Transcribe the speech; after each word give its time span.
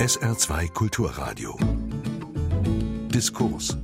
SR2 0.00 0.72
Kulturradio. 0.72 1.58
Diskurs. 3.12 3.76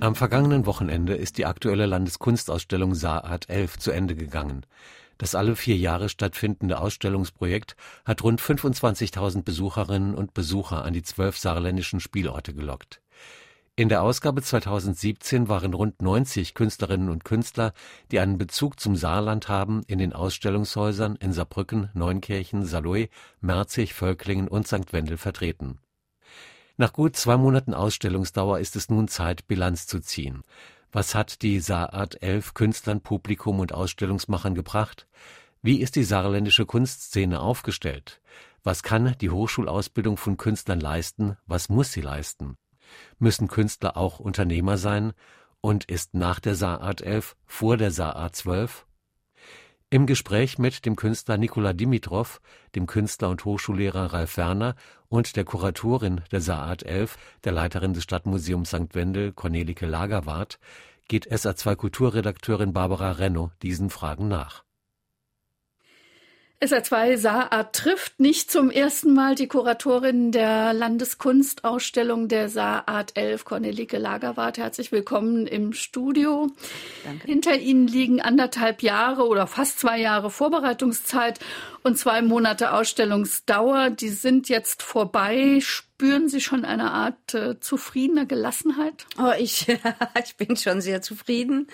Am 0.00 0.14
vergangenen 0.14 0.64
Wochenende 0.64 1.14
ist 1.14 1.36
die 1.36 1.44
aktuelle 1.44 1.84
Landeskunstausstellung 1.84 2.94
Saarart 2.94 3.50
11 3.50 3.78
zu 3.78 3.90
Ende 3.90 4.16
gegangen. 4.16 4.64
Das 5.18 5.34
alle 5.34 5.56
vier 5.56 5.76
Jahre 5.76 6.08
stattfindende 6.08 6.80
Ausstellungsprojekt 6.80 7.76
hat 8.06 8.24
rund 8.24 8.40
25.000 8.40 9.42
Besucherinnen 9.42 10.14
und 10.14 10.32
Besucher 10.32 10.86
an 10.86 10.94
die 10.94 11.02
zwölf 11.02 11.36
saarländischen 11.36 12.00
Spielorte 12.00 12.54
gelockt. 12.54 13.02
In 13.78 13.90
der 13.90 14.02
Ausgabe 14.02 14.40
2017 14.40 15.50
waren 15.50 15.74
rund 15.74 16.00
90 16.00 16.54
Künstlerinnen 16.54 17.10
und 17.10 17.26
Künstler, 17.26 17.74
die 18.10 18.20
einen 18.20 18.38
Bezug 18.38 18.80
zum 18.80 18.96
Saarland 18.96 19.50
haben, 19.50 19.82
in 19.86 19.98
den 19.98 20.14
Ausstellungshäusern 20.14 21.16
in 21.16 21.34
Saarbrücken, 21.34 21.90
Neunkirchen, 21.92 22.64
Saarlouis, 22.64 23.10
Merzig, 23.42 23.92
Völklingen 23.92 24.48
und 24.48 24.66
St. 24.66 24.94
Wendel 24.94 25.18
vertreten. 25.18 25.78
Nach 26.78 26.94
gut 26.94 27.16
zwei 27.16 27.36
Monaten 27.36 27.74
Ausstellungsdauer 27.74 28.60
ist 28.60 28.76
es 28.76 28.88
nun 28.88 29.08
Zeit, 29.08 29.46
Bilanz 29.46 29.86
zu 29.86 30.00
ziehen. 30.00 30.42
Was 30.90 31.14
hat 31.14 31.42
die 31.42 31.60
Saarart 31.60 32.22
11 32.22 32.54
Künstlern, 32.54 33.02
Publikum 33.02 33.60
und 33.60 33.74
Ausstellungsmachern 33.74 34.54
gebracht? 34.54 35.06
Wie 35.60 35.82
ist 35.82 35.96
die 35.96 36.04
saarländische 36.04 36.64
Kunstszene 36.64 37.40
aufgestellt? 37.40 38.22
Was 38.62 38.82
kann 38.82 39.14
die 39.20 39.28
Hochschulausbildung 39.28 40.16
von 40.16 40.38
Künstlern 40.38 40.80
leisten? 40.80 41.36
Was 41.44 41.68
muss 41.68 41.92
sie 41.92 42.00
leisten? 42.00 42.56
Müssen 43.18 43.48
Künstler 43.48 43.96
auch 43.96 44.20
Unternehmer 44.20 44.78
sein? 44.78 45.12
Und 45.60 45.84
ist 45.84 46.14
nach 46.14 46.40
der 46.40 46.54
Saarart 46.54 47.02
11 47.02 47.36
vor 47.46 47.76
der 47.76 47.90
Saarart 47.90 48.36
12? 48.36 48.86
Im 49.88 50.06
Gespräch 50.06 50.58
mit 50.58 50.84
dem 50.84 50.96
Künstler 50.96 51.38
Nikola 51.38 51.72
Dimitrov, 51.72 52.40
dem 52.74 52.86
Künstler 52.86 53.30
und 53.30 53.44
Hochschullehrer 53.44 54.12
Ralf 54.12 54.36
Werner 54.36 54.74
und 55.08 55.36
der 55.36 55.44
Kuratorin 55.44 56.22
der 56.32 56.40
Saarart 56.40 56.82
11, 56.82 57.16
der 57.44 57.52
Leiterin 57.52 57.94
des 57.94 58.02
Stadtmuseums 58.02 58.70
St. 58.70 58.94
Wendel, 58.94 59.32
Cornelike 59.32 59.86
Lagerwart, 59.86 60.58
geht 61.06 61.32
SA2 61.32 61.76
Kulturredakteurin 61.76 62.72
Barbara 62.72 63.12
Renno 63.12 63.52
diesen 63.62 63.90
Fragen 63.90 64.26
nach. 64.26 64.65
SR2 66.58 67.18
Saarart 67.18 67.76
trifft 67.76 68.18
nicht 68.18 68.50
zum 68.50 68.70
ersten 68.70 69.12
Mal 69.12 69.34
die 69.34 69.46
Kuratorin 69.46 70.32
der 70.32 70.72
Landeskunstausstellung 70.72 72.28
der 72.28 72.48
Saarart 72.48 73.14
11, 73.14 73.44
Cornelike 73.44 73.98
Lagerwart. 73.98 74.56
Herzlich 74.56 74.90
willkommen 74.90 75.46
im 75.46 75.74
Studio. 75.74 76.48
Danke. 77.04 77.26
Hinter 77.26 77.58
Ihnen 77.58 77.86
liegen 77.86 78.22
anderthalb 78.22 78.82
Jahre 78.82 79.28
oder 79.28 79.46
fast 79.46 79.80
zwei 79.80 80.00
Jahre 80.00 80.30
Vorbereitungszeit 80.30 81.40
und 81.82 81.98
zwei 81.98 82.22
Monate 82.22 82.72
Ausstellungsdauer. 82.72 83.90
Die 83.90 84.08
sind 84.08 84.48
jetzt 84.48 84.82
vorbei. 84.82 85.60
Spüren 85.98 86.28
Sie 86.28 86.42
schon 86.42 86.66
eine 86.66 86.92
Art 86.92 87.32
äh, 87.32 87.58
zufriedener 87.58 88.26
Gelassenheit? 88.26 89.06
Oh, 89.18 89.32
ich, 89.38 89.66
ich 90.22 90.36
bin 90.36 90.54
schon 90.54 90.82
sehr 90.82 91.00
zufrieden. 91.00 91.68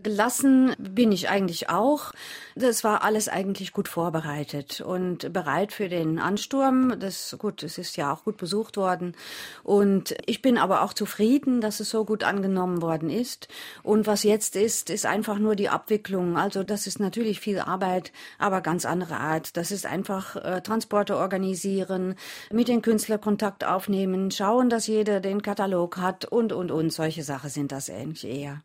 Gelassen 0.00 0.76
bin 0.78 1.10
ich 1.10 1.28
eigentlich 1.28 1.70
auch. 1.70 2.12
Das 2.54 2.84
war 2.84 3.02
alles 3.02 3.28
eigentlich 3.28 3.72
gut 3.72 3.88
vorbereitet 3.88 4.80
und 4.80 5.32
bereit 5.32 5.72
für 5.72 5.88
den 5.88 6.20
Ansturm. 6.20 7.00
Das 7.00 7.34
gut, 7.36 7.64
es 7.64 7.78
ist 7.78 7.96
ja 7.96 8.12
auch 8.12 8.22
gut 8.22 8.36
besucht 8.36 8.76
worden. 8.76 9.16
Und 9.64 10.14
ich 10.26 10.40
bin 10.40 10.56
aber 10.56 10.82
auch 10.82 10.92
zufrieden, 10.92 11.60
dass 11.60 11.80
es 11.80 11.90
so 11.90 12.04
gut 12.04 12.22
angenommen 12.22 12.80
worden 12.80 13.10
ist. 13.10 13.48
Und 13.82 14.06
was 14.06 14.22
jetzt 14.22 14.54
ist, 14.54 14.88
ist 14.88 15.04
einfach 15.04 15.38
nur 15.38 15.56
die 15.56 15.68
Abwicklung. 15.68 16.36
Also 16.36 16.62
das 16.62 16.86
ist 16.86 17.00
natürlich 17.00 17.40
viel 17.40 17.58
Arbeit, 17.58 18.12
aber 18.38 18.60
ganz 18.60 18.84
andere 18.84 19.16
Art. 19.16 19.56
Das 19.56 19.72
ist 19.72 19.84
einfach 19.84 20.36
äh, 20.36 20.60
Transporte 20.60 21.16
organisieren, 21.16 22.14
mit 22.52 22.68
den 22.68 22.80
Künstlern 22.80 23.20
Kontakt 23.20 23.63
aufnehmen, 23.64 24.30
schauen, 24.30 24.70
dass 24.70 24.86
jeder 24.86 25.20
den 25.20 25.42
Katalog 25.42 25.96
hat 25.98 26.24
und, 26.24 26.52
und, 26.52 26.70
und. 26.70 26.90
Solche 26.90 27.22
Sachen 27.22 27.50
sind 27.50 27.72
das 27.72 27.90
eigentlich 27.90 28.24
eher. 28.24 28.62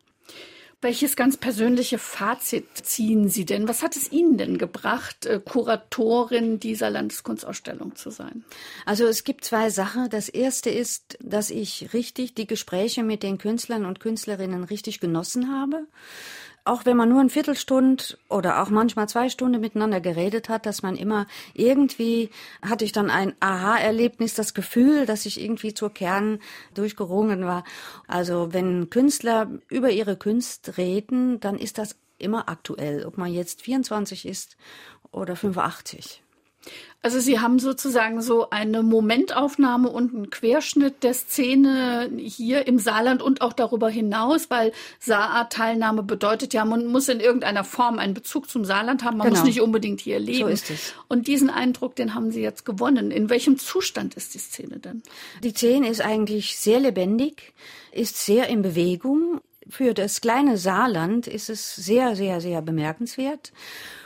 Welches 0.82 1.14
ganz 1.14 1.36
persönliche 1.36 1.98
Fazit 1.98 2.64
ziehen 2.74 3.28
Sie 3.28 3.44
denn? 3.44 3.68
Was 3.68 3.82
hat 3.82 3.96
es 3.96 4.10
Ihnen 4.10 4.38
denn 4.38 4.56
gebracht, 4.56 5.26
äh, 5.26 5.38
Kuratorin 5.38 6.58
dieser 6.58 6.88
Landeskunstausstellung 6.88 7.96
zu 7.96 8.08
sein? 8.08 8.44
Also 8.86 9.04
es 9.04 9.24
gibt 9.24 9.44
zwei 9.44 9.68
Sachen. 9.68 10.08
Das 10.08 10.30
erste 10.30 10.70
ist, 10.70 11.18
dass 11.20 11.50
ich 11.50 11.92
richtig 11.92 12.34
die 12.34 12.46
Gespräche 12.46 13.02
mit 13.02 13.22
den 13.22 13.36
Künstlern 13.36 13.84
und 13.84 14.00
Künstlerinnen 14.00 14.64
richtig 14.64 15.00
genossen 15.00 15.52
habe 15.52 15.86
auch 16.64 16.84
wenn 16.84 16.96
man 16.96 17.08
nur 17.08 17.20
eine 17.20 17.30
Viertelstunde 17.30 18.04
oder 18.28 18.62
auch 18.62 18.70
manchmal 18.70 19.08
zwei 19.08 19.28
Stunden 19.28 19.60
miteinander 19.60 20.00
geredet 20.00 20.48
hat, 20.48 20.66
dass 20.66 20.82
man 20.82 20.96
immer 20.96 21.26
irgendwie 21.54 22.30
hatte 22.62 22.84
ich 22.84 22.92
dann 22.92 23.10
ein 23.10 23.34
Aha-Erlebnis, 23.40 24.34
das 24.34 24.54
Gefühl, 24.54 25.06
dass 25.06 25.26
ich 25.26 25.40
irgendwie 25.40 25.74
zur 25.74 25.92
Kern 25.92 26.38
durchgerungen 26.74 27.44
war. 27.44 27.64
Also 28.06 28.52
wenn 28.52 28.90
Künstler 28.90 29.50
über 29.68 29.90
ihre 29.90 30.16
Kunst 30.16 30.76
reden, 30.76 31.40
dann 31.40 31.58
ist 31.58 31.78
das 31.78 31.96
immer 32.18 32.48
aktuell, 32.48 33.04
ob 33.04 33.18
man 33.18 33.32
jetzt 33.32 33.62
24 33.62 34.26
ist 34.26 34.56
oder 35.12 35.36
85. 35.36 36.22
Also 37.02 37.18
Sie 37.18 37.40
haben 37.40 37.58
sozusagen 37.58 38.20
so 38.20 38.50
eine 38.50 38.82
Momentaufnahme 38.82 39.88
und 39.88 40.14
einen 40.14 40.28
Querschnitt 40.28 41.02
der 41.02 41.14
Szene 41.14 42.10
hier 42.18 42.66
im 42.66 42.78
Saarland 42.78 43.22
und 43.22 43.40
auch 43.40 43.54
darüber 43.54 43.88
hinaus, 43.88 44.50
weil 44.50 44.72
Saarart-Teilnahme 44.98 46.02
bedeutet 46.02 46.52
ja, 46.52 46.66
man 46.66 46.86
muss 46.86 47.08
in 47.08 47.20
irgendeiner 47.20 47.64
Form 47.64 47.98
einen 47.98 48.12
Bezug 48.12 48.50
zum 48.50 48.66
Saarland 48.66 49.02
haben, 49.02 49.16
man 49.16 49.28
genau. 49.28 49.38
muss 49.38 49.46
nicht 49.46 49.62
unbedingt 49.62 50.00
hier 50.00 50.18
leben. 50.18 50.40
So 50.40 50.46
ist 50.48 50.70
es. 50.70 50.94
Und 51.08 51.26
diesen 51.26 51.48
Eindruck, 51.48 51.96
den 51.96 52.14
haben 52.14 52.32
Sie 52.32 52.42
jetzt 52.42 52.66
gewonnen. 52.66 53.10
In 53.10 53.30
welchem 53.30 53.58
Zustand 53.58 54.14
ist 54.14 54.34
die 54.34 54.38
Szene 54.38 54.78
denn? 54.78 55.02
Die 55.42 55.52
Szene 55.52 55.88
ist 55.88 56.02
eigentlich 56.02 56.58
sehr 56.58 56.80
lebendig, 56.80 57.54
ist 57.92 58.18
sehr 58.18 58.48
in 58.48 58.60
Bewegung. 58.60 59.40
Für 59.70 59.94
das 59.94 60.20
kleine 60.20 60.58
Saarland 60.58 61.26
ist 61.26 61.48
es 61.48 61.76
sehr, 61.76 62.14
sehr, 62.14 62.42
sehr 62.42 62.60
bemerkenswert. 62.60 63.52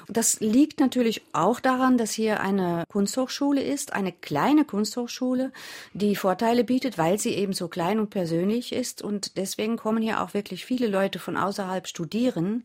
Das 0.09 0.41
liegt 0.41 0.81
natürlich 0.81 1.23
auch 1.33 1.61
daran, 1.61 1.97
dass 1.97 2.13
hier 2.13 2.41
eine 2.41 2.85
Kunsthochschule 2.89 3.63
ist, 3.63 3.93
eine 3.93 4.13
kleine 4.13 4.65
Kunsthochschule, 4.65 5.53
die 5.93 6.17
Vorteile 6.17 6.65
bietet, 6.65 6.99
weil 6.99 7.19
sie 7.19 7.35
eben 7.35 7.53
so 7.53 7.69
klein 7.69 7.99
und 7.99 8.11
persönlich 8.11 8.73
ist. 8.73 9.03
Und 9.03 9.37
deswegen 9.37 9.77
kommen 9.77 10.03
hier 10.03 10.23
auch 10.23 10.35
wirklich 10.35 10.65
viele 10.65 10.89
Leute 10.89 11.19
von 11.19 11.37
außerhalb 11.37 11.87
studieren. 11.87 12.65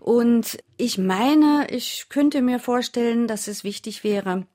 Und 0.00 0.58
ich 0.76 0.98
meine, 0.98 1.66
ich 1.70 2.06
könnte 2.08 2.42
mir 2.42 2.58
vorstellen, 2.58 3.28
dass 3.28 3.48
es 3.48 3.64
wichtig 3.64 4.02
wäre, 4.02 4.46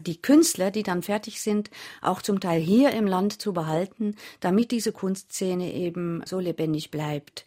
die 0.00 0.20
Künstler, 0.20 0.70
die 0.70 0.82
dann 0.82 1.02
fertig 1.02 1.40
sind, 1.40 1.70
auch 2.00 2.22
zum 2.22 2.40
Teil 2.40 2.60
hier 2.60 2.90
im 2.92 3.06
Land 3.06 3.40
zu 3.40 3.52
behalten, 3.52 4.16
damit 4.40 4.70
diese 4.70 4.92
Kunstszene 4.92 5.72
eben 5.74 6.22
so 6.24 6.38
lebendig 6.40 6.90
bleibt. 6.90 7.44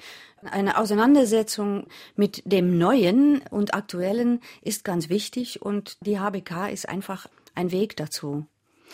Eine 0.52 0.78
Auseinandersetzung 0.78 1.88
mit 2.16 2.44
dem 2.46 2.78
Neuen 2.78 3.42
und 3.50 3.74
Aktuellen 3.74 4.42
ist 4.62 4.84
ganz 4.84 5.10
wichtig 5.10 5.62
und 5.62 5.98
die 6.02 6.20
HBK 6.20 6.70
ist 6.72 6.88
einfach 6.90 7.28
ein 7.56 7.72
Weg 7.72 7.96
dazu, 7.98 8.46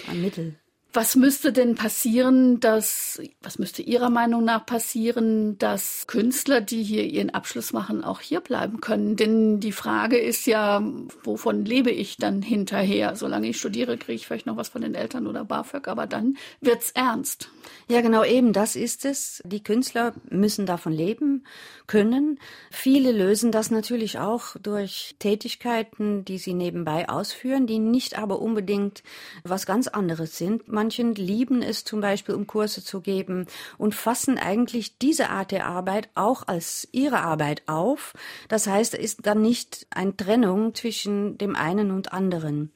ein 0.10 0.22
Mittel. 0.22 0.56
Was 0.92 1.16
müsste 1.16 1.54
denn 1.54 1.76
passieren, 1.76 2.60
dass, 2.60 3.22
was 3.44 3.60
müsste 3.60 3.84
Ihrer 3.84 4.10
Meinung 4.10 4.44
nach 4.44 4.66
passieren, 4.66 5.56
dass 5.60 6.08
Künstler, 6.08 6.62
die 6.62 6.82
hier 6.82 7.04
ihren 7.04 7.30
Abschluss 7.30 7.74
machen, 7.74 8.04
auch 8.04 8.22
hier 8.22 8.40
bleiben 8.40 8.82
können? 8.82 9.16
Denn 9.16 9.60
die 9.60 9.72
Frage 9.72 10.18
ist 10.18 10.48
ja, 10.48 10.82
wovon 11.24 11.64
lebe 11.64 11.92
ich 11.92 12.18
dann 12.18 12.42
hinterher? 12.42 13.16
Solange 13.16 13.50
ich 13.50 13.58
studiere, 13.58 14.00
kriege 14.00 14.16
ich 14.16 14.26
vielleicht 14.26 14.48
noch 14.48 14.58
was 14.58 14.70
von 14.70 14.82
den 14.82 14.96
Eltern 14.96 15.28
oder 15.28 15.46
BAföG, 15.46 15.88
aber 15.88 16.08
dann 16.08 16.38
wird's 16.60 16.90
ernst. 16.90 17.52
Ja, 17.88 18.02
genau 18.02 18.24
eben, 18.24 18.52
das 18.52 18.76
ist 18.76 19.06
es. 19.06 19.44
Die 19.46 19.64
Künstler 19.64 20.14
müssen 20.30 20.66
davon 20.66 20.94
leben 20.94 21.44
können. 21.86 22.40
Viele 22.72 23.12
lösen 23.12 23.52
das 23.52 23.70
natürlich 23.70 24.18
auch 24.18 24.56
durch 24.62 25.16
Tätigkeiten, 25.20 26.26
die 26.26 26.40
sie 26.40 26.56
nebenbei 26.56 27.10
ausführen, 27.10 27.68
die 27.68 27.78
nicht 27.78 28.18
aber 28.18 28.40
unbedingt 28.40 29.04
was 29.44 29.68
ganz 29.68 29.88
anderes 29.88 30.36
sind 30.36 30.68
Manchen 30.80 31.14
lieben 31.14 31.62
es 31.62 31.84
zum 31.84 32.00
Beispiel, 32.00 32.36
um 32.36 32.48
Kurse 32.48 32.82
zu 32.82 33.02
geben 33.02 33.48
und 33.78 33.94
fassen 33.94 34.38
eigentlich 34.38 34.98
diese 34.98 35.30
Art 35.30 35.52
der 35.52 35.66
Arbeit 35.66 36.08
auch 36.16 36.48
als 36.48 36.88
ihre 36.94 37.20
Arbeit 37.20 37.64
auf. 37.66 38.14
Das 38.48 38.66
heißt, 38.66 38.94
es 38.94 39.02
ist 39.02 39.26
dann 39.26 39.42
nicht 39.42 39.88
eine 39.90 40.16
Trennung 40.16 40.74
zwischen 40.74 41.38
dem 41.38 41.58
einen 41.58 41.92
und 41.92 42.14
anderen. 42.14 42.72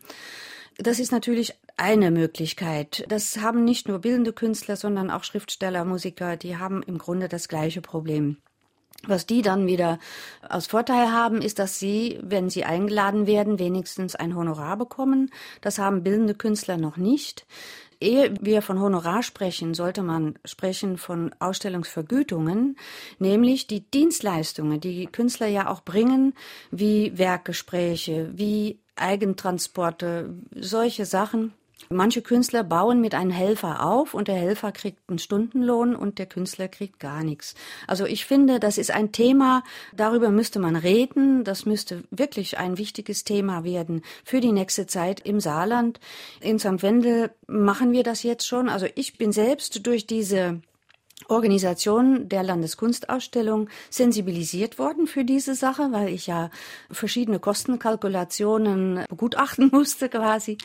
Das 0.77 0.99
ist 0.99 1.13
natürlich 1.13 1.53
eine 1.77 2.11
Möglichkeit. 2.11 3.05
Das 3.07 3.37
haben 3.37 3.63
nicht 3.63 3.87
nur 3.87 3.99
bildende 3.99 4.33
Künstler, 4.33 4.75
sondern 4.75 5.09
auch 5.09 5.23
Schriftsteller, 5.23 5.85
Musiker, 5.85 6.35
die 6.35 6.57
haben 6.57 6.83
im 6.83 6.97
Grunde 6.97 7.29
das 7.29 7.47
gleiche 7.47 7.79
Problem. 7.79 8.35
Was 9.05 9.25
die 9.25 9.41
dann 9.41 9.67
wieder 9.67 9.99
als 10.41 10.67
Vorteil 10.67 11.11
haben, 11.11 11.41
ist, 11.41 11.59
dass 11.59 11.77
sie, 11.77 12.19
wenn 12.21 12.49
sie 12.49 12.63
eingeladen 12.63 13.27
werden, 13.27 13.59
wenigstens 13.59 14.15
ein 14.15 14.33
Honorar 14.33 14.77
bekommen. 14.77 15.29
Das 15.59 15.77
haben 15.77 16.03
bildende 16.03 16.35
Künstler 16.35 16.77
noch 16.77 16.95
nicht. 16.95 17.45
Ehe 18.03 18.33
wir 18.41 18.61
von 18.61 18.79
Honorar 18.79 19.23
sprechen, 19.23 19.73
sollte 19.73 20.03
man 20.03 20.37
sprechen 20.45 20.97
von 20.97 21.33
Ausstellungsvergütungen, 21.39 22.77
nämlich 23.17 23.67
die 23.67 23.89
Dienstleistungen, 23.89 24.79
die 24.79 25.07
Künstler 25.07 25.47
ja 25.47 25.69
auch 25.69 25.81
bringen, 25.81 26.33
wie 26.69 27.17
Werkgespräche, 27.17 28.31
wie 28.33 28.79
Eigentransporte, 28.95 30.35
solche 30.55 31.05
Sachen 31.05 31.53
Manche 31.89 32.21
Künstler 32.21 32.63
bauen 32.63 33.01
mit 33.01 33.15
einem 33.15 33.31
Helfer 33.31 33.85
auf 33.85 34.13
und 34.13 34.27
der 34.27 34.35
Helfer 34.35 34.71
kriegt 34.71 34.99
einen 35.07 35.19
Stundenlohn 35.19 35.95
und 35.95 36.19
der 36.19 36.25
Künstler 36.25 36.67
kriegt 36.67 36.99
gar 36.99 37.23
nichts. 37.23 37.55
Also 37.87 38.05
ich 38.05 38.25
finde, 38.25 38.59
das 38.59 38.77
ist 38.77 38.91
ein 38.91 39.11
Thema, 39.11 39.63
darüber 39.95 40.29
müsste 40.29 40.59
man 40.59 40.75
reden. 40.75 41.43
Das 41.43 41.65
müsste 41.65 42.03
wirklich 42.11 42.57
ein 42.57 42.77
wichtiges 42.77 43.23
Thema 43.23 43.63
werden 43.63 44.01
für 44.23 44.39
die 44.39 44.51
nächste 44.51 44.87
Zeit 44.87 45.19
im 45.21 45.39
Saarland. 45.39 45.99
In 46.41 46.59
St. 46.59 46.81
Wendel 46.81 47.31
machen 47.47 47.91
wir 47.91 48.03
das 48.03 48.23
jetzt 48.23 48.47
schon. 48.47 48.69
Also 48.69 48.87
ich 48.95 49.17
bin 49.17 49.31
selbst 49.31 49.85
durch 49.85 50.07
diese 50.07 50.61
Organisation 51.27 52.29
der 52.29 52.43
Landeskunstausstellung 52.43 53.69
sensibilisiert 53.89 54.79
worden 54.79 55.07
für 55.07 55.23
diese 55.23 55.55
Sache, 55.55 55.89
weil 55.91 56.09
ich 56.09 56.27
ja 56.27 56.49
verschiedene 56.91 57.39
Kostenkalkulationen 57.39 59.05
begutachten 59.09 59.69
musste 59.71 60.09
quasi. 60.09 60.57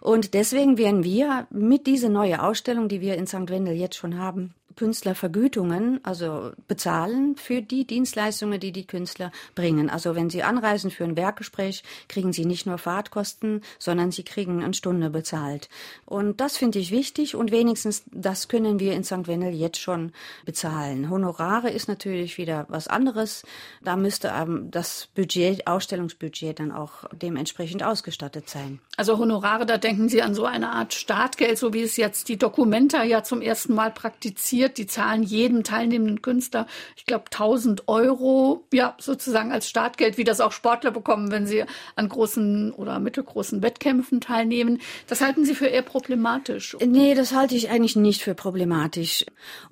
Und 0.00 0.34
deswegen 0.34 0.78
werden 0.78 1.04
wir 1.04 1.46
mit 1.50 1.86
dieser 1.86 2.08
neuen 2.08 2.40
Ausstellung, 2.40 2.88
die 2.88 3.00
wir 3.00 3.16
in 3.16 3.26
St. 3.26 3.48
Wendel 3.48 3.74
jetzt 3.74 3.96
schon 3.96 4.18
haben, 4.18 4.54
Künstler 4.76 5.14
Vergütungen, 5.14 6.00
also 6.04 6.52
bezahlen 6.68 7.36
für 7.36 7.62
die 7.62 7.86
Dienstleistungen, 7.86 8.60
die 8.60 8.72
die 8.72 8.86
Künstler 8.86 9.32
bringen. 9.54 9.90
Also 9.90 10.14
wenn 10.14 10.30
sie 10.30 10.42
anreisen 10.42 10.90
für 10.90 11.04
ein 11.04 11.16
Werkgespräch, 11.16 11.82
kriegen 12.08 12.32
sie 12.32 12.44
nicht 12.44 12.66
nur 12.66 12.78
Fahrtkosten, 12.78 13.62
sondern 13.78 14.10
sie 14.10 14.22
kriegen 14.22 14.62
eine 14.62 14.74
Stunde 14.74 15.10
bezahlt. 15.10 15.68
Und 16.06 16.40
das 16.40 16.56
finde 16.56 16.78
ich 16.78 16.90
wichtig 16.90 17.34
und 17.34 17.50
wenigstens 17.50 18.04
das 18.10 18.48
können 18.48 18.80
wir 18.80 18.94
in 18.94 19.04
St. 19.04 19.26
Wendel 19.26 19.52
jetzt 19.52 19.80
schon 19.80 20.12
bezahlen. 20.44 21.10
Honorare 21.10 21.70
ist 21.70 21.88
natürlich 21.88 22.38
wieder 22.38 22.66
was 22.68 22.88
anderes. 22.88 23.44
Da 23.82 23.96
müsste 23.96 24.32
das 24.70 25.08
Budget, 25.14 25.66
Ausstellungsbudget 25.66 26.60
dann 26.60 26.72
auch 26.72 27.04
dementsprechend 27.12 27.82
ausgestattet 27.82 28.48
sein. 28.48 28.80
Also 28.96 29.18
Honorare, 29.18 29.66
da 29.66 29.78
denken 29.78 30.08
Sie 30.08 30.22
an 30.22 30.34
so 30.34 30.44
eine 30.44 30.70
Art 30.70 30.94
Startgeld, 30.94 31.58
so 31.58 31.72
wie 31.72 31.82
es 31.82 31.96
jetzt 31.96 32.28
die 32.28 32.36
Dokumenta 32.36 33.02
ja 33.02 33.22
zum 33.22 33.42
ersten 33.42 33.74
Mal 33.74 33.90
praktiziert 33.90 34.61
dotiert. 34.62 34.78
Die 34.78 34.86
zahlen 34.86 35.22
jedem 35.22 35.64
teilnehmenden 35.64 36.22
Künstler, 36.22 36.66
ich 36.96 37.06
glaube, 37.06 37.24
1000 37.26 37.88
Euro, 37.88 38.64
ja, 38.72 38.94
sozusagen 38.98 39.52
als 39.52 39.68
Startgeld, 39.68 40.18
wie 40.18 40.24
das 40.24 40.40
auch 40.40 40.52
Sportler 40.52 40.90
bekommen, 40.90 41.30
wenn 41.30 41.46
sie 41.46 41.64
an 41.96 42.08
großen 42.08 42.72
oder 42.72 42.98
mittelgroßen 42.98 43.62
Wettkämpfen 43.62 44.20
teilnehmen. 44.20 44.80
Das 45.06 45.20
halten 45.20 45.44
Sie 45.44 45.54
für 45.54 45.66
eher 45.66 45.82
problematisch? 45.82 46.76
Nee, 46.84 47.14
das 47.14 47.34
halte 47.34 47.54
ich 47.54 47.70
eigentlich 47.70 47.96
nicht 47.96 48.22
für 48.22 48.34
problematisch. 48.34 49.24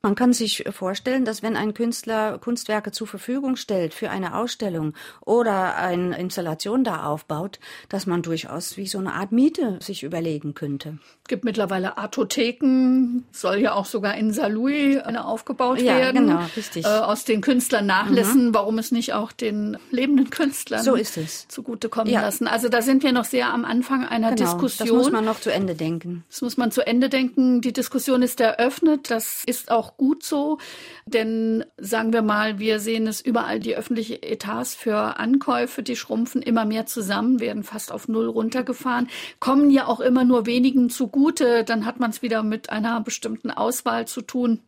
Man 0.02 0.14
kann 0.14 0.32
sich 0.32 0.64
vorstellen, 0.70 1.24
dass 1.24 1.42
wenn 1.42 1.56
ein 1.56 1.74
Künstler 1.74 2.38
Kunstwerke 2.38 2.92
zur 2.92 3.06
Verfügung 3.06 3.56
stellt 3.56 3.94
für 3.94 4.10
eine 4.10 4.36
Ausstellung 4.36 4.94
oder 5.24 5.76
eine 5.76 6.18
Installation 6.18 6.84
da 6.84 7.04
aufbaut, 7.04 7.58
dass 7.88 8.06
man 8.06 8.22
durchaus 8.22 8.76
wie 8.76 8.86
so 8.86 8.98
eine 8.98 9.14
Art 9.14 9.32
Miete 9.32 9.78
sich 9.80 10.02
überlegen 10.02 10.54
könnte. 10.54 10.98
Es 11.30 11.32
gibt 11.32 11.44
mittlerweile 11.44 11.96
Artotheken, 11.96 13.22
soll 13.30 13.58
ja 13.58 13.74
auch 13.74 13.84
sogar 13.84 14.16
in 14.16 14.32
Saarlouis 14.32 14.98
eine 14.98 15.24
aufgebaut 15.24 15.80
ja, 15.80 15.96
werden. 15.96 16.26
Genau, 16.26 16.40
richtig. 16.56 16.84
Äh, 16.84 16.88
aus 16.88 17.24
den 17.24 17.40
Künstlernachlässen, 17.40 18.48
mhm. 18.48 18.54
warum 18.54 18.78
es 18.78 18.90
nicht 18.90 19.12
auch 19.12 19.30
den 19.30 19.78
lebenden 19.92 20.30
Künstlern 20.30 20.82
so 20.82 20.96
ist 20.96 21.16
es. 21.16 21.46
zugutekommen 21.46 22.12
ja. 22.12 22.22
lassen. 22.22 22.48
Also 22.48 22.68
da 22.68 22.82
sind 22.82 23.04
wir 23.04 23.12
noch 23.12 23.26
sehr 23.26 23.54
am 23.54 23.64
Anfang 23.64 24.04
einer 24.04 24.34
genau, 24.34 24.40
Diskussion. 24.40 24.88
Das 24.88 24.96
muss 24.96 25.12
man 25.12 25.24
noch 25.24 25.38
zu 25.38 25.52
Ende 25.52 25.76
denken. 25.76 26.24
Das 26.28 26.42
muss 26.42 26.56
man 26.56 26.72
zu 26.72 26.84
Ende 26.84 27.08
denken. 27.08 27.60
Die 27.60 27.72
Diskussion 27.72 28.22
ist 28.22 28.40
eröffnet. 28.40 29.08
Das 29.08 29.44
ist 29.46 29.70
auch 29.70 29.96
gut 29.96 30.24
so. 30.24 30.58
Denn 31.06 31.64
sagen 31.76 32.12
wir 32.12 32.22
mal, 32.22 32.58
wir 32.58 32.80
sehen 32.80 33.06
es 33.06 33.20
überall, 33.20 33.60
die 33.60 33.76
öffentlichen 33.76 34.20
Etats 34.20 34.74
für 34.74 35.20
Ankäufe, 35.20 35.84
die 35.84 35.94
schrumpfen 35.94 36.42
immer 36.42 36.64
mehr 36.64 36.86
zusammen, 36.86 37.38
werden 37.38 37.62
fast 37.62 37.92
auf 37.92 38.08
Null 38.08 38.26
runtergefahren, 38.26 39.08
kommen 39.38 39.70
ja 39.70 39.86
auch 39.86 40.00
immer 40.00 40.24
nur 40.24 40.46
wenigen 40.46 40.90
zugute. 40.90 41.19
Dann 41.64 41.84
hat 41.84 42.00
man 42.00 42.10
es 42.10 42.22
wieder 42.22 42.42
mit 42.42 42.70
einer 42.70 43.00
bestimmten 43.00 43.50
Auswahl 43.50 44.06
zu 44.06 44.22
tun. 44.22 44.60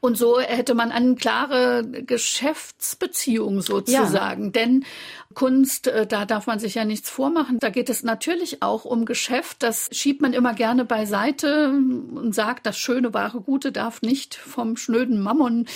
Und 0.00 0.18
so 0.18 0.40
hätte 0.40 0.74
man 0.74 0.92
eine 0.92 1.14
klare 1.14 1.84
Geschäftsbeziehung 1.84 3.62
sozusagen. 3.62 4.46
Ja. 4.46 4.50
Denn 4.50 4.84
Kunst, 5.34 5.86
äh, 5.86 6.06
da 6.06 6.26
darf 6.26 6.46
man 6.46 6.58
sich 6.58 6.74
ja 6.74 6.84
nichts 6.84 7.08
vormachen. 7.08 7.58
Da 7.58 7.70
geht 7.70 7.88
es 7.88 8.02
natürlich 8.02 8.62
auch 8.62 8.84
um 8.84 9.06
Geschäft. 9.06 9.62
Das 9.62 9.88
schiebt 9.92 10.20
man 10.20 10.32
immer 10.32 10.54
gerne 10.54 10.84
beiseite 10.84 11.70
und 11.70 12.34
sagt, 12.34 12.66
das 12.66 12.76
schöne, 12.76 13.14
wahre 13.14 13.40
Gute 13.40 13.72
darf 13.72 14.02
nicht 14.02 14.34
vom 14.34 14.76
schnöden 14.76 15.20
Mammon 15.20 15.66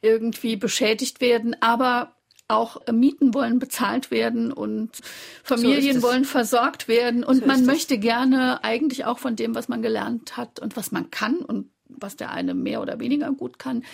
irgendwie 0.00 0.56
beschädigt 0.56 1.20
werden. 1.20 1.54
Aber 1.60 2.15
auch 2.48 2.80
Mieten 2.92 3.34
wollen 3.34 3.58
bezahlt 3.58 4.10
werden 4.10 4.52
und 4.52 4.90
Familien 5.42 6.00
so 6.00 6.06
wollen 6.06 6.24
versorgt 6.24 6.88
werden. 6.88 7.24
Und 7.24 7.40
so 7.40 7.46
man 7.46 7.64
möchte 7.64 7.98
gerne 7.98 8.62
eigentlich 8.62 9.04
auch 9.04 9.18
von 9.18 9.36
dem, 9.36 9.54
was 9.54 9.68
man 9.68 9.82
gelernt 9.82 10.36
hat 10.36 10.60
und 10.60 10.76
was 10.76 10.92
man 10.92 11.10
kann 11.10 11.36
und 11.38 11.70
was 11.88 12.16
der 12.16 12.30
eine 12.30 12.54
mehr 12.54 12.80
oder 12.82 13.00
weniger 13.00 13.30
gut 13.32 13.58
kann, 13.58 13.84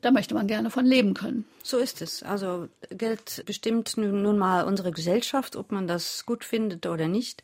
da 0.00 0.10
möchte 0.10 0.34
man 0.34 0.46
gerne 0.46 0.70
von 0.70 0.86
leben 0.86 1.14
können. 1.14 1.44
So 1.68 1.76
ist 1.76 2.00
es. 2.00 2.22
Also 2.22 2.70
Geld 2.88 3.42
bestimmt 3.44 3.98
nun 3.98 4.38
mal 4.38 4.64
unsere 4.64 4.90
Gesellschaft, 4.90 5.54
ob 5.54 5.70
man 5.70 5.86
das 5.86 6.24
gut 6.24 6.42
findet 6.42 6.86
oder 6.86 7.08
nicht. 7.08 7.42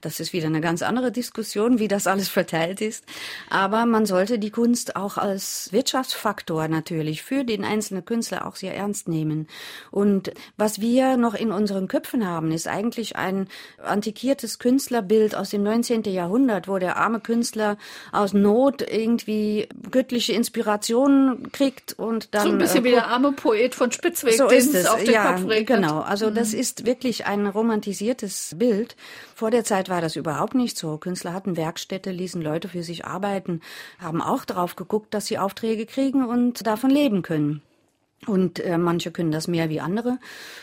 Das 0.00 0.18
ist 0.18 0.32
wieder 0.32 0.46
eine 0.46 0.60
ganz 0.60 0.82
andere 0.82 1.12
Diskussion, 1.12 1.78
wie 1.78 1.86
das 1.86 2.08
alles 2.08 2.28
verteilt 2.28 2.80
ist. 2.80 3.04
Aber 3.48 3.86
man 3.86 4.06
sollte 4.06 4.40
die 4.40 4.50
Kunst 4.50 4.96
auch 4.96 5.18
als 5.18 5.72
Wirtschaftsfaktor 5.72 6.66
natürlich 6.66 7.22
für 7.22 7.44
den 7.44 7.64
einzelnen 7.64 8.04
Künstler 8.04 8.44
auch 8.44 8.56
sehr 8.56 8.74
ernst 8.74 9.06
nehmen. 9.06 9.46
Und 9.92 10.32
was 10.56 10.80
wir 10.80 11.16
noch 11.16 11.34
in 11.34 11.52
unseren 11.52 11.86
Köpfen 11.86 12.26
haben, 12.26 12.50
ist 12.50 12.66
eigentlich 12.66 13.14
ein 13.14 13.46
antikiertes 13.80 14.58
Künstlerbild 14.58 15.36
aus 15.36 15.50
dem 15.50 15.62
19. 15.62 16.02
Jahrhundert, 16.04 16.66
wo 16.66 16.78
der 16.78 16.96
arme 16.96 17.20
Künstler 17.20 17.76
aus 18.10 18.32
Not 18.32 18.82
irgendwie 18.82 19.68
göttliche 19.92 20.32
Inspiration 20.32 21.52
kriegt 21.52 21.92
und 21.92 22.34
dann. 22.34 22.42
So 22.42 22.52
ein 22.52 22.58
bisschen 22.58 22.80
äh, 22.80 22.88
wie 22.88 22.90
der 22.92 23.06
arme 23.06 23.30
Poet 23.30 23.59
von 23.74 23.92
Spitzweg, 23.92 24.34
so 24.34 24.48
ist 24.48 24.74
es. 24.74 24.86
auf 24.86 25.02
den 25.02 25.12
ja, 25.12 25.32
Kopf 25.32 25.48
regnet. 25.48 25.66
Genau. 25.66 26.00
Also 26.00 26.30
mhm. 26.30 26.34
das 26.34 26.54
ist 26.54 26.86
wirklich 26.86 27.26
ein 27.26 27.46
romantisiertes 27.46 28.54
Bild. 28.58 28.96
Vor 29.34 29.50
der 29.50 29.64
Zeit 29.64 29.88
war 29.88 30.00
das 30.00 30.16
überhaupt 30.16 30.54
nicht 30.54 30.76
so. 30.76 30.98
Künstler 30.98 31.32
hatten 31.32 31.56
Werkstätte, 31.56 32.10
ließen 32.10 32.42
Leute 32.42 32.68
für 32.68 32.82
sich 32.82 33.04
arbeiten, 33.04 33.60
haben 33.98 34.22
auch 34.22 34.44
darauf 34.44 34.76
geguckt, 34.76 35.14
dass 35.14 35.26
sie 35.26 35.38
Aufträge 35.38 35.86
kriegen 35.86 36.24
und 36.24 36.66
davon 36.66 36.90
leben 36.90 37.22
können. 37.22 37.62
Und 38.26 38.60
äh, 38.60 38.76
manche 38.76 39.12
können 39.12 39.30
das 39.30 39.48
mehr 39.48 39.70
wie 39.70 39.80
andere. 39.80 40.18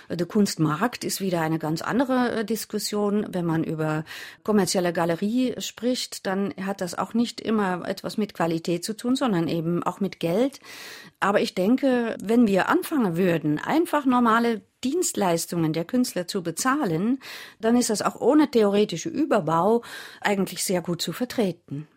Der 0.09 0.27
Kunstmarkt 0.27 1.04
ist 1.04 1.21
wieder 1.21 1.42
eine 1.42 1.57
ganz 1.57 1.81
andere 1.81 2.31
äh, 2.31 2.45
Diskussion. 2.45 3.25
Wenn 3.30 3.45
man 3.45 3.63
über 3.63 4.06
kommerzielle 4.44 4.94
Galerie 4.94 5.56
spricht, 5.57 6.27
dann 6.27 6.53
hat 6.63 6.82
das 6.82 6.96
auch 6.96 7.15
nicht 7.15 7.41
immer 7.41 7.88
etwas 7.88 8.17
mit 8.17 8.36
Qualität 8.36 8.86
zu 8.86 8.96
tun, 8.96 9.15
sondern 9.15 9.48
eben 9.48 9.82
auch 9.82 10.00
mit 10.00 10.20
Geld. 10.20 10.60
Aber 11.20 11.41
ich 11.41 11.55
denke, 11.55 12.15
wenn 12.22 12.46
wir 12.46 12.70
anfangen 12.70 13.17
würden, 13.17 13.58
einfach 13.58 14.05
normale 14.05 14.62
Dienstleistungen 14.84 15.74
der 15.74 15.86
Künstler 15.86 16.27
zu 16.27 16.43
bezahlen, 16.43 17.20
dann 17.60 17.75
ist 17.75 17.89
das 17.89 18.03
auch 18.03 18.22
ohne 18.22 18.51
theoretische 18.51 19.10
Überbau 19.10 19.82
eigentlich 20.22 20.63
sehr 20.63 20.82
gut 20.82 21.01
zu 21.01 21.12
vertreten. 21.12 21.88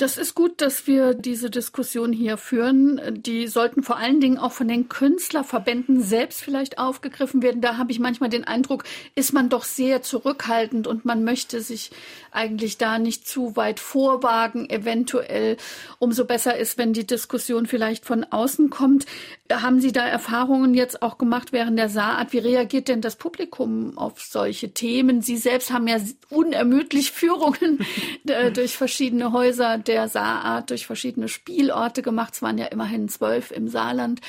Das 0.00 0.16
ist 0.16 0.34
gut, 0.34 0.62
dass 0.62 0.86
wir 0.86 1.12
diese 1.12 1.50
Diskussion 1.50 2.10
hier 2.10 2.38
führen. 2.38 3.02
Die 3.22 3.46
sollten 3.48 3.82
vor 3.82 3.98
allen 3.98 4.18
Dingen 4.18 4.38
auch 4.38 4.52
von 4.52 4.66
den 4.66 4.88
Künstlerverbänden 4.88 6.02
selbst 6.02 6.40
vielleicht 6.40 6.78
aufgegriffen 6.78 7.42
werden. 7.42 7.60
Da 7.60 7.76
habe 7.76 7.92
ich 7.92 7.98
manchmal 7.98 8.30
den 8.30 8.44
Eindruck, 8.44 8.84
ist 9.14 9.34
man 9.34 9.50
doch 9.50 9.64
sehr 9.64 10.00
zurückhaltend 10.00 10.86
und 10.86 11.04
man 11.04 11.22
möchte 11.22 11.60
sich 11.60 11.90
eigentlich 12.30 12.78
da 12.78 12.98
nicht 12.98 13.28
zu 13.28 13.56
weit 13.56 13.78
vorwagen, 13.78 14.70
eventuell. 14.70 15.58
Umso 15.98 16.24
besser 16.24 16.56
ist, 16.56 16.78
wenn 16.78 16.94
die 16.94 17.06
Diskussion 17.06 17.66
vielleicht 17.66 18.06
von 18.06 18.24
außen 18.24 18.70
kommt. 18.70 19.04
Haben 19.52 19.80
Sie 19.80 19.92
da 19.92 20.06
Erfahrungen 20.06 20.72
jetzt 20.72 21.02
auch 21.02 21.18
gemacht 21.18 21.52
während 21.52 21.78
der 21.78 21.90
Saat? 21.90 22.32
Wie 22.32 22.38
reagiert 22.38 22.88
denn 22.88 23.02
das 23.02 23.16
Publikum 23.16 23.98
auf 23.98 24.22
solche 24.22 24.70
Themen? 24.70 25.20
Sie 25.20 25.36
selbst 25.36 25.72
haben 25.72 25.88
ja 25.88 25.98
unermüdlich 26.30 27.10
Führungen 27.10 27.84
äh, 28.26 28.50
durch 28.50 28.78
verschiedene 28.78 29.32
Häuser 29.32 29.76
der 29.90 30.08
Saarart 30.08 30.70
durch 30.70 30.86
verschiedene 30.86 31.26
Spielorte 31.26 32.00
gemacht. 32.00 32.34
Es 32.34 32.42
waren 32.42 32.58
ja 32.58 32.66
immerhin 32.66 33.08
zwölf 33.08 33.50
im 33.50 33.66
Saarland. 33.66 34.20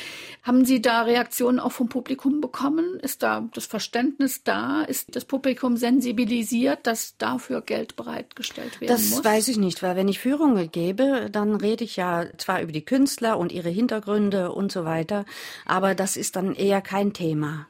Haben 0.41 0.65
Sie 0.65 0.81
da 0.81 1.03
Reaktionen 1.03 1.59
auch 1.59 1.71
vom 1.71 1.87
Publikum 1.87 2.41
bekommen? 2.41 2.99
Ist 2.99 3.21
da 3.21 3.47
das 3.53 3.67
Verständnis 3.67 4.43
da? 4.43 4.81
Ist 4.81 5.15
das 5.15 5.23
Publikum 5.23 5.77
sensibilisiert, 5.77 6.87
dass 6.87 7.15
dafür 7.19 7.61
Geld 7.61 7.95
bereitgestellt 7.95 8.81
werden 8.81 8.91
das 8.91 9.11
muss? 9.11 9.21
Das 9.21 9.31
weiß 9.31 9.49
ich 9.49 9.57
nicht, 9.57 9.83
weil 9.83 9.95
wenn 9.95 10.07
ich 10.07 10.17
Führungen 10.17 10.71
gebe, 10.71 11.29
dann 11.31 11.55
rede 11.55 11.83
ich 11.83 11.95
ja 11.95 12.25
zwar 12.39 12.63
über 12.63 12.71
die 12.71 12.83
Künstler 12.83 13.37
und 13.37 13.51
ihre 13.51 13.69
Hintergründe 13.69 14.51
und 14.51 14.71
so 14.71 14.83
weiter, 14.83 15.25
aber 15.67 15.93
das 15.93 16.17
ist 16.17 16.35
dann 16.37 16.55
eher 16.55 16.81
kein 16.81 17.13
Thema. 17.13 17.67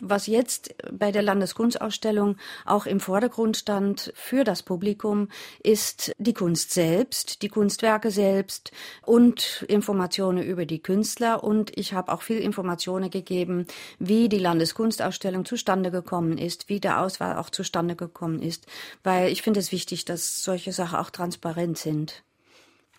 Was 0.00 0.26
jetzt 0.28 0.74
bei 0.92 1.10
der 1.10 1.22
Landeskunstausstellung 1.22 2.36
auch 2.64 2.86
im 2.86 3.00
Vordergrund 3.00 3.56
stand 3.56 4.12
für 4.14 4.44
das 4.44 4.62
Publikum, 4.62 5.28
ist 5.62 6.12
die 6.18 6.32
Kunst 6.32 6.72
selbst 6.72 7.15
selbst, 7.16 7.42
die 7.42 7.48
Kunstwerke 7.48 8.10
selbst 8.10 8.72
und 9.04 9.64
Informationen 9.68 10.42
über 10.42 10.66
die 10.66 10.82
Künstler. 10.82 11.42
Und 11.42 11.76
ich 11.76 11.92
habe 11.94 12.12
auch 12.12 12.22
viel 12.22 12.38
Informationen 12.38 13.10
gegeben, 13.10 13.66
wie 13.98 14.28
die 14.28 14.38
Landeskunstausstellung 14.38 15.44
zustande 15.44 15.90
gekommen 15.90 16.38
ist, 16.38 16.68
wie 16.68 16.80
der 16.80 17.00
Auswahl 17.00 17.36
auch 17.36 17.50
zustande 17.50 17.96
gekommen 17.96 18.42
ist, 18.42 18.66
weil 19.02 19.30
ich 19.30 19.42
finde 19.42 19.60
es 19.60 19.72
wichtig, 19.72 20.04
dass 20.04 20.42
solche 20.42 20.72
Sachen 20.72 20.98
auch 20.98 21.10
transparent 21.10 21.78
sind. 21.78 22.22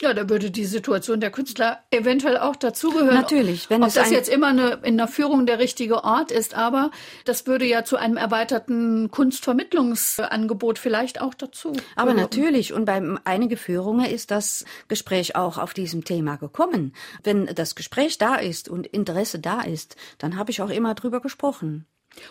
Ja, 0.02 0.14
da 0.14 0.30
würde 0.30 0.52
die 0.52 0.66
Situation 0.66 1.20
der 1.20 1.32
Künstler 1.32 1.80
eventuell 1.90 2.38
auch 2.38 2.56
dazugehören. 2.56 3.16
Natürlich, 3.16 3.70
wenn 3.72 3.82
Ob 3.82 3.88
es 3.88 3.96
das 3.96 4.12
jetzt 4.12 4.30
immer 4.30 4.48
eine, 4.48 4.80
in 4.84 4.96
der 4.96 5.08
Führung 5.08 5.48
der 5.48 5.58
richtige 5.58 6.04
Ort 6.04 6.32
ist, 6.32 6.54
aber 6.54 6.92
das 7.26 7.48
würde 7.48 7.66
ja 7.66 7.84
zu 7.84 7.98
einem 7.98 8.16
erweiterten 8.16 9.10
Kunstvermittlungsangebot 9.10 10.78
vielleicht 10.78 11.20
auch 11.20 11.34
dazu. 11.34 11.74
Aber 11.96 12.12
gehören. 12.12 12.22
natürlich, 12.22 12.74
und 12.74 12.86
bei 12.86 13.02
einigen 13.24 13.58
Führungen 13.58 14.06
ist 14.06 14.30
das 14.30 14.66
Gespräch 14.88 15.36
auch 15.36 15.58
auf 15.58 15.74
diesem 15.74 16.04
Thema 16.04 16.36
gekommen. 16.36 16.94
Wenn 17.24 17.48
das 17.48 17.74
Gespräch 17.74 18.20
da 18.20 18.36
ist 18.36 18.70
und 18.70 18.86
Interesse 18.86 19.40
da 19.40 19.62
ist, 19.62 19.96
dann 20.20 20.38
habe 20.38 20.52
ich 20.52 20.62
auch 20.62 20.70
immer 20.70 20.94
drüber 20.94 21.22
gesprochen. 21.22 21.88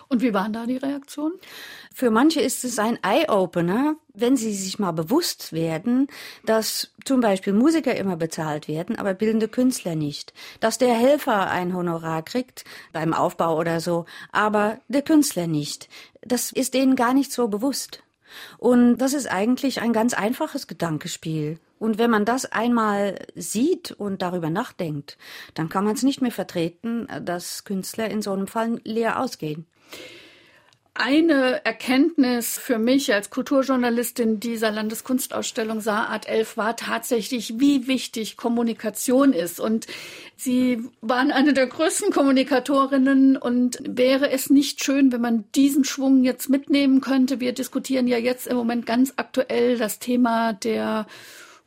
Und 0.09 0.23
wie 0.23 0.35
waren 0.35 0.53
da 0.53 0.67
die 0.67 0.77
Reaktionen? 0.77 1.35
Für 1.95 2.11
manche 2.11 2.41
ist 2.41 2.65
es 2.65 2.79
ein 2.79 2.99
Eye-Opener, 3.03 3.97
wenn 4.13 4.37
sie 4.37 4.55
sich 4.55 4.79
mal 4.79 4.93
bewusst 4.93 5.53
werden, 5.53 6.09
dass 6.45 6.93
zum 7.05 7.21
Beispiel 7.21 7.53
Musiker 7.53 7.95
immer 7.95 8.17
bezahlt 8.17 8.69
werden, 8.69 8.97
aber 8.97 9.15
bildende 9.15 9.49
Künstler 9.49 9.95
nicht. 9.95 10.33
Dass 10.61 10.79
der 10.79 10.95
Helfer 10.95 11.51
ein 11.51 11.75
Honorar 11.75 12.23
kriegt 12.23 12.65
beim 12.93 13.15
Aufbau 13.15 13.59
oder 13.59 13.81
so, 13.81 14.05
aber 14.33 14.79
der 14.89 15.03
Künstler 15.03 15.47
nicht. 15.47 15.89
Das 16.23 16.53
ist 16.53 16.75
denen 16.75 16.97
gar 16.97 17.15
nicht 17.15 17.33
so 17.33 17.49
bewusst. 17.49 18.03
Und 18.59 18.99
das 18.99 19.13
ist 19.13 19.31
eigentlich 19.31 19.81
ein 19.81 19.93
ganz 19.93 20.15
einfaches 20.15 20.67
Gedankespiel. 20.67 21.59
Und 21.79 21.99
wenn 21.99 22.11
man 22.11 22.25
das 22.25 22.47
einmal 22.47 23.19
sieht 23.35 23.93
und 23.93 24.23
darüber 24.23 24.51
nachdenkt, 24.51 25.19
dann 25.55 25.69
kann 25.69 25.85
man 25.85 25.95
es 25.95 26.03
nicht 26.03 26.23
mehr 26.23 26.33
vertreten, 26.33 27.07
dass 27.23 27.65
Künstler 27.65 28.09
in 28.09 28.23
so 28.23 28.33
einem 28.33 28.47
Fall 28.47 28.81
leer 28.85 29.21
ausgehen. 29.21 29.67
Eine 30.99 31.63
Erkenntnis 31.67 32.59
für 32.59 32.79
mich 32.79 33.13
als 33.13 33.29
Kulturjournalistin 33.29 34.41
dieser 34.41 34.71
Landeskunstausstellung 34.71 35.83
Saarart 35.83 36.27
11 36.27 36.57
war 36.57 36.75
tatsächlich, 36.75 37.61
wie 37.61 37.87
wichtig 37.87 38.39
Kommunikation 38.39 39.35
ist. 39.35 39.61
Und 39.61 39.87
Sie 40.37 40.83
waren 41.03 41.33
eine 41.33 41.53
der 41.53 41.67
größten 41.67 42.13
Kommunikatorinnen 42.13 43.37
und 43.37 43.79
wäre 43.83 44.31
es 44.31 44.49
nicht 44.49 44.83
schön, 44.83 45.13
wenn 45.13 45.21
man 45.21 45.45
diesen 45.55 45.85
Schwung 45.85 46.25
jetzt 46.25 46.49
mitnehmen 46.49 47.03
könnte? 47.03 47.41
Wir 47.41 47.53
diskutieren 47.53 48.07
ja 48.07 48.17
jetzt 48.17 48.47
im 48.47 48.57
Moment 48.57 48.87
ganz 48.87 49.13
aktuell 49.17 49.77
das 49.77 49.99
Thema 49.99 50.55
der 50.55 51.07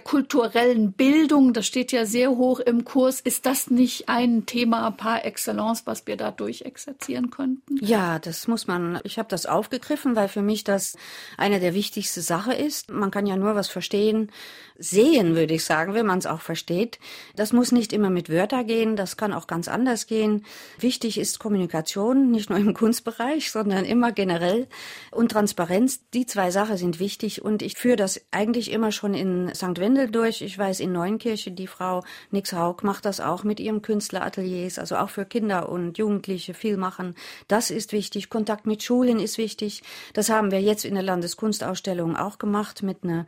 kulturellen 0.10 0.94
Bildung, 0.94 1.54
das 1.54 1.68
steht 1.68 1.92
ja 1.92 2.04
sehr 2.04 2.32
hoch 2.32 2.60
im 2.60 2.84
Kurs. 2.84 3.22
Ist 3.22 3.46
das 3.46 3.70
nicht 3.70 4.10
ein 4.10 4.48
Thema 4.48 4.90
par 4.90 5.24
excellence, 5.24 5.86
was 5.86 6.08
wir 6.08 6.18
da 6.18 6.32
durchexerzieren 6.32 7.30
könnten? 7.30 7.78
Ja, 7.80 8.18
das 8.18 8.48
muss 8.48 8.66
man. 8.66 9.00
Ich 9.04 9.20
habe 9.20 9.30
das 9.30 9.46
aufgegriffen, 9.46 10.16
weil 10.16 10.28
für 10.28 10.42
mich 10.42 10.64
das 10.64 10.98
eine 11.38 11.60
der 11.60 11.76
wichtigsten 11.76 12.22
Sachen 12.22 12.54
ist. 12.54 12.90
Man 12.90 13.12
kann 13.12 13.28
ja 13.28 13.38
nur 13.38 13.54
was 13.54 13.70
verstehen, 13.70 14.32
sehen, 14.80 15.36
würde 15.36 15.54
ich 15.54 15.66
sagen, 15.66 15.94
wenn 15.94 16.06
man 16.06 16.20
es 16.20 16.26
auch 16.26 16.42
versteht. 16.42 17.00
Das 17.36 17.54
muss 17.54 17.72
nicht 17.72 17.92
immer 17.94 18.10
mit 18.10 18.30
Wörtern 18.30 18.66
gehen, 18.66 18.96
das 18.96 19.18
kann 19.18 19.34
auch 19.34 19.46
ganz 19.46 19.68
anders 19.68 20.08
gehen. 20.08 20.46
Wichtig 20.80 21.20
ist 21.20 21.40
Kommunikation, 21.40 22.32
nicht 22.32 22.50
nur 22.50 22.58
im 22.58 22.74
Kunstbereich, 22.80 23.52
sondern 23.52 23.86
immer 23.86 24.12
generell. 24.12 24.68
Und 25.12 25.32
Transparenz, 25.32 26.00
die 26.14 26.26
zwei 26.26 26.50
Sachen 26.50 26.78
sind 26.78 27.00
wichtig. 27.00 27.42
Und 27.42 27.62
ich 27.62 27.78
führe 27.78 27.98
das 27.98 28.22
eigentlich 28.32 28.72
immer 28.72 28.92
schon 28.92 29.14
in 29.14 29.54
St. 29.54 29.80
Wendel 29.80 30.10
durch. 30.10 30.42
Ich 30.42 30.58
weiß, 30.58 30.80
in 30.80 30.94
Neunkirche, 30.94 31.52
die 31.52 31.68
Frau 31.68 32.04
Nix 32.32 32.54
Haug 32.54 32.84
macht 32.84 33.06
das 33.06 33.20
auch 33.20 33.44
mit 33.44 33.60
ihrem 33.60 33.82
Künstlerateliers, 33.82 34.80
also 34.80 34.96
auch 34.96 35.10
für 35.10 35.26
Kinder 35.26 35.70
und 35.70 35.98
Jugendliche 35.98 36.54
viel 36.54 36.78
machen. 36.78 37.16
Das 37.48 37.70
ist 37.70 37.92
wichtig. 37.92 38.30
Kontakt 38.30 38.66
mit 38.66 38.82
Schulen 38.82 39.20
ist 39.20 39.38
wichtig. 39.38 39.84
Das 40.14 40.30
haben 40.30 40.52
wir 40.52 40.62
jetzt 40.62 40.86
in 40.86 40.94
der 40.94 41.04
Landeskunstausstellung 41.04 42.16
auch 42.16 42.38
gemacht 42.38 42.82
mit 42.82 43.04
einer 43.04 43.26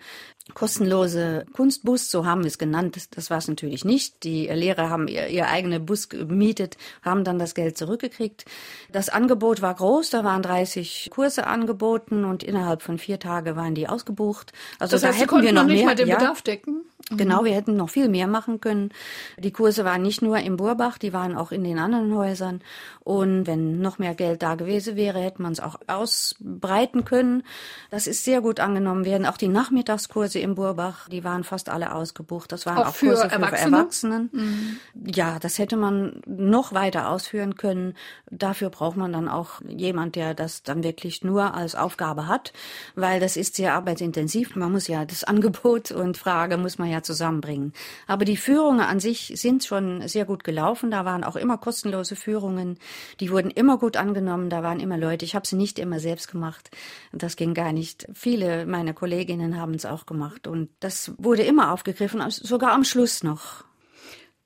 kostenlose 0.54 1.46
Kunstbus, 1.54 2.10
so 2.12 2.26
haben 2.26 2.42
wir 2.44 2.48
es 2.48 2.58
genannt. 2.58 2.96
Das, 2.96 3.10
das 3.10 3.30
war 3.30 3.38
es 3.38 3.48
natürlich 3.48 3.86
nicht. 3.86 4.24
Die 4.24 4.48
Lehrer 4.48 4.90
haben 4.90 5.08
ihr, 5.08 5.28
ihr 5.28 5.48
eigenen 5.48 5.86
Bus 5.86 6.10
gemietet, 6.10 6.78
haben 7.02 7.24
dann 7.24 7.40
das 7.40 7.56
Geld 7.56 7.78
zurückgekriegt. 7.78 8.46
Das 8.92 9.10
Angebot 9.10 9.62
war 9.62 9.74
groß, 9.74 10.10
da 10.10 10.24
waren 10.24 10.42
30 10.42 11.10
Kurse 11.12 11.48
angeboten 11.48 12.26
und 12.26 12.44
innerhalb 12.44 12.82
von 12.82 12.98
vier 12.98 13.20
Tagen 13.20 13.56
waren 13.56 13.76
die 13.76 13.88
ausgebucht. 13.88 14.52
Also 14.80 14.96
das 14.96 15.04
heißt, 15.04 15.20
da 15.20 15.24
hätten 15.24 15.42
wir 15.44 15.54
noch, 15.54 15.64
noch 15.64 15.70
nicht 15.70 15.78
mehr, 15.78 15.86
mal 15.86 15.96
den 15.96 16.08
ja, 16.08 16.18
Bedarf 16.18 16.42
decken. 16.42 16.82
Genau, 17.10 17.44
wir 17.44 17.54
hätten 17.54 17.76
noch 17.76 17.90
viel 17.90 18.08
mehr 18.08 18.28
machen 18.28 18.62
können. 18.62 18.90
Die 19.38 19.52
Kurse 19.52 19.84
waren 19.86 20.02
nicht 20.02 20.22
nur 20.22 20.38
im 20.38 20.58
Burbach, 20.58 20.98
die 20.98 21.14
waren 21.14 21.36
auch 21.36 21.52
in 21.52 21.64
den 21.64 21.80
anderen 21.80 22.16
Häusern. 22.16 22.62
Und 23.04 23.48
wenn 23.48 23.80
noch 23.80 23.98
mehr 23.98 24.14
Geld 24.14 24.44
da 24.44 24.56
gewesen 24.56 24.96
wäre, 24.96 25.20
hätte 25.20 25.42
man 25.42 25.52
es 25.54 25.60
auch 25.60 25.80
ausbreiten 25.88 27.04
können. 27.04 27.44
Das 27.90 28.06
ist 28.06 28.24
sehr 28.24 28.42
gut 28.42 28.60
angenommen 28.60 29.06
werden. 29.06 29.26
Auch 29.26 29.38
die 29.38 29.48
Nachmittagskurse 29.48 30.40
im 30.40 30.56
Burbach, 30.56 31.10
die 31.10 31.24
waren 31.24 31.44
fast 31.44 31.70
alle 31.70 31.96
ausgebucht. 31.96 32.52
Das 32.52 32.66
waren 32.66 32.78
auch, 32.78 32.90
auch 32.90 32.96
für 32.96 33.08
Kurse 33.08 33.24
Erwachsene? 33.24 33.58
für 33.58 33.76
Erwachsenen. 33.76 34.30
Mhm. 34.32 34.78
Ja, 35.14 35.40
das 35.40 35.58
hätte 35.58 35.78
man 35.78 36.22
noch 36.28 36.74
weiter 36.74 37.10
ausführen 37.10 37.56
können. 37.56 37.96
Dafür 38.30 38.70
braucht 38.70 38.98
man 38.98 39.12
dann 39.12 39.28
auch 39.28 39.62
jemand, 39.68 40.16
der 40.16 40.36
das 40.36 40.62
dann 40.62 40.84
wirklich 40.84 41.24
nur 41.24 41.56
als 41.56 41.74
Aufgabe 41.74 42.28
hat, 42.28 42.54
weil 42.96 43.20
das 43.20 43.36
ist 43.36 43.56
sehr 43.56 43.74
arbeitsintensiv. 43.74 44.56
Man 44.56 44.72
muss 44.72 44.88
ja 44.88 45.06
das 45.06 45.24
Angebot 45.32 45.92
und 45.92 46.18
Frage 46.18 46.58
muss 46.58 46.78
man 46.78 46.91
ja 46.92 47.02
zusammenbringen. 47.02 47.74
Aber 48.06 48.26
die 48.26 48.38
Führungen 48.38 48.82
an 48.82 49.00
sich 49.00 49.34
sind 49.36 49.64
schon 49.64 50.08
sehr 50.08 50.26
gut 50.26 50.44
gelaufen. 50.44 50.92
Da 50.92 51.06
waren 51.06 51.24
auch 51.24 51.36
immer 51.36 51.58
kostenlose 51.58 52.16
Führungen. 52.16 52.78
Die 53.20 53.32
wurden 53.32 53.50
immer 53.50 53.78
gut 53.78 53.98
angenommen. 53.98 54.50
Da 54.50 54.62
waren 54.62 54.80
immer 54.80 54.98
Leute. 54.98 55.26
Ich 55.26 55.34
habe 55.34 55.48
sie 55.48 55.56
nicht 55.56 55.80
immer 55.80 56.00
selbst 56.00 56.32
gemacht. 56.32 56.70
Das 57.12 57.36
ging 57.36 57.54
gar 57.54 57.74
nicht. 57.74 58.08
Viele 58.14 58.66
meiner 58.66 58.94
Kolleginnen 58.94 59.60
haben 59.60 59.74
es 59.74 59.86
auch 59.86 60.06
gemacht. 60.06 60.46
Und 60.46 60.70
das 60.80 61.14
wurde 61.18 61.44
immer 61.44 61.72
aufgegriffen, 61.72 62.22
sogar 62.30 62.74
am 62.74 62.84
Schluss 62.84 63.24
noch. 63.24 63.64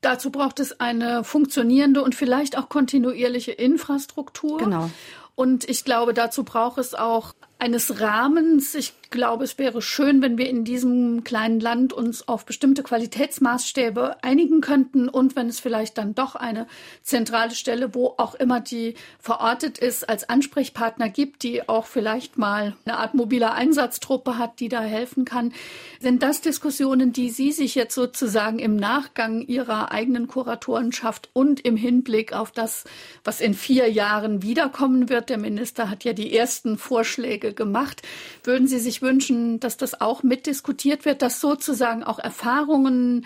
Dazu 0.01 0.29
braucht 0.29 0.59
es 0.59 0.79
eine 0.79 1.23
funktionierende 1.23 2.03
und 2.03 2.13
vielleicht 2.13 2.57
auch 2.57 2.69
kontinuierliche 2.69 3.51
Infrastruktur. 3.51 4.59
Genau. 4.59 4.91
Und 5.33 5.67
ich 5.67 5.83
glaube, 5.83 6.13
dazu 6.13 6.43
braucht 6.43 6.77
es 6.77 6.93
auch 6.93 7.33
eines 7.57 8.01
Rahmens. 8.01 8.75
Ich 8.75 8.93
glaube, 9.11 9.45
es 9.45 9.57
wäre 9.57 9.81
schön, 9.81 10.21
wenn 10.21 10.37
wir 10.37 10.49
in 10.49 10.65
diesem 10.65 11.23
kleinen 11.23 11.59
Land 11.59 11.93
uns 11.93 12.27
auf 12.27 12.45
bestimmte 12.45 12.83
Qualitätsmaßstäbe 12.83 14.17
einigen 14.23 14.59
könnten 14.59 15.07
und 15.07 15.35
wenn 15.35 15.47
es 15.47 15.59
vielleicht 15.59 15.97
dann 15.97 16.15
doch 16.15 16.35
eine 16.35 16.67
zentrale 17.01 17.55
Stelle, 17.55 17.95
wo 17.95 18.15
auch 18.17 18.35
immer 18.35 18.59
die 18.59 18.95
verortet 19.19 19.77
ist, 19.77 20.07
als 20.09 20.27
Ansprechpartner 20.27 21.09
gibt, 21.09 21.43
die 21.43 21.67
auch 21.69 21.85
vielleicht 21.85 22.37
mal 22.37 22.75
eine 22.85 22.97
Art 22.97 23.13
mobiler 23.13 23.53
Einsatztruppe 23.53 24.37
hat, 24.37 24.59
die 24.59 24.69
da 24.69 24.81
helfen 24.81 25.23
kann. 25.23 25.53
Sind 26.01 26.23
das 26.23 26.41
Diskussionen, 26.41 27.13
die 27.13 27.29
Sie 27.29 27.51
sich 27.51 27.73
jetzt 27.75 27.95
sozusagen 27.95 28.59
im 28.59 28.75
Nachgang 28.75 29.41
Ihrer 29.41 29.91
eigenen 29.91 30.27
Kuratorenschaft 30.27 31.29
und 31.33 31.61
im 31.61 31.77
Hinblick 31.77 32.33
auf 32.33 32.51
das, 32.51 32.83
was 33.23 33.39
in 33.39 33.53
vier 33.53 33.89
Jahren 33.89 34.41
wiederkommen 34.41 35.09
wird, 35.09 35.29
der 35.29 35.37
Minister 35.37 35.89
hat 35.89 36.03
ja 36.03 36.13
die 36.13 36.35
ersten 36.35 36.77
Vorschläge 36.77 37.44
Vorschläge 37.45 37.53
gemacht. 37.53 38.01
Würden 38.43 38.67
Sie 38.67 38.79
sich 38.79 39.01
wünschen, 39.01 39.59
dass 39.59 39.77
das 39.77 40.01
auch 40.01 40.23
mitdiskutiert 40.23 41.05
wird, 41.05 41.21
dass 41.21 41.39
sozusagen 41.39 42.03
auch 42.03 42.19
Erfahrungen 42.19 43.25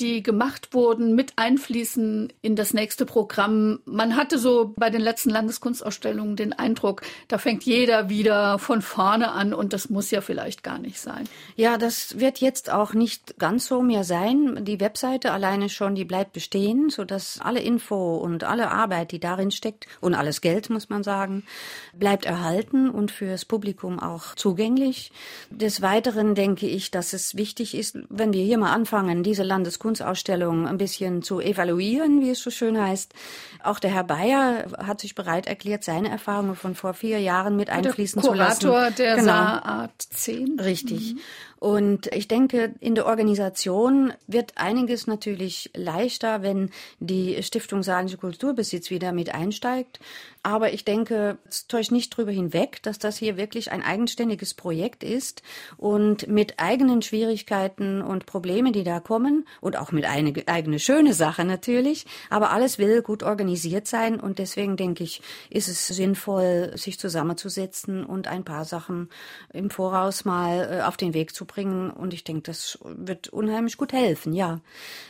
die 0.00 0.22
gemacht 0.22 0.74
wurden, 0.74 1.14
mit 1.14 1.32
einfließen 1.36 2.32
in 2.42 2.56
das 2.56 2.74
nächste 2.74 3.06
Programm. 3.06 3.80
Man 3.84 4.16
hatte 4.16 4.38
so 4.38 4.72
bei 4.76 4.90
den 4.90 5.00
letzten 5.00 5.30
Landeskunstausstellungen 5.30 6.36
den 6.36 6.52
Eindruck, 6.52 7.02
da 7.28 7.38
fängt 7.38 7.64
jeder 7.64 8.08
wieder 8.08 8.58
von 8.58 8.82
vorne 8.82 9.32
an 9.32 9.52
und 9.52 9.72
das 9.72 9.90
muss 9.90 10.10
ja 10.10 10.20
vielleicht 10.20 10.62
gar 10.62 10.78
nicht 10.78 11.00
sein. 11.00 11.24
Ja, 11.56 11.78
das 11.78 12.18
wird 12.20 12.38
jetzt 12.38 12.70
auch 12.70 12.94
nicht 12.94 13.38
ganz 13.38 13.66
so 13.66 13.82
mehr 13.82 14.04
sein. 14.04 14.64
Die 14.64 14.80
Webseite 14.80 15.32
alleine 15.32 15.68
schon, 15.68 15.94
die 15.94 16.04
bleibt 16.04 16.32
bestehen, 16.32 16.90
so 16.90 17.04
dass 17.04 17.40
alle 17.40 17.60
Info 17.60 18.16
und 18.16 18.44
alle 18.44 18.70
Arbeit, 18.70 19.12
die 19.12 19.20
darin 19.20 19.50
steckt 19.50 19.86
und 20.00 20.14
alles 20.14 20.40
Geld, 20.40 20.70
muss 20.70 20.88
man 20.88 21.02
sagen, 21.02 21.44
bleibt 21.92 22.24
erhalten 22.24 22.90
und 22.90 23.10
fürs 23.10 23.44
Publikum 23.44 23.98
auch 23.98 24.34
zugänglich. 24.34 25.12
Des 25.50 25.82
Weiteren 25.82 26.34
denke 26.34 26.66
ich, 26.66 26.90
dass 26.90 27.12
es 27.12 27.36
wichtig 27.36 27.74
ist, 27.74 27.98
wenn 28.08 28.32
wir 28.32 28.44
hier 28.44 28.58
mal 28.58 28.72
anfangen, 28.72 29.22
diese 29.22 29.42
Landeskunstausstellung 29.42 29.87
Kunstausstellung 29.88 30.66
ein 30.66 30.76
bisschen 30.76 31.22
zu 31.22 31.40
evaluieren, 31.40 32.20
wie 32.20 32.30
es 32.30 32.40
so 32.40 32.50
schön 32.50 32.78
heißt. 32.78 33.14
Auch 33.62 33.78
der 33.78 33.90
Herr 33.90 34.04
Bayer 34.04 34.66
hat 34.76 35.00
sich 35.00 35.14
bereit 35.14 35.46
erklärt, 35.46 35.82
seine 35.82 36.10
Erfahrungen 36.10 36.56
von 36.56 36.74
vor 36.74 36.92
vier 36.92 37.20
Jahren 37.20 37.56
mit 37.56 37.70
einfließen 37.70 38.22
zu 38.22 38.34
lassen. 38.34 38.66
Kurator 38.68 38.90
der 38.90 39.16
genau. 39.16 39.32
Saarart 39.32 40.02
10. 40.02 40.60
Richtig. 40.60 41.14
Mhm. 41.14 41.20
Und 41.58 42.06
ich 42.14 42.28
denke, 42.28 42.74
in 42.80 42.94
der 42.94 43.06
Organisation 43.06 44.12
wird 44.26 44.52
einiges 44.56 45.06
natürlich 45.06 45.70
leichter, 45.74 46.42
wenn 46.42 46.70
die 47.00 47.42
Stiftung 47.42 47.82
Saarländische 47.82 48.18
Kulturbesitz 48.18 48.90
wieder 48.90 49.12
mit 49.12 49.34
einsteigt. 49.34 49.98
Aber 50.44 50.72
ich 50.72 50.84
denke, 50.84 51.38
es 51.48 51.66
täuscht 51.66 51.90
nicht 51.90 52.10
drüber 52.10 52.30
hinweg, 52.30 52.80
dass 52.82 52.98
das 52.98 53.16
hier 53.16 53.36
wirklich 53.36 53.72
ein 53.72 53.82
eigenständiges 53.82 54.54
Projekt 54.54 55.02
ist 55.02 55.42
und 55.76 56.28
mit 56.28 56.60
eigenen 56.60 57.02
Schwierigkeiten 57.02 58.02
und 58.02 58.24
Problemen, 58.24 58.72
die 58.72 58.84
da 58.84 59.00
kommen 59.00 59.46
und 59.60 59.76
auch 59.76 59.90
mit 59.90 60.04
eine 60.04 60.32
eigene 60.46 60.78
schöne 60.78 61.12
Sache 61.12 61.44
natürlich. 61.44 62.06
Aber 62.30 62.52
alles 62.52 62.78
will 62.78 63.02
gut 63.02 63.24
organisiert 63.24 63.88
sein 63.88 64.20
und 64.20 64.38
deswegen 64.38 64.76
denke 64.76 65.02
ich, 65.02 65.22
ist 65.50 65.68
es 65.68 65.88
sinnvoll, 65.88 66.72
sich 66.76 67.00
zusammenzusetzen 67.00 68.04
und 68.04 68.28
ein 68.28 68.44
paar 68.44 68.64
Sachen 68.64 69.08
im 69.52 69.70
Voraus 69.70 70.24
mal 70.24 70.78
äh, 70.78 70.82
auf 70.82 70.96
den 70.96 71.14
Weg 71.14 71.34
zu 71.34 71.47
bringen. 71.48 71.90
Und 71.90 72.14
ich 72.14 72.22
denke, 72.22 72.42
das 72.42 72.78
wird 72.84 73.28
unheimlich 73.28 73.76
gut 73.76 73.92
helfen, 73.92 74.32
ja. 74.32 74.60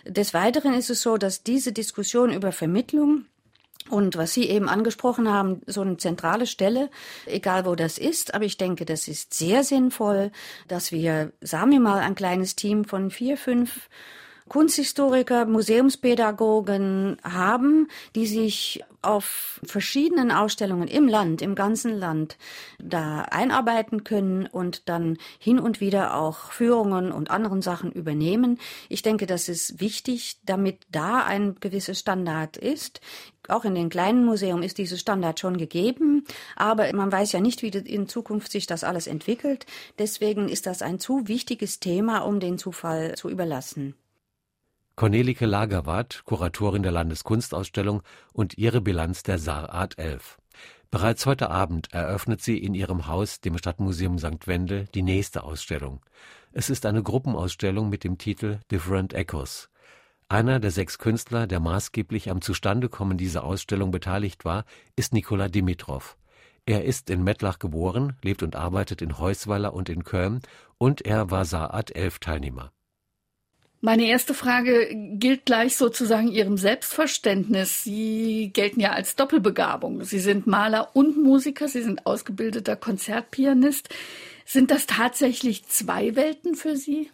Des 0.07 0.33
Weiteren 0.33 0.73
ist 0.73 0.89
es 0.89 1.03
so, 1.03 1.19
dass 1.19 1.43
diese 1.43 1.73
Diskussion 1.73 2.33
über 2.33 2.53
Vermittlung 2.53 3.27
und 3.91 4.17
was 4.17 4.33
Sie 4.33 4.49
eben 4.49 4.69
angesprochen 4.69 5.29
haben, 5.29 5.63
so 5.67 5.81
eine 5.81 5.97
zentrale 5.97 6.47
Stelle, 6.47 6.91
egal 7.27 7.65
wo 7.67 7.75
das 7.75 7.99
ist, 7.99 8.35
aber 8.35 8.45
ich 8.45 8.57
denke, 8.57 8.85
das 8.85 9.09
ist 9.09 9.35
sehr 9.35 9.65
sinnvoll, 9.65 10.31
dass 10.67 10.93
wir, 10.93 11.33
sagen 11.41 11.71
wir 11.71 11.81
mal, 11.81 12.01
ein 12.01 12.15
kleines 12.15 12.57
Team 12.57 12.85
von 12.85 13.11
vier, 13.11 13.37
fünf 13.37 13.89
Kunsthistoriker, 14.49 15.45
Museumspädagogen 15.45 17.19
haben, 17.23 17.89
die 18.15 18.27
sich 18.27 18.83
auf 19.01 19.61
verschiedenen 19.65 20.33
Ausstellungen 20.33 20.89
im 20.89 21.07
Land, 21.07 21.41
im 21.41 21.55
ganzen 21.55 21.97
Land 21.97 22.37
da 22.79 23.23
einarbeiten 23.23 24.03
können 24.03 24.47
und 24.47 24.89
dann 24.89 25.19
hin 25.39 25.61
und 25.61 25.81
wieder 25.81 26.17
auch 26.17 26.53
Führungen 26.53 27.13
und 27.13 27.31
anderen 27.31 27.63
Sachen 27.63 27.93
übernehmen. 27.93 28.59
Ich 28.89 29.03
denke, 29.03 29.27
das 29.27 29.49
ist 29.49 29.81
wichtig, 29.81 30.41
damit 30.45 30.81
da 30.91 31.25
ein 31.25 31.57
gewisses 31.61 32.01
Standard 32.01 32.57
ist. 32.57 33.01
Auch 33.47 33.65
in 33.65 33.75
den 33.75 33.89
kleinen 33.89 34.25
Museen 34.25 34.63
ist 34.63 34.79
dieses 34.79 35.01
Standard 35.01 35.41
schon 35.41 35.57
gegeben, 35.57 36.27
aber 36.55 36.93
man 36.93 37.11
weiß 37.11 37.33
ja 37.33 37.41
nicht, 37.41 37.63
wie 37.63 37.69
in 37.69 38.09
Zukunft 38.09 38.53
sich 38.53 38.67
das 38.67 38.85
alles 38.85 39.07
entwickelt. 39.07 39.65
Deswegen 39.99 40.49
ist 40.49 40.67
das 40.67 40.83
ein 40.83 40.99
zu 40.99 41.29
wichtiges 41.29 41.81
Thema, 41.81 42.19
um 42.19 42.41
den 42.41 42.59
Zufall 42.59 43.15
zu 43.15 43.31
überlassen. 43.31 43.95
Cornelike 44.99 45.47
Lagerwart, 45.47 46.23
Kuratorin 46.25 46.83
der 46.83 46.91
Landeskunstausstellung 46.91 48.03
und 48.33 48.59
ihre 48.59 48.81
Bilanz 48.81 49.23
der 49.23 49.39
Saarart 49.39 49.97
11. 49.97 50.39
Bereits 50.91 51.25
heute 51.25 51.51
Abend 51.51 51.93
eröffnet 51.93 52.43
sie 52.43 52.59
in 52.59 52.75
ihrem 52.75 53.07
Haus, 53.07 53.41
dem 53.41 53.57
Stadtmuseum 53.57 54.19
St. 54.19 54.49
Wendel, 54.49 54.89
die 54.97 55.03
nächste 55.03 55.45
Ausstellung. 55.45 56.01
Es 56.51 56.69
ist 56.69 56.85
eine 56.85 57.05
Gruppenausstellung 57.05 57.89
mit 57.89 58.03
dem 58.03 58.19
Titel 58.19 58.59
Different 58.73 59.15
Echoes. 59.15 59.71
Einer 60.29 60.59
der 60.59 60.73
sechs 60.73 60.99
Künstler, 60.99 61.47
der 61.47 61.61
maßgeblich 61.61 62.29
am 62.29 62.41
Zustandekommen 62.41 63.17
dieser 63.17 63.45
Ausstellung 63.45 63.93
beteiligt 63.93 64.45
war, 64.45 64.65
ist 64.97 65.15
Nikola 65.15 65.47
Dimitrov. 65.47 66.17
Er 66.67 66.85
ist 66.85 67.09
in 67.09 67.23
Mettlach 67.23 67.61
geboren, 67.61 68.17
lebt 68.25 68.43
und 68.43 68.57
arbeitet 68.57 69.01
in 69.01 69.17
Heusweiler 69.17 69.75
und 69.75 69.91
in 69.91 70.03
Köln 70.03 70.41
und 70.77 71.03
er 71.03 71.31
war 71.31 71.45
Saat 71.45 71.93
11 71.93 72.19
Teilnehmer. 72.19 72.73
Meine 73.81 74.09
erste 74.09 74.35
Frage 74.35 74.89
gilt 75.15 75.47
gleich 75.47 75.77
sozusagen 75.77 76.29
Ihrem 76.29 76.57
Selbstverständnis. 76.57 77.85
Sie 77.85 78.51
gelten 78.53 78.81
ja 78.81 78.91
als 78.91 79.15
Doppelbegabung. 79.15 80.03
Sie 80.03 80.19
sind 80.19 80.49
Maler 80.49 80.91
und 80.95 81.17
Musiker, 81.23 81.69
Sie 81.69 81.83
sind 81.83 82.05
ausgebildeter 82.05 82.75
Konzertpianist. 82.75 83.89
Sind 84.45 84.73
das 84.73 84.87
tatsächlich 84.87 85.67
zwei 85.67 86.17
Welten 86.17 86.57
für 86.57 86.77
Sie? 86.77 87.09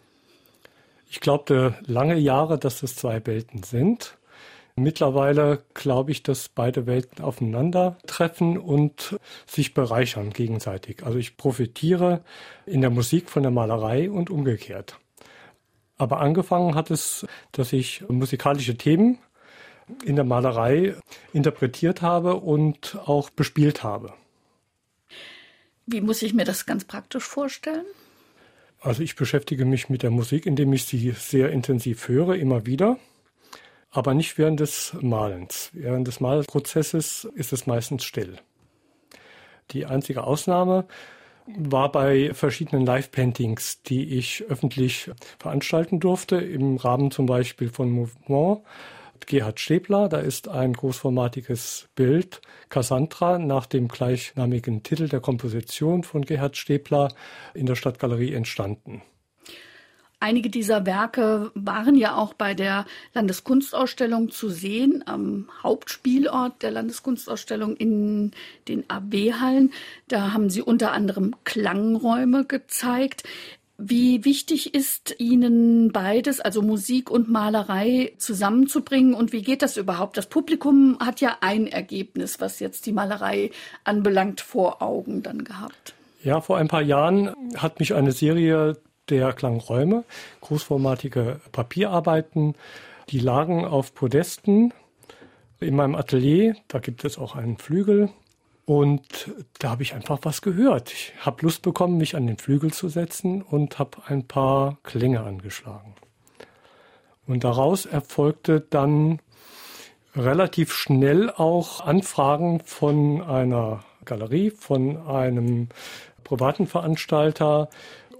Ich 1.11 1.21
glaubte 1.21 1.75
lange 1.85 2.17
Jahre, 2.17 2.59
dass 2.59 2.83
es 2.83 2.97
zwei 2.97 3.25
Welten 3.27 3.63
sind. 3.63 4.17
Mittlerweile 4.75 5.63
glaube 5.75 6.13
ich, 6.13 6.23
dass 6.23 6.49
beide 6.49 6.87
Welten 6.87 7.23
aufeinandertreffen 7.23 8.57
und 8.57 9.17
sich 9.47 9.75
bereichern 9.75 10.31
gegenseitig. 10.31 11.05
Also 11.05 11.19
ich 11.19 11.37
profitiere 11.37 12.25
in 12.65 12.81
der 12.81 12.91
Musik 12.91 13.29
von 13.31 13.43
der 13.43 13.53
Malerei 13.53 14.11
und 14.11 14.31
umgekehrt. 14.31 14.99
Aber 16.05 16.21
angefangen 16.21 16.75
hat 16.75 16.91
es, 16.91 17.27
dass 17.53 17.73
ich 17.73 18.05
musikalische 18.09 18.77
Themen 18.77 19.21
in 20.05 20.17
der 20.17 20.27
Malerei 20.27 20.97
interpretiert 21.33 22.03
habe 22.03 22.35
und 22.35 22.99
auch 23.07 23.31
bespielt 23.31 23.83
habe. 23.83 24.13
Wie 25.87 26.03
muss 26.03 26.21
ich 26.21 26.35
mir 26.35 26.45
das 26.45 26.67
ganz 26.67 26.85
praktisch 26.85 27.25
vorstellen? 27.25 27.87
Also 28.83 29.03
ich 29.03 29.17
beschäftige 29.17 29.65
mich 29.65 29.89
mit 29.89 30.03
der 30.03 30.11
Musik, 30.11 30.45
indem 30.45 30.75
ich 30.75 30.85
sie 30.85 31.13
sehr 31.13 31.49
intensiv 31.49 32.07
höre, 32.07 32.35
immer 32.35 32.67
wieder, 32.67 32.99
aber 33.91 34.13
nicht 34.13 34.37
während 34.37 34.61
des 34.61 34.95
Malens. 35.01 35.71
Während 35.73 36.07
des 36.07 36.21
Malprozesses 36.21 37.27
ist 37.35 37.55
es 37.55 37.67
meistens 37.67 38.05
still. 38.05 38.37
Die 39.71 39.87
einzige 39.87 40.25
Ausnahme 40.25 40.85
war 41.47 41.93
bei 41.93 42.33
verschiedenen 42.33 42.87
Live-Paintings, 42.87 43.83
die 43.83 44.17
ich 44.17 44.45
öffentlich 44.49 45.11
veranstalten 45.39 46.01
durfte, 46.01 46.37
im 46.37 46.77
Rahmen 46.77 47.11
zum 47.11 47.27
Beispiel 47.27 47.69
von 47.69 47.91
Mouvement. 47.91 48.63
Gerhard 49.27 49.59
Stäbler, 49.59 50.09
da 50.09 50.19
ist 50.19 50.49
ein 50.49 50.75
großformatiges 50.75 51.89
Bild, 51.95 52.43
Cassandra, 52.69 53.39
nach 53.39 53.65
dem 53.65 53.89
gleichnamigen 53.89 54.83
Titel 54.83 55.09
der 55.09 55.21
Komposition 55.21 56.03
von 56.03 56.27
Gerhard 56.27 56.57
Stäbler 56.59 57.09
in 57.55 57.65
der 57.65 57.75
Stadtgalerie 57.75 58.35
entstanden. 58.35 59.03
Einige 60.21 60.49
dieser 60.49 60.87
Werke 60.87 61.51
waren 61.55 61.97
ja 61.97 62.17
auch 62.17 62.35
bei 62.35 62.55
der 62.55 62.87
Landeskunstausstellung 63.13 64.31
zu 64.31 64.49
sehen, 64.49 65.05
am 65.07 65.49
Hauptspielort 65.63 66.63
der 66.63 66.71
Landeskunstausstellung 66.71 67.77
in 67.77 68.33
den 68.69 68.89
AB-Hallen. 68.89 69.73
Da 70.09 70.33
haben 70.33 70.49
Sie 70.49 70.63
unter 70.63 70.93
anderem 70.93 71.35
Klangräume 71.45 72.45
gezeigt. 72.45 73.25
Wie 73.77 74.25
wichtig 74.25 74.73
ist 74.73 75.17
Ihnen 75.19 75.91
beides, 75.91 76.39
also 76.41 76.63
Musik 76.63 77.11
und 77.11 77.29
Malerei, 77.29 78.13
zusammenzubringen 78.19 79.15
und 79.15 79.33
wie 79.33 79.43
geht 79.43 79.63
das 79.63 79.77
überhaupt? 79.77 80.17
Das 80.17 80.29
Publikum 80.29 80.97
hat 81.01 81.21
ja 81.21 81.39
ein 81.41 81.67
Ergebnis, 81.67 82.41
was 82.41 82.61
jetzt 82.61 82.87
die 82.87 82.93
Malerei 82.93 83.51
anbelangt, 83.83 84.41
vor 84.41 84.81
Augen 84.81 85.25
dann 85.25 85.43
gehabt. 85.43 85.95
Ja, 86.23 86.41
vor 86.41 86.57
ein 86.57 86.69
paar 86.69 86.83
Jahren 86.83 87.35
hat 87.57 87.81
mich 87.81 87.95
eine 87.95 88.13
Serie 88.13 88.77
der 89.09 89.33
Klangräume, 89.33 90.05
großformatige 90.41 91.41
Papierarbeiten, 91.53 92.55
die 93.11 93.19
lagen 93.19 93.65
auf 93.65 93.95
Podesten 93.95 94.73
in 95.61 95.77
meinem 95.77 95.95
Atelier. 95.95 96.57
Da 96.69 96.79
gibt 96.79 97.05
es 97.05 97.19
auch 97.19 97.37
einen 97.37 97.59
Flügel. 97.59 98.11
Und 98.67 99.31
da 99.59 99.71
habe 99.71 99.83
ich 99.83 99.95
einfach 99.95 100.21
was 100.23 100.41
gehört. 100.41 100.91
Ich 100.91 101.13
habe 101.21 101.43
Lust 101.43 101.61
bekommen, 101.61 101.99
mich 101.99 102.17
an 102.17 102.27
den 102.27 102.39
Flügel 102.39 102.73
zu 102.73 102.89
setzen 102.89 103.43
und 103.43 103.79
habe 103.79 103.99
ein 104.07 104.27
paar 104.27 104.79
Klänge 104.83 105.21
angeschlagen. 105.21 105.95
Und 107.27 107.45
daraus 107.45 107.85
erfolgte 107.85 108.61
dann 108.61 109.21
relativ 110.17 110.73
schnell 110.73 111.31
auch 111.31 111.81
Anfragen 111.81 112.61
von 112.61 113.21
einer 113.23 113.85
Galerie, 114.05 114.51
von 114.51 115.07
einem 115.07 115.69
privaten 116.23 116.67
Veranstalter, 116.67 117.69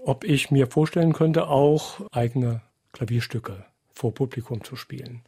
ob 0.05 0.23
ich 0.23 0.51
mir 0.51 0.67
vorstellen 0.67 1.13
könnte, 1.13 1.47
auch 1.47 2.01
eigene 2.11 2.61
Klavierstücke 2.93 3.65
vor 3.91 4.13
Publikum 4.13 4.63
zu 4.63 4.75
spielen. 4.75 5.23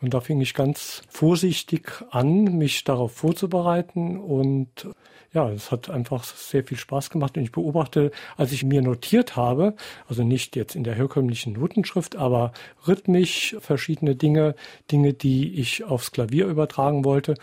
Und 0.00 0.12
da 0.14 0.20
fing 0.20 0.40
ich 0.40 0.54
ganz 0.54 1.02
vorsichtig 1.08 1.88
an, 2.10 2.58
mich 2.58 2.82
darauf 2.82 3.12
vorzubereiten. 3.12 4.18
Und 4.18 4.88
ja, 5.32 5.48
es 5.50 5.70
hat 5.70 5.88
einfach 5.88 6.24
sehr 6.24 6.64
viel 6.64 6.76
Spaß 6.76 7.10
gemacht. 7.10 7.36
Und 7.36 7.44
ich 7.44 7.52
beobachte, 7.52 8.10
als 8.36 8.50
ich 8.50 8.64
mir 8.64 8.82
notiert 8.82 9.36
habe, 9.36 9.76
also 10.08 10.24
nicht 10.24 10.56
jetzt 10.56 10.74
in 10.74 10.82
der 10.82 10.96
herkömmlichen 10.96 11.52
Notenschrift, 11.52 12.16
aber 12.16 12.52
rhythmisch 12.88 13.54
verschiedene 13.60 14.16
Dinge, 14.16 14.56
Dinge, 14.90 15.14
die 15.14 15.54
ich 15.60 15.84
aufs 15.84 16.10
Klavier 16.10 16.46
übertragen 16.46 17.04
wollte. 17.04 17.36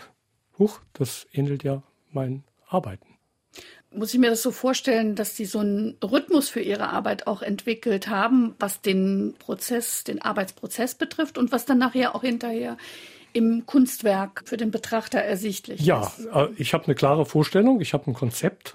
Huch, 0.58 0.80
das 0.92 1.26
ähnelt 1.32 1.64
ja 1.64 1.82
mein 2.12 2.44
Arbeiten 2.68 3.09
muss 3.92 4.14
ich 4.14 4.20
mir 4.20 4.30
das 4.30 4.42
so 4.42 4.52
vorstellen, 4.52 5.16
dass 5.16 5.36
Sie 5.36 5.44
so 5.44 5.58
einen 5.58 5.96
Rhythmus 6.02 6.48
für 6.48 6.60
Ihre 6.60 6.88
Arbeit 6.90 7.26
auch 7.26 7.42
entwickelt 7.42 8.08
haben, 8.08 8.54
was 8.58 8.80
den 8.80 9.34
Prozess, 9.38 10.04
den 10.04 10.22
Arbeitsprozess 10.22 10.94
betrifft 10.94 11.38
und 11.38 11.52
was 11.52 11.64
dann 11.64 11.78
nachher 11.78 12.14
auch 12.14 12.22
hinterher 12.22 12.76
im 13.32 13.66
Kunstwerk 13.66 14.42
für 14.44 14.56
den 14.56 14.70
Betrachter 14.70 15.20
ersichtlich 15.20 15.80
ja, 15.80 16.02
ist? 16.02 16.26
Ja, 16.26 16.44
äh, 16.44 16.48
ich 16.56 16.72
habe 16.74 16.84
eine 16.84 16.94
klare 16.94 17.26
Vorstellung, 17.26 17.80
ich 17.80 17.92
habe 17.92 18.10
ein 18.10 18.14
Konzept 18.14 18.74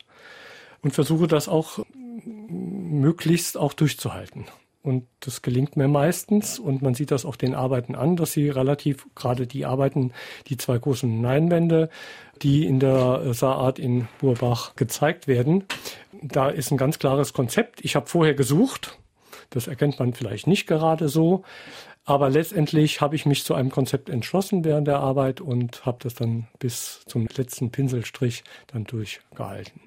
und 0.81 0.91
versuche 0.91 1.27
das 1.27 1.47
auch 1.47 1.79
möglichst 2.25 3.57
auch 3.57 3.73
durchzuhalten. 3.73 4.45
Und 4.85 5.07
das 5.19 5.41
gelingt 5.41 5.77
mir 5.77 5.87
meistens. 5.87 6.59
Und 6.59 6.83
man 6.83 6.93
sieht 6.93 7.09
das 7.09 7.25
auch 7.25 7.35
den 7.35 7.55
Arbeiten 7.55 7.95
an, 7.95 8.15
dass 8.15 8.33
sie 8.33 8.49
relativ, 8.49 9.07
gerade 9.15 9.47
die 9.47 9.65
Arbeiten, 9.65 10.13
die 10.47 10.57
zwei 10.57 10.77
großen 10.77 11.21
Neinwände, 11.21 11.89
die 12.43 12.65
in 12.65 12.79
der 12.79 13.33
Saarart 13.33 13.79
in 13.79 14.07
Burbach 14.19 14.75
gezeigt 14.75 15.27
werden, 15.27 15.63
da 16.21 16.49
ist 16.49 16.69
ein 16.69 16.77
ganz 16.77 16.99
klares 16.99 17.33
Konzept. 17.33 17.83
Ich 17.83 17.95
habe 17.95 18.05
vorher 18.05 18.35
gesucht. 18.35 18.99
Das 19.49 19.65
erkennt 19.65 19.97
man 19.97 20.13
vielleicht 20.13 20.45
nicht 20.45 20.67
gerade 20.67 21.09
so. 21.09 21.43
Aber 22.03 22.29
letztendlich 22.29 23.01
habe 23.01 23.15
ich 23.15 23.25
mich 23.25 23.43
zu 23.43 23.55
einem 23.55 23.71
Konzept 23.71 24.09
entschlossen 24.09 24.63
während 24.63 24.87
der 24.87 24.99
Arbeit 24.99 25.41
und 25.41 25.83
habe 25.87 25.97
das 26.01 26.13
dann 26.13 26.47
bis 26.59 27.01
zum 27.07 27.27
letzten 27.35 27.71
Pinselstrich 27.71 28.43
dann 28.67 28.83
durchgehalten. 28.83 29.81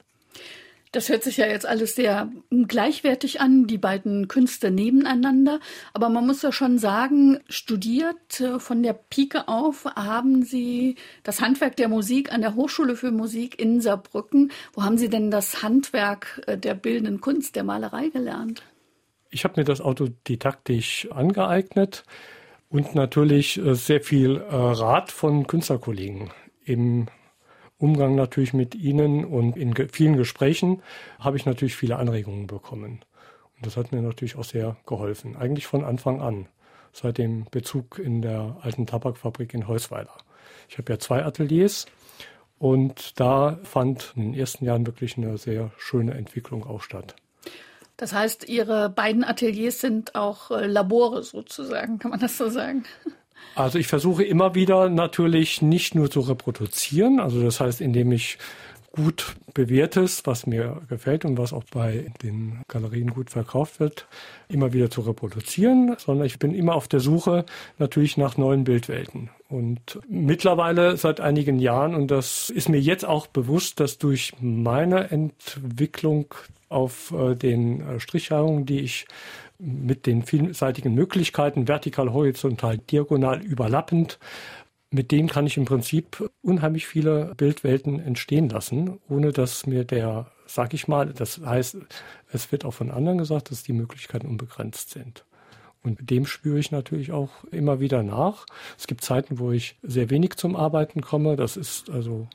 Das 0.93 1.09
hört 1.09 1.23
sich 1.23 1.37
ja 1.37 1.47
jetzt 1.47 1.67
alles 1.67 1.95
sehr 1.95 2.31
gleichwertig 2.51 3.41
an, 3.41 3.67
die 3.67 3.79
beiden 3.79 4.29
Künste 4.29 4.71
nebeneinander. 4.71 5.61
Aber 5.93 6.09
man 6.09 6.27
muss 6.27 6.43
ja 6.43 6.53
schon 6.53 6.79
sagen, 6.79 7.41
studiert 7.49 8.41
äh, 8.41 8.59
von 8.59 8.83
der 8.83 8.95
Pike 8.95 9.49
auf 9.49 9.85
haben 9.85 10.43
Sie 10.43 10.97
das 11.23 11.41
Handwerk 11.41 11.77
der 11.77 11.89
Musik 11.89 12.33
an 12.33 12.41
der 12.41 12.55
Hochschule 12.55 12.97
für 12.97 13.11
Musik 13.11 13.61
in 13.61 13.81
Saarbrücken. 13.81 14.51
Wo 14.73 14.83
haben 14.83 14.99
Sie 14.99 15.11
denn 15.11 15.31
das 15.31 15.63
Handwerk 15.63 16.43
äh, 16.47 16.57
der 16.57 16.75
bildenden 16.75 17.21
Kunst, 17.21 17.57
der 17.57 17.65
Malerei 17.65 18.09
gelernt? 18.09 18.63
Ich 19.31 19.45
habe 19.45 19.61
mir 19.61 19.65
das 19.65 19.83
autodidaktisch 19.83 21.09
angeeignet 21.11 22.05
und 22.71 22.95
natürlich 22.95 23.59
äh, 23.59 23.75
sehr 23.75 24.01
viel 24.01 24.39
Rat 24.39 25.13
von 25.13 25.47
Künstlerkollegen 25.47 26.31
im 26.65 27.09
Umgang 27.79 28.17
natürlich 28.17 28.53
mit 28.53 28.75
Ihnen 28.75 29.25
und 29.25 29.57
in 29.57 29.75
vielen 29.91 30.17
Gesprächen 30.17 30.83
habe 31.21 31.37
ich 31.37 31.47
natürlich 31.47 31.77
viele 31.77 31.97
Anregungen 31.97 32.47
bekommen. 32.49 33.05
Und 33.57 33.67
das 33.67 33.77
hat 33.77 33.93
mir 33.93 34.03
natürlich 34.03 34.37
auch 34.37 34.45
sehr 34.45 34.77
geholfen, 34.87 35.37
eigentlich 35.37 35.67
von 35.67 35.85
Anfang 35.85 36.21
an, 36.21 36.47
seit 36.93 37.19
dem 37.19 37.47
Bezug 37.51 37.99
in 37.99 38.23
der 38.23 38.57
alten 38.63 38.87
Tabakfabrik 38.87 39.55
in 39.55 39.69
Heusweiler. 39.69 40.17
Ich 40.69 40.79
habe 40.79 40.93
ja 40.93 40.99
zwei 40.99 41.25
Ateliers 41.25 41.87
und 42.59 43.19
da 43.21 43.59
fand 43.63 44.13
in 44.17 44.33
den 44.33 44.35
ersten 44.35 44.65
Jahren 44.65 44.87
wirklich 44.87 45.17
eine 45.17 45.39
sehr 45.39 45.71
schöne 45.79 46.15
Entwicklung 46.15 46.65
auch 46.67 46.83
statt. 46.83 47.15
Das 47.97 48.13
heißt, 48.13 48.49
Ihre 48.49 48.91
beiden 48.91 49.25
Ateliers 49.25 49.81
sind 49.81 50.15
auch 50.15 50.51
äh, 50.53 50.67
Labore 50.67 51.23
sozusagen, 51.25 51.99
kann 51.99 52.13
man 52.13 52.21
das 52.21 52.39
so 52.39 52.49
sagen? 52.49 52.85
Also 53.55 53.79
ich 53.79 53.89
versuche 53.89 54.23
immer 54.23 54.55
wieder 54.55 54.89
natürlich 54.89 55.63
nicht 55.63 55.95
nur 55.95 56.11
zu 56.11 56.21
reproduzieren, 56.21 57.19
also 57.19 57.43
das 57.43 57.61
heißt, 57.61 57.81
indem 57.81 58.13
ich 58.13 58.39
gut 58.93 59.37
bewährtes, 59.55 60.23
was 60.25 60.47
mir 60.47 60.83
gefällt 60.89 61.25
und 61.25 61.39
was 61.39 61.53
auch 61.53 61.65
bei 61.65 62.07
den 62.23 62.63
Galerien 62.69 63.11
gut 63.11 63.31
verkauft 63.31 63.81
wird, 63.81 64.07
immer 64.49 64.73
wieder 64.73 64.91
zu 64.91 65.03
reproduzieren, 65.03 65.95
sondern 65.99 66.27
ich 66.27 66.39
bin 66.39 66.55
immer 66.55 66.75
auf 66.75 66.89
der 66.89 67.01
Suche 67.01 67.45
natürlich 67.79 68.17
nach 68.17 68.37
neuen 68.37 68.65
Bildwelten. 68.65 69.31
Und 69.49 70.01
mittlerweile 70.09 70.97
seit 70.97 71.21
einigen 71.21 71.59
Jahren, 71.59 71.95
und 71.95 72.11
das 72.11 72.51
ist 72.51 72.69
mir 72.69 72.81
jetzt 72.81 73.05
auch 73.05 73.27
bewusst, 73.27 73.81
dass 73.81 73.99
durch 73.99 74.33
meine 74.41 75.11
Entwicklung 75.11 76.35
auf 76.69 77.13
äh, 77.13 77.35
den 77.35 77.81
äh, 77.81 78.01
Strichhalungen, 78.01 78.67
die 78.67 78.81
ich 78.81 79.07
mit 79.59 80.07
den 80.07 80.23
vielseitigen 80.23 80.95
Möglichkeiten, 80.95 81.69
vertikal, 81.69 82.13
horizontal, 82.13 82.79
diagonal, 82.79 83.43
überlappend. 83.43 84.19
Mit 84.91 85.11
denen 85.11 85.29
kann 85.29 85.47
ich 85.47 85.57
im 85.57 85.65
Prinzip 85.65 86.31
unheimlich 86.41 86.87
viele 86.87 87.35
Bildwelten 87.37 88.01
entstehen 88.01 88.49
lassen, 88.49 88.99
ohne 89.09 89.33
dass 89.33 89.67
mir 89.67 89.85
der, 89.85 90.31
sag 90.47 90.73
ich 90.73 90.89
mal, 90.89 91.13
das 91.13 91.41
heißt, 91.45 91.77
es 92.33 92.53
wird 92.53 92.65
auch 92.65 92.73
von 92.73 92.91
anderen 92.91 93.19
gesagt, 93.19 93.51
dass 93.51 93.63
die 93.63 93.75
Möglichkeiten 93.75 94.27
unbegrenzt 94.27 94.91
sind. 94.91 95.25
Und 95.83 96.11
dem 96.11 96.27
spüre 96.27 96.59
ich 96.59 96.71
natürlich 96.71 97.13
auch 97.13 97.31
immer 97.51 97.81
wieder 97.81 98.03
nach. 98.03 98.47
Es 98.79 98.87
gibt 98.87 99.05
Zeiten, 99.05 99.39
wo 99.39 99.53
ich 99.53 99.77
sehr 99.83 100.11
wenig 100.11 100.37
zum 100.37 100.57
Arbeiten 100.57 101.03
komme. 101.03 101.37
Das 101.37 101.57
ist 101.57 101.91
also 101.91 102.29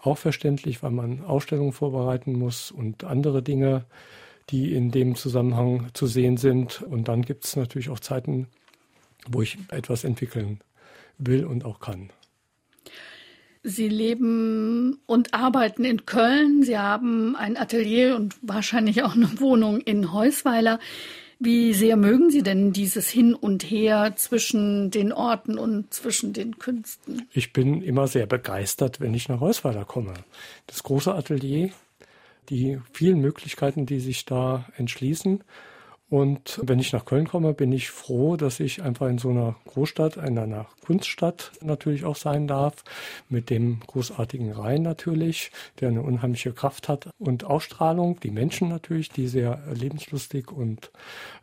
auch 0.00 0.18
verständlich, 0.18 0.82
weil 0.82 0.90
man 0.90 1.24
Ausstellungen 1.24 1.72
vorbereiten 1.72 2.32
muss 2.38 2.70
und 2.70 3.04
andere 3.04 3.42
Dinge 3.42 3.84
die 4.50 4.74
in 4.74 4.90
dem 4.90 5.14
Zusammenhang 5.14 5.88
zu 5.92 6.06
sehen 6.06 6.36
sind. 6.36 6.82
Und 6.82 7.08
dann 7.08 7.22
gibt 7.22 7.44
es 7.44 7.56
natürlich 7.56 7.88
auch 7.88 8.00
Zeiten, 8.00 8.48
wo 9.28 9.42
ich 9.42 9.58
etwas 9.70 10.04
entwickeln 10.04 10.60
will 11.18 11.44
und 11.44 11.64
auch 11.64 11.80
kann. 11.80 12.10
Sie 13.62 13.88
leben 13.88 15.00
und 15.06 15.34
arbeiten 15.34 15.84
in 15.84 16.06
Köln. 16.06 16.62
Sie 16.62 16.78
haben 16.78 17.34
ein 17.34 17.56
Atelier 17.56 18.14
und 18.14 18.36
wahrscheinlich 18.40 19.02
auch 19.02 19.16
eine 19.16 19.40
Wohnung 19.40 19.80
in 19.80 20.12
Heusweiler. 20.12 20.78
Wie 21.38 21.74
sehr 21.74 21.96
mögen 21.96 22.30
Sie 22.30 22.42
denn 22.42 22.72
dieses 22.72 23.10
Hin 23.10 23.34
und 23.34 23.64
Her 23.64 24.14
zwischen 24.16 24.90
den 24.90 25.12
Orten 25.12 25.58
und 25.58 25.92
zwischen 25.92 26.32
den 26.32 26.58
Künsten? 26.58 27.26
Ich 27.32 27.52
bin 27.52 27.82
immer 27.82 28.06
sehr 28.06 28.26
begeistert, 28.26 29.00
wenn 29.00 29.12
ich 29.12 29.28
nach 29.28 29.40
Heusweiler 29.40 29.84
komme. 29.84 30.14
Das 30.66 30.82
große 30.84 31.12
Atelier 31.12 31.70
die 32.50 32.78
vielen 32.92 33.20
Möglichkeiten, 33.20 33.86
die 33.86 34.00
sich 34.00 34.24
da 34.24 34.66
entschließen. 34.76 35.42
Und 36.08 36.60
wenn 36.62 36.78
ich 36.78 36.92
nach 36.92 37.04
Köln 37.04 37.26
komme, 37.26 37.52
bin 37.52 37.72
ich 37.72 37.90
froh, 37.90 38.36
dass 38.36 38.60
ich 38.60 38.80
einfach 38.80 39.08
in 39.08 39.18
so 39.18 39.30
einer 39.30 39.56
Großstadt, 39.66 40.16
in 40.18 40.38
einer 40.38 40.66
Kunststadt 40.84 41.50
natürlich 41.62 42.04
auch 42.04 42.14
sein 42.14 42.46
darf, 42.46 42.84
mit 43.28 43.50
dem 43.50 43.80
großartigen 43.88 44.52
Rhein 44.52 44.82
natürlich, 44.82 45.50
der 45.80 45.88
eine 45.88 46.02
unheimliche 46.02 46.52
Kraft 46.52 46.88
hat 46.88 47.10
und 47.18 47.42
Ausstrahlung, 47.42 48.20
die 48.20 48.30
Menschen 48.30 48.68
natürlich, 48.68 49.08
die 49.08 49.26
sehr 49.26 49.60
lebenslustig 49.74 50.52
und 50.52 50.92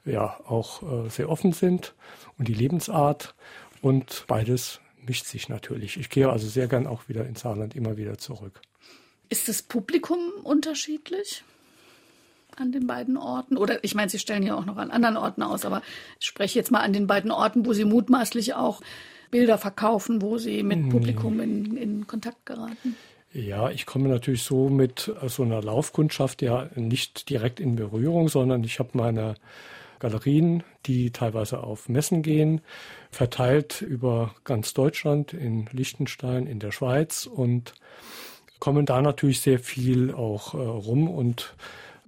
ja 0.05 0.39
auch 0.47 0.81
äh, 0.83 1.09
sehr 1.09 1.29
offen 1.29 1.51
sind 1.51 1.93
und 2.37 2.47
die 2.47 2.53
Lebensart 2.53 3.35
und 3.81 4.23
beides 4.27 4.79
mischt 5.05 5.25
sich 5.25 5.49
natürlich. 5.49 5.97
Ich 5.97 6.09
gehe 6.09 6.29
also 6.29 6.47
sehr 6.47 6.67
gern 6.67 6.87
auch 6.87 7.09
wieder 7.09 7.25
ins 7.25 7.41
Saarland 7.41 7.75
immer 7.75 7.97
wieder 7.97 8.17
zurück. 8.17 8.61
Ist 9.33 9.49
das 9.49 9.63
Publikum 9.63 10.19
unterschiedlich 10.43 11.43
an 12.55 12.71
den 12.71 12.85
beiden 12.85 13.17
Orten? 13.17 13.57
Oder 13.57 13.83
ich 13.83 13.95
meine, 13.95 14.07
Sie 14.07 14.19
stellen 14.19 14.43
ja 14.43 14.55
auch 14.55 14.65
noch 14.65 14.77
an 14.77 14.91
anderen 14.91 15.17
Orten 15.17 15.41
aus, 15.41 15.65
aber 15.65 15.81
ich 16.19 16.27
spreche 16.27 16.59
jetzt 16.59 16.69
mal 16.69 16.81
an 16.81 16.93
den 16.93 17.07
beiden 17.07 17.31
Orten, 17.31 17.65
wo 17.65 17.73
Sie 17.73 17.83
mutmaßlich 17.83 18.53
auch 18.53 18.81
Bilder 19.31 19.57
verkaufen, 19.57 20.21
wo 20.21 20.37
Sie 20.37 20.61
mit 20.61 20.77
hm. 20.77 20.89
Publikum 20.89 21.39
in, 21.39 21.75
in 21.77 22.05
Kontakt 22.05 22.45
geraten. 22.45 22.95
Ja, 23.33 23.71
ich 23.71 23.87
komme 23.87 24.07
natürlich 24.07 24.43
so 24.43 24.69
mit 24.69 25.11
so 25.25 25.41
einer 25.41 25.63
Laufkundschaft 25.63 26.43
ja 26.43 26.69
nicht 26.75 27.27
direkt 27.31 27.59
in 27.59 27.75
Berührung, 27.75 28.29
sondern 28.29 28.63
ich 28.63 28.77
habe 28.77 28.91
meine 28.93 29.33
Galerien, 29.97 30.61
die 30.85 31.09
teilweise 31.09 31.63
auf 31.63 31.89
Messen 31.89 32.21
gehen, 32.21 32.61
verteilt 33.09 33.81
über 33.81 34.35
ganz 34.43 34.75
Deutschland, 34.75 35.33
in 35.33 35.67
Liechtenstein, 35.71 36.45
in 36.45 36.59
der 36.59 36.71
Schweiz 36.71 37.25
und 37.25 37.73
kommen 38.63 38.85
da 38.85 39.01
natürlich 39.01 39.41
sehr 39.41 39.59
viel 39.59 40.13
auch 40.13 40.53
äh, 40.53 40.57
rum 40.57 41.09
und 41.09 41.53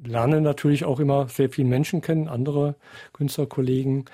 lernen 0.02 0.42
natürlich 0.42 0.86
auch 0.86 1.02
immer 1.02 1.28
sehr 1.28 1.50
viele 1.50 1.68
Menschen 1.68 2.00
kennen, 2.00 2.30
andere 2.30 2.76
Künstlerkollegen 3.12 4.06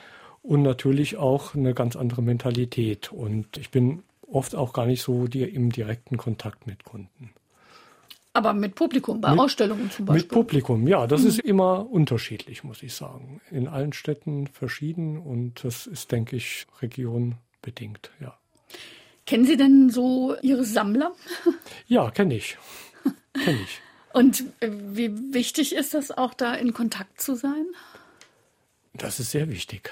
und 0.41 0.63
natürlich 0.63 1.17
auch 1.17 1.54
eine 1.54 1.75
ganz 1.75 1.95
andere 1.95 2.23
Mentalität. 2.23 3.12
Und 3.12 3.58
ich 3.58 3.69
bin 3.69 4.01
oft 4.27 4.56
auch 4.56 4.73
gar 4.73 4.88
nicht 4.88 5.04
so 5.04 5.27
die, 5.27 5.43
im 5.43 5.71
direkten 5.71 6.17
Kontakt 6.17 6.65
mit 6.65 6.84
Kunden. 6.84 7.30
Aber 8.34 8.54
mit 8.54 8.73
Publikum, 8.73 9.21
bei 9.21 9.30
mit, 9.30 9.39
Ausstellungen 9.39 9.91
zum 9.91 10.06
Beispiel? 10.06 10.23
Mit 10.23 10.32
Publikum, 10.32 10.88
ja. 10.88 11.06
Das 11.06 11.21
mhm. 11.21 11.27
ist 11.27 11.39
immer 11.41 11.88
unterschiedlich, 11.91 12.63
muss 12.63 12.82
ich 12.82 12.95
sagen. 12.95 13.39
In 13.51 13.67
allen 13.67 13.93
Städten 13.93 14.47
verschieden 14.47 15.19
und 15.19 15.63
das 15.63 15.86
ist, 15.86 16.12
denke 16.12 16.38
ich, 16.38 16.65
regionbedingt, 16.82 18.10
ja. 18.19 18.36
Kennen 19.31 19.45
Sie 19.45 19.55
denn 19.55 19.89
so 19.89 20.35
Ihre 20.41 20.65
Sammler? 20.65 21.13
Ja, 21.87 22.11
kenne 22.11 22.35
ich. 22.35 22.57
Kenn 23.33 23.59
ich. 23.63 23.79
Und 24.11 24.43
wie 24.59 25.33
wichtig 25.33 25.73
ist 25.73 25.93
das 25.93 26.11
auch 26.11 26.33
da 26.33 26.53
in 26.53 26.73
Kontakt 26.73 27.21
zu 27.21 27.35
sein? 27.35 27.65
Das 28.93 29.21
ist 29.21 29.31
sehr 29.31 29.49
wichtig. 29.49 29.89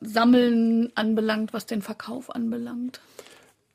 Sammeln 0.00 0.90
anbelangt, 0.94 1.52
was 1.52 1.66
den 1.66 1.82
Verkauf 1.82 2.34
anbelangt? 2.34 3.00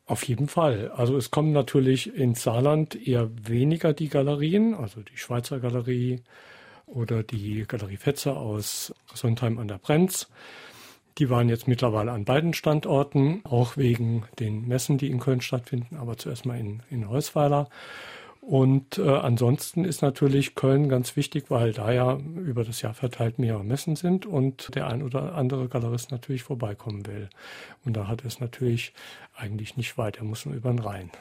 Auf 0.05 0.23
jeden 0.23 0.47
Fall. 0.47 0.91
Also 0.95 1.15
es 1.15 1.31
kommen 1.31 1.53
natürlich 1.53 2.13
ins 2.13 2.43
Saarland 2.43 2.95
eher 3.07 3.29
weniger 3.47 3.93
die 3.93 4.09
Galerien, 4.09 4.73
also 4.73 5.01
die 5.01 5.17
Schweizer 5.17 5.59
Galerie 5.59 6.21
oder 6.85 7.23
die 7.23 7.65
Galerie 7.67 7.97
Fetzer 7.97 8.35
aus 8.37 8.93
Sondheim 9.13 9.57
an 9.57 9.67
der 9.67 9.77
Brenz. 9.77 10.27
Die 11.17 11.29
waren 11.29 11.49
jetzt 11.49 11.67
mittlerweile 11.67 12.11
an 12.11 12.25
beiden 12.25 12.53
Standorten, 12.53 13.41
auch 13.43 13.77
wegen 13.77 14.25
den 14.39 14.67
Messen, 14.67 14.97
die 14.97 15.09
in 15.09 15.19
Köln 15.19 15.41
stattfinden, 15.41 15.97
aber 15.97 16.17
zuerst 16.17 16.45
mal 16.45 16.57
in, 16.57 16.83
in 16.89 17.09
Heusweiler. 17.09 17.69
Und 18.41 18.97
äh, 18.97 19.07
ansonsten 19.07 19.85
ist 19.85 20.01
natürlich 20.01 20.55
Köln 20.55 20.89
ganz 20.89 21.15
wichtig, 21.15 21.45
weil 21.49 21.73
da 21.73 21.91
ja 21.91 22.17
über 22.17 22.63
das 22.63 22.81
Jahr 22.81 22.95
verteilt 22.95 23.37
mehrere 23.37 23.63
Messen 23.63 23.95
sind 23.95 24.25
und 24.25 24.73
der 24.73 24.87
ein 24.87 25.03
oder 25.03 25.35
andere 25.35 25.67
Galerist 25.67 26.11
natürlich 26.11 26.41
vorbeikommen 26.41 27.05
will. 27.05 27.29
Und 27.85 27.95
da 27.95 28.07
hat 28.07 28.25
es 28.25 28.39
natürlich 28.39 28.93
eigentlich 29.35 29.77
nicht 29.77 29.95
weit, 29.99 30.17
er 30.17 30.23
muss 30.23 30.47
nur 30.47 30.55
über 30.55 30.71
den 30.71 30.79
Rhein. 30.79 31.11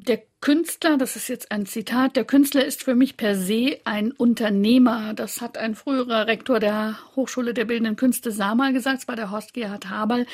Der 0.00 0.22
Künstler, 0.40 0.98
das 0.98 1.16
ist 1.16 1.28
jetzt 1.28 1.50
ein 1.50 1.64
Zitat, 1.64 2.14
der 2.14 2.24
Künstler 2.24 2.64
ist 2.64 2.84
für 2.84 2.94
mich 2.94 3.16
per 3.16 3.34
se 3.34 3.78
ein 3.84 4.12
Unternehmer. 4.12 5.14
Das 5.14 5.40
hat 5.40 5.56
ein 5.56 5.74
früherer 5.74 6.26
Rektor 6.26 6.60
der 6.60 6.98
Hochschule 7.16 7.54
der 7.54 7.64
Bildenden 7.64 7.96
Künste 7.96 8.32
Samal 8.32 8.74
gesagt, 8.74 9.00
es 9.00 9.08
war 9.08 9.16
der 9.16 9.30
Horst 9.30 9.54
Gerhard 9.54 9.88
Haberl. 9.88 10.26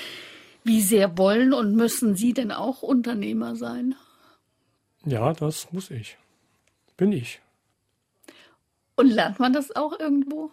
Wie 0.65 0.83
sehr 0.83 1.17
wollen 1.17 1.53
und 1.53 1.77
müssen 1.77 2.17
Sie 2.17 2.35
denn 2.35 2.51
auch 2.51 2.83
Unternehmer 2.83 3.55
sein? 3.55 3.95
Ja, 5.05 5.33
das 5.33 5.73
muss 5.73 5.91
ich. 5.91 6.17
Bin 6.97 7.13
ich. 7.13 7.41
Und 8.97 9.09
lernt 9.09 9.39
man 9.39 9.53
das 9.53 9.75
auch 9.75 9.99
irgendwo? 9.99 10.51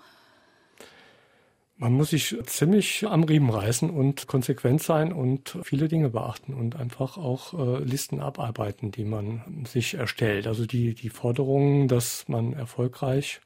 Man 1.78 1.94
muss 1.94 2.12
sich 2.12 2.38
ziemlich 2.46 3.08
am 3.08 3.24
Riemen 3.24 3.50
reißen 3.50 3.90
und 3.90 4.28
konsequent 4.28 4.84
sein 4.84 5.12
und 5.12 5.58
viele 5.64 5.88
Dinge 5.88 6.10
beachten 6.10 6.54
und 6.54 6.76
einfach 6.76 7.18
auch 7.18 7.54
äh, 7.54 7.84
Listen 7.84 8.20
abarbeiten, 8.20 8.92
die 8.92 9.04
man 9.04 9.66
sich 9.68 9.96
erstellt. 9.96 10.46
Also 10.46 10.68
die, 10.68 10.94
die 10.94 11.10
Forderungen, 11.10 11.88
dass 11.88 12.28
man 12.28 12.54
erfolgreich 12.54 13.42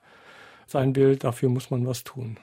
sein 0.68 0.96
will, 0.98 1.15
dafür 1.15 1.48
muss 1.48 1.70
man 1.72 1.88
was 1.88 2.04
tun. 2.04 2.38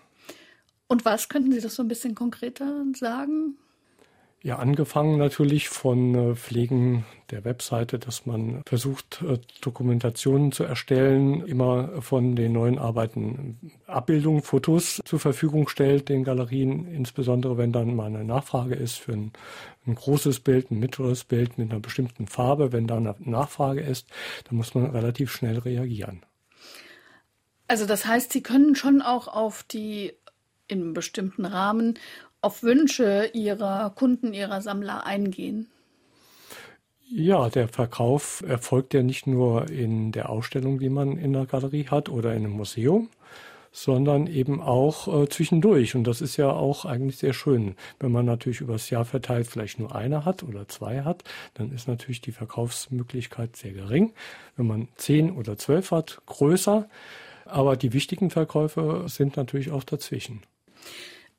Und 0.89 1.05
was 1.05 1.29
könnten 1.29 1.53
Sie 1.53 1.61
das 1.61 1.75
so 1.75 1.83
ein 1.83 1.89
bisschen 1.89 2.15
konkreter 2.15 2.85
sagen? 2.95 3.59
Ja, 4.45 4.57
angefangen 4.57 5.19
natürlich 5.19 5.69
von 5.69 6.15
äh, 6.15 6.35
Pflegen 6.35 7.05
der 7.31 7.45
Webseite, 7.45 8.01
dass 8.01 8.27
man 8.27 8.63
versucht, 8.67 9.23
äh, 9.23 9.39
Dokumentationen 9.61 10.51
zu 10.51 10.65
erstellen, 10.65 11.47
immer 11.47 12.03
von 12.03 12.35
den 12.35 12.53
neuen 12.53 12.81
Arbeiten 12.81 13.73
Abbildungen, 13.87 14.43
Fotos 14.43 15.01
zur 15.05 15.21
Verfügung 15.21 15.69
stellt, 15.69 16.09
den 16.09 16.25
Galerien, 16.25 16.89
insbesondere 16.89 17.57
wenn 17.57 17.71
dann 17.71 17.95
mal 17.95 18.07
eine 18.07 18.25
Nachfrage 18.25 18.75
ist 18.75 18.97
für 18.97 19.13
ein, 19.13 19.33
ein 19.87 19.95
großes 19.95 20.41
Bild, 20.41 20.73
ein 20.73 20.81
mittleres 20.81 21.23
Bild 21.23 21.57
mit 21.57 21.71
einer 21.71 21.81
bestimmten 21.81 22.27
Farbe. 22.27 22.73
Wenn 22.73 22.89
da 22.89 22.97
eine 22.97 23.15
Nachfrage 23.21 23.81
ist, 23.81 24.09
dann 24.49 24.57
muss 24.57 24.75
man 24.75 24.87
relativ 24.87 25.31
schnell 25.31 25.59
reagieren. 25.59 26.27
Also 27.69 27.87
das 27.87 28.07
heißt, 28.07 28.33
Sie 28.33 28.43
können 28.43 28.75
schon 28.75 29.03
auch 29.03 29.29
auf 29.29 29.63
die 29.63 30.15
in 30.67 30.81
einem 30.81 30.95
bestimmten 30.95 31.45
Rahmen 31.45 31.99
auf 32.43 32.63
Wünsche 32.63 33.31
ihrer 33.33 33.91
Kunden, 33.91 34.35
ihrer 34.35 34.61
Sammler 34.61 35.07
eingehen? 35.07 35.69
Ja, 37.09 37.51
der 37.51 37.69
Verkauf 37.69 38.43
erfolgt 38.47 38.95
ja 38.95 39.03
nicht 39.03 39.27
nur 39.27 39.69
in 39.71 40.13
der 40.13 40.31
Ausstellung, 40.31 40.79
die 40.79 40.89
man 40.89 41.19
in 41.19 41.33
der 41.33 41.47
Galerie 41.47 41.87
hat 41.87 42.09
oder 42.09 42.31
in 42.35 42.45
einem 42.45 42.53
Museum, 42.53 43.11
sondern 43.71 44.27
eben 44.27 44.63
auch 44.63 45.23
äh, 45.23 45.29
zwischendurch. 45.29 45.95
Und 45.95 46.05
das 46.05 46.21
ist 46.21 46.37
ja 46.37 46.51
auch 46.51 46.85
eigentlich 46.85 47.19
sehr 47.19 47.33
schön. 47.33 47.77
Wenn 48.01 48.13
man 48.13 48.25
natürlich 48.25 48.61
übers 48.61 48.89
Jahr 48.91 49.05
verteilt 49.05 49.47
vielleicht 49.47 49.79
nur 49.79 49.95
eine 49.95 50.25
hat 50.25 50.43
oder 50.43 50.69
zwei 50.69 51.03
hat, 51.03 51.23
dann 51.55 51.71
ist 51.71 51.87
natürlich 51.87 52.23
die 52.23 52.33
Verkaufsmöglichkeit 52.33 53.57
sehr 53.57 53.73
gering. 53.73 54.13
Wenn 54.57 54.67
man 54.67 54.89
zehn 54.97 55.31
oder 55.33 55.59
zwölf 55.59 55.91
hat, 55.91 56.23
größer. 56.27 56.89
Aber 57.45 57.77
die 57.77 57.93
wichtigen 57.93 58.31
Verkäufe 58.31 59.05
sind 59.07 59.37
natürlich 59.37 59.71
auch 59.71 59.85
dazwischen. 59.85 60.43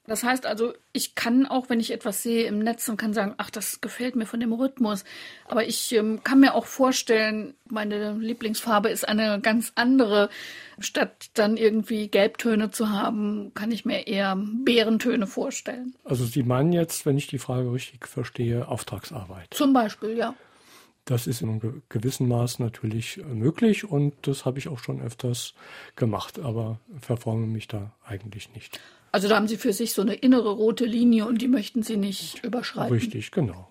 Das 0.05 0.23
heißt 0.23 0.45
also, 0.45 0.73
ich 0.91 1.15
kann 1.15 1.45
auch, 1.45 1.69
wenn 1.69 1.79
ich 1.79 1.91
etwas 1.91 2.21
sehe 2.21 2.45
im 2.45 2.59
Netz 2.59 2.89
und 2.89 2.97
kann 2.97 3.13
sagen, 3.13 3.35
ach, 3.37 3.49
das 3.49 3.79
gefällt 3.79 4.17
mir 4.17 4.25
von 4.25 4.41
dem 4.41 4.51
Rhythmus. 4.51 5.05
Aber 5.47 5.65
ich 5.65 5.93
ähm, 5.93 6.21
kann 6.23 6.41
mir 6.41 6.55
auch 6.55 6.65
vorstellen, 6.65 7.53
meine 7.69 8.13
Lieblingsfarbe 8.13 8.89
ist 8.89 9.07
eine 9.07 9.39
ganz 9.39 9.71
andere. 9.75 10.29
Statt 10.79 11.29
dann 11.35 11.55
irgendwie 11.55 12.09
Gelbtöne 12.09 12.71
zu 12.71 12.89
haben, 12.89 13.53
kann 13.53 13.71
ich 13.71 13.85
mir 13.85 14.07
eher 14.07 14.35
Bärentöne 14.37 15.25
vorstellen. 15.25 15.95
Also 16.03 16.25
Sie 16.25 16.43
meinen 16.43 16.73
jetzt, 16.73 17.05
wenn 17.05 17.17
ich 17.17 17.27
die 17.27 17.39
Frage 17.39 17.71
richtig 17.71 18.05
verstehe, 18.07 18.67
Auftragsarbeit. 18.67 19.53
Zum 19.53 19.71
Beispiel, 19.71 20.17
ja. 20.17 20.33
Das 21.05 21.27
ist 21.27 21.41
in 21.41 21.49
einem 21.49 21.83
gewissen 21.89 22.27
Maß 22.29 22.59
natürlich 22.59 23.21
möglich 23.25 23.83
und 23.83 24.13
das 24.21 24.45
habe 24.45 24.59
ich 24.59 24.69
auch 24.69 24.79
schon 24.79 25.01
öfters 25.01 25.53
gemacht, 25.95 26.39
aber 26.39 26.79
verforme 27.01 27.45
mich 27.45 27.67
da 27.67 27.91
eigentlich 28.05 28.53
nicht. 28.53 28.79
Also 29.11 29.27
da 29.27 29.35
haben 29.35 29.47
Sie 29.47 29.57
für 29.57 29.73
sich 29.73 29.93
so 29.93 30.01
eine 30.01 30.15
innere 30.15 30.51
rote 30.51 30.85
Linie 30.85 31.27
und 31.27 31.41
die 31.41 31.47
möchten 31.47 31.83
Sie 31.83 31.97
nicht 31.97 32.43
überschreiten. 32.43 32.93
Richtig, 32.93 33.31
genau. 33.31 33.69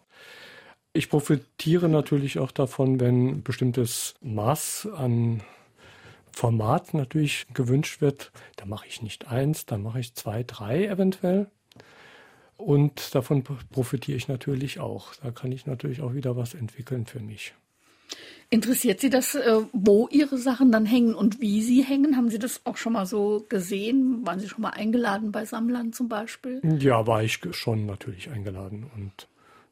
Ich 0.92 1.08
profitiere 1.08 1.88
natürlich 1.88 2.38
auch 2.38 2.50
davon, 2.50 3.00
wenn 3.00 3.28
ein 3.28 3.42
bestimmtes 3.42 4.14
Maß 4.20 4.88
an 4.94 5.42
Format 6.32 6.92
natürlich 6.92 7.46
gewünscht 7.54 8.00
wird. 8.00 8.30
Da 8.56 8.66
mache 8.66 8.86
ich 8.86 9.02
nicht 9.02 9.28
eins, 9.28 9.64
da 9.64 9.78
mache 9.78 10.00
ich 10.00 10.14
zwei, 10.14 10.42
drei 10.42 10.86
eventuell. 10.86 11.50
Und 12.62 13.14
davon 13.14 13.42
profitiere 13.42 14.16
ich 14.16 14.28
natürlich 14.28 14.78
auch. 14.78 15.14
Da 15.16 15.30
kann 15.32 15.50
ich 15.50 15.66
natürlich 15.66 16.00
auch 16.00 16.14
wieder 16.14 16.36
was 16.36 16.54
entwickeln 16.54 17.06
für 17.06 17.20
mich. 17.20 17.54
Interessiert 18.50 19.00
Sie 19.00 19.08
das, 19.08 19.34
äh, 19.34 19.62
wo 19.72 20.08
Ihre 20.08 20.36
Sachen 20.36 20.70
dann 20.70 20.84
hängen 20.84 21.14
und 21.14 21.40
wie 21.40 21.62
sie 21.62 21.82
hängen? 21.82 22.16
Haben 22.16 22.28
Sie 22.28 22.38
das 22.38 22.60
auch 22.64 22.76
schon 22.76 22.92
mal 22.92 23.06
so 23.06 23.46
gesehen? 23.48 24.26
Waren 24.26 24.40
Sie 24.40 24.48
schon 24.48 24.60
mal 24.60 24.70
eingeladen 24.70 25.32
bei 25.32 25.46
Sammlern 25.46 25.92
zum 25.92 26.08
Beispiel? 26.08 26.60
Ja, 26.78 27.06
war 27.06 27.22
ich 27.22 27.40
schon 27.52 27.86
natürlich 27.86 28.30
eingeladen 28.30 28.90
und 28.94 29.26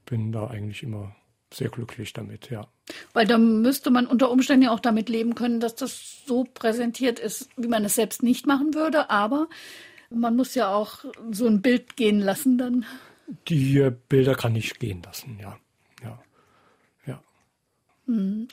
bin 0.07 0.33
da 0.33 0.47
eigentlich 0.47 0.83
immer 0.83 1.15
sehr 1.53 1.69
glücklich 1.69 2.15
damit, 2.15 2.51
ja. 2.51 2.67
Weil 3.13 3.27
da 3.27 3.39
müsste 3.39 3.91
man 3.91 4.07
unter 4.07 4.31
Umständen 4.31 4.65
ja 4.65 4.71
auch 4.71 4.81
damit 4.81 5.09
leben 5.09 5.35
können, 5.35 5.61
dass 5.61 5.75
das 5.75 6.25
so 6.27 6.45
präsentiert 6.45 7.19
ist, 7.19 7.51
wie 7.57 7.69
man 7.69 7.85
es 7.85 7.97
selbst 7.97 8.23
nicht 8.23 8.47
machen 8.47 8.75
würde. 8.75 9.11
Aber 9.11 9.49
man 10.11 10.37
muss 10.37 10.55
ja 10.55 10.69
auch 10.69 11.05
so 11.31 11.47
ein 11.47 11.63
Bild 11.63 11.97
gehen 11.97 12.21
lassen 12.21 12.59
dann. 12.59 12.85
Die 13.49 13.91
Bilder 14.09 14.35
kann 14.35 14.57
ich 14.57 14.79
gehen 14.79 15.03
lassen, 15.03 15.39
ja. 15.41 15.59
Hm. 18.11 18.49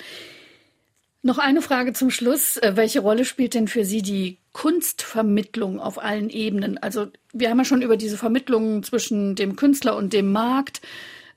Noch 1.24 1.40
eine 1.40 1.62
Frage 1.62 1.94
zum 1.94 2.12
Schluss. 2.12 2.58
Äh, 2.58 2.74
welche 2.76 3.00
Rolle 3.00 3.26
spielt 3.26 3.56
denn 3.56 3.68
für 3.68 3.84
Sie 3.84 4.02
die 4.02 4.38
Kunstvermittlung 4.54 5.80
auf 5.80 6.02
allen 6.02 6.30
Ebenen? 6.30 6.78
Also 6.78 7.08
wir 7.34 7.50
haben 7.50 7.58
ja 7.58 7.66
schon 7.66 7.82
über 7.82 7.98
diese 7.98 8.18
Vermittlung 8.18 8.84
zwischen 8.84 9.36
dem 9.36 9.56
Künstler 9.56 9.98
und 9.98 10.14
dem 10.14 10.32
Markt 10.32 10.82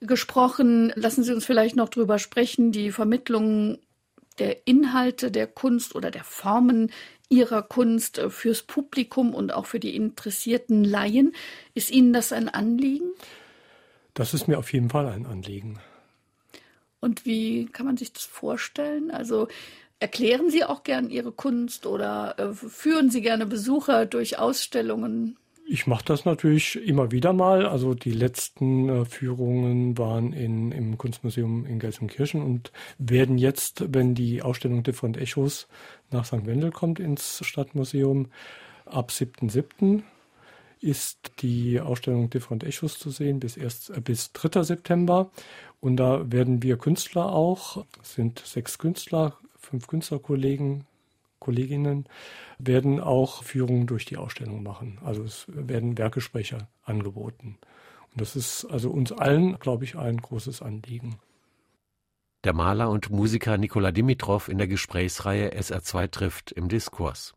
gesprochen. 0.00 0.92
Lassen 0.96 1.24
Sie 1.24 1.33
uns 1.33 1.46
vielleicht 1.46 1.76
noch 1.76 1.88
darüber 1.88 2.18
sprechen, 2.18 2.72
die 2.72 2.92
Vermittlung 2.92 3.78
der 4.38 4.66
Inhalte 4.66 5.30
der 5.30 5.46
Kunst 5.46 5.94
oder 5.94 6.11
der 6.11 6.24
Formen 6.24 6.90
Ihrer 7.31 7.62
Kunst 7.62 8.19
äh, 8.19 8.29
fürs 8.29 8.62
Publikum 8.62 9.35
und 9.35 9.55
auch 9.55 9.66
für 9.66 9.81
die 9.81 9.97
interessierten 9.97 10.85
Laien. 10.85 11.33
Ist 11.75 11.90
Ihnen 11.90 12.12
das 12.12 12.33
ein 12.33 12.49
Anliegen? 12.49 13.11
Das 14.14 14.35
ist 14.35 14.49
mir 14.49 14.59
auf 14.59 14.73
jeden 14.73 14.90
Fall 14.90 15.07
ein 15.07 15.25
Anliegen. 15.25 15.79
Und 17.01 17.25
wie 17.25 17.66
kann 17.66 17.87
man 17.87 17.97
sich 17.97 18.12
das 18.12 18.25
vorstellen? 18.25 19.11
Also 19.11 19.49
erklären 20.01 20.51
Sie 20.51 20.64
auch 20.64 20.83
gern 20.83 21.09
Ihre 21.09 21.33
Kunst 21.33 21.87
oder 21.87 22.38
äh, 22.38 22.53
führen 22.53 23.11
Sie 23.11 23.23
gerne 23.23 23.47
Besucher 23.47 24.05
durch 24.05 24.38
Ausstellungen? 24.38 25.38
Ich 25.72 25.87
mache 25.87 26.04
das 26.04 26.24
natürlich 26.24 26.85
immer 26.85 27.12
wieder 27.12 27.33
mal. 27.33 27.64
Also 27.64 27.94
die 27.94 28.11
letzten 28.11 28.88
äh, 28.88 29.04
Führungen 29.04 29.96
waren 29.96 30.33
in, 30.33 30.72
im 30.72 30.98
Kunstmuseum 30.98 31.64
in 31.64 31.78
Gelsenkirchen 31.78 32.42
und 32.42 32.72
werden 32.98 33.38
jetzt, 33.38 33.85
wenn 33.94 34.16
die 34.16 34.42
Ausstellung 34.42 34.83
Different 34.83 35.16
Echos 35.16 35.68
nach 36.11 36.24
St. 36.24 36.44
Wendel 36.44 36.72
kommt 36.72 36.98
ins 36.98 37.46
Stadtmuseum, 37.46 38.33
ab 38.85 39.12
7.7 39.12 40.02
ist 40.80 41.30
die 41.38 41.78
Ausstellung 41.78 42.30
Different 42.30 42.64
Echos 42.64 42.98
zu 42.98 43.11
sehen 43.11 43.38
bis 43.38 43.56
erst 43.56 43.90
äh, 43.90 44.00
bis 44.00 44.33
3. 44.33 44.64
September 44.64 45.30
und 45.78 45.98
da 45.98 46.33
werden 46.33 46.64
wir 46.64 46.78
Künstler 46.78 47.33
auch, 47.33 47.87
es 48.02 48.14
sind 48.14 48.40
sechs 48.40 48.78
Künstler, 48.78 49.37
fünf 49.56 49.87
Künstlerkollegen, 49.87 50.85
Kolleginnen, 51.40 52.07
werden 52.59 53.00
auch 53.00 53.42
Führungen 53.42 53.87
durch 53.87 54.05
die 54.05 54.16
Ausstellung 54.16 54.62
machen. 54.62 54.98
Also 55.05 55.22
es 55.24 55.46
werden 55.48 55.98
Werkgespräche 55.98 56.68
angeboten. 56.85 57.59
Und 58.12 58.20
das 58.20 58.37
ist 58.37 58.64
also 58.66 58.90
uns 58.90 59.12
allen, 59.12 59.59
glaube 59.59 59.85
ich, 59.85 59.96
ein 59.96 60.18
großes 60.18 60.62
Anliegen. 60.62 61.18
Der 62.44 62.55
Maler 62.55 62.88
und 62.88 63.11
Musiker 63.11 63.59
Nikola 63.59 63.92
Dimitrov 63.92 64.48
in 64.48 64.59
der 64.59 64.66
Gesprächsreihe 64.66 65.53
SR2 65.53 66.11
trifft 66.11 66.53
im 66.53 66.68
Diskurs. 66.68 67.35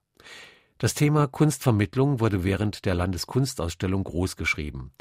Das 0.77 0.93
Thema 0.93 1.27
Kunstvermittlung 1.27 2.19
wurde 2.19 2.43
während 2.43 2.85
der 2.85 2.95
Landeskunstausstellung 2.95 4.03
großgeschrieben. 4.03 4.91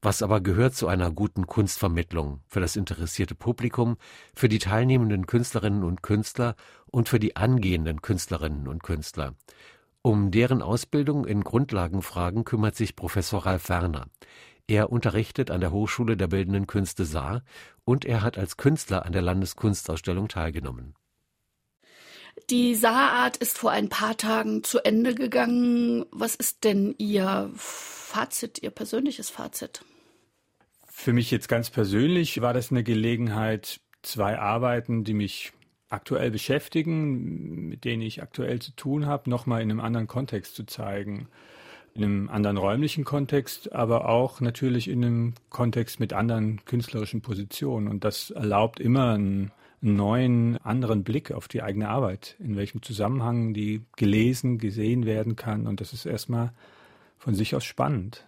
Was 0.00 0.22
aber 0.22 0.40
gehört 0.40 0.74
zu 0.74 0.86
einer 0.86 1.10
guten 1.10 1.46
Kunstvermittlung 1.46 2.40
für 2.46 2.60
das 2.60 2.76
interessierte 2.76 3.34
Publikum, 3.34 3.96
für 4.34 4.48
die 4.48 4.60
teilnehmenden 4.60 5.26
Künstlerinnen 5.26 5.82
und 5.82 6.02
Künstler 6.02 6.54
und 6.90 7.08
für 7.08 7.18
die 7.18 7.36
angehenden 7.36 8.02
Künstlerinnen 8.02 8.68
und 8.68 8.82
Künstler? 8.82 9.34
Um 10.02 10.30
deren 10.30 10.62
Ausbildung 10.62 11.24
in 11.26 11.42
Grundlagenfragen 11.42 12.44
kümmert 12.44 12.76
sich 12.76 12.96
Professor 12.96 13.46
Ralf 13.46 13.68
Werner. 13.68 14.06
Er 14.66 14.90
unterrichtet 14.92 15.50
an 15.50 15.60
der 15.60 15.72
Hochschule 15.72 16.16
der 16.16 16.28
Bildenden 16.28 16.66
Künste 16.66 17.04
Saar 17.04 17.42
und 17.84 18.04
er 18.04 18.22
hat 18.22 18.36
als 18.38 18.56
Künstler 18.56 19.06
an 19.06 19.12
der 19.12 19.22
Landeskunstausstellung 19.22 20.28
teilgenommen. 20.28 20.94
Die 22.50 22.74
Saarart 22.74 23.36
ist 23.38 23.58
vor 23.58 23.70
ein 23.70 23.88
paar 23.88 24.16
Tagen 24.16 24.62
zu 24.62 24.84
Ende 24.84 25.14
gegangen. 25.14 26.06
Was 26.10 26.34
ist 26.34 26.64
denn 26.64 26.94
Ihr 26.98 27.50
Fazit, 27.54 28.62
Ihr 28.62 28.70
persönliches 28.70 29.30
Fazit? 29.30 29.84
Für 30.86 31.12
mich 31.12 31.30
jetzt 31.30 31.48
ganz 31.48 31.70
persönlich 31.70 32.40
war 32.40 32.54
das 32.54 32.70
eine 32.70 32.84
Gelegenheit, 32.84 33.80
zwei 34.02 34.38
Arbeiten, 34.38 35.04
die 35.04 35.14
mich 35.14 35.52
aktuell 35.88 36.30
beschäftigen, 36.30 37.68
mit 37.68 37.84
denen 37.84 38.02
ich 38.02 38.22
aktuell 38.22 38.60
zu 38.60 38.72
tun 38.72 39.06
habe, 39.06 39.30
nochmal 39.30 39.62
in 39.62 39.70
einem 39.70 39.80
anderen 39.80 40.06
Kontext 40.06 40.54
zu 40.54 40.64
zeigen. 40.64 41.28
In 41.94 42.04
einem 42.04 42.28
anderen 42.28 42.58
räumlichen 42.58 43.04
Kontext, 43.04 43.72
aber 43.72 44.08
auch 44.08 44.40
natürlich 44.40 44.88
in 44.88 45.04
einem 45.04 45.34
Kontext 45.50 45.98
mit 45.98 46.12
anderen 46.12 46.64
künstlerischen 46.64 47.22
Positionen. 47.22 47.88
Und 47.88 48.04
das 48.04 48.30
erlaubt 48.30 48.78
immer 48.78 49.14
einen 49.14 49.50
neuen, 49.80 50.58
anderen 50.58 51.02
Blick 51.02 51.32
auf 51.32 51.48
die 51.48 51.62
eigene 51.62 51.88
Arbeit, 51.88 52.36
in 52.38 52.56
welchem 52.56 52.82
Zusammenhang 52.82 53.54
die 53.54 53.82
gelesen, 53.96 54.58
gesehen 54.58 55.06
werden 55.06 55.34
kann. 55.34 55.66
Und 55.66 55.80
das 55.80 55.92
ist 55.92 56.06
erstmal 56.06 56.52
von 57.16 57.34
sich 57.34 57.56
aus 57.56 57.64
spannend. 57.64 58.24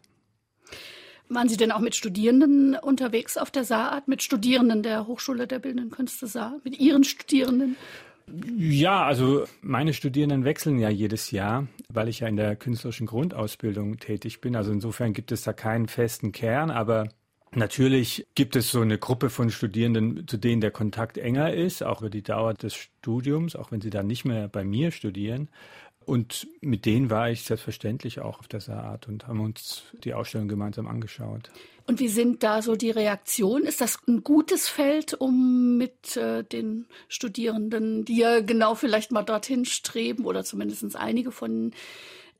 Waren 1.31 1.49
Sie 1.49 1.57
denn 1.57 1.71
auch 1.71 1.79
mit 1.79 1.95
Studierenden 1.95 2.75
unterwegs 2.75 3.39
auf 3.39 3.53
der 3.53 3.63
Saarart, 3.63 4.09
mit 4.09 4.21
Studierenden 4.21 4.83
der 4.83 5.07
Hochschule 5.07 5.47
der 5.47 5.61
Bildenden 5.61 5.91
Künste 5.91 6.27
Saar, 6.27 6.57
mit 6.65 6.81
Ihren 6.81 7.05
Studierenden? 7.05 7.77
Ja, 8.59 9.05
also 9.05 9.45
meine 9.61 9.95
Studierenden 9.95 10.45
wechseln 10.45 10.81
ja 10.81 10.89
jedes 10.89 11.31
Jahr, 11.31 11.69
weil 11.89 12.09
ich 12.09 12.21
ja 12.21 12.29
in 12.29 12.37
der 12.37 12.57
künstlerischen 12.57 13.07
Grundausbildung 13.07 13.99
tätig 13.99 14.41
bin. 14.41 14.57
Also 14.57 14.73
insofern 14.73 15.13
gibt 15.13 15.31
es 15.31 15.43
da 15.43 15.53
keinen 15.53 15.87
festen 15.87 16.33
Kern, 16.33 16.71
aber 16.71 17.09
Natürlich 17.53 18.29
gibt 18.37 18.55
es 18.55 18.71
so 18.71 18.81
eine 18.81 18.97
Gruppe 18.97 19.29
von 19.29 19.51
Studierenden, 19.51 20.29
zu 20.29 20.37
denen 20.37 20.61
der 20.61 20.71
Kontakt 20.71 21.19
enger 21.19 21.53
ist, 21.53 21.83
auch 21.83 22.01
über 22.01 22.09
die 22.09 22.23
Dauer 22.23 22.55
des 22.55 22.77
Studiums, 22.77 23.57
auch 23.57 23.73
wenn 23.73 23.81
sie 23.81 23.91
dann 23.91 24.07
nicht 24.07 24.25
mehr 24.25 24.47
bei 24.47 24.63
mir 24.63 24.93
studieren. 24.93 25.49
Und 26.07 26.49
mit 26.61 26.87
denen 26.87 27.11
war 27.11 27.31
ich 27.31 27.43
selbstverständlich 27.43 28.21
auch 28.21 28.41
auf 28.41 28.49
der 28.49 28.61
Saat 28.61 29.07
und 29.07 29.29
haben 29.29 29.41
uns 29.41 29.85
die 30.03 30.15
Ausstellung 30.15 30.49
gemeinsam 30.49 30.89
angeschaut. 30.89 31.51
Und 31.87 32.01
wie 32.01 32.09
sind 32.09 32.43
da 32.43 32.63
so 32.63 32.77
die 32.77 32.91
Reaktionen? 32.91 33.65
Ist 33.65 33.81
das 33.81 33.99
ein 34.07 34.23
gutes 34.23 34.69
Feld, 34.69 35.15
um 35.15 35.77
mit 35.77 36.17
äh, 36.17 36.43
den 36.45 36.87
Studierenden, 37.09 38.05
die 38.05 38.19
ja 38.19 38.41
genau 38.41 38.75
vielleicht 38.75 39.13
mal 39.13 39.23
dorthin 39.23 39.65
streben 39.65 40.25
oder 40.25 40.45
zumindest 40.45 40.97
einige 40.97 41.33
von 41.33 41.73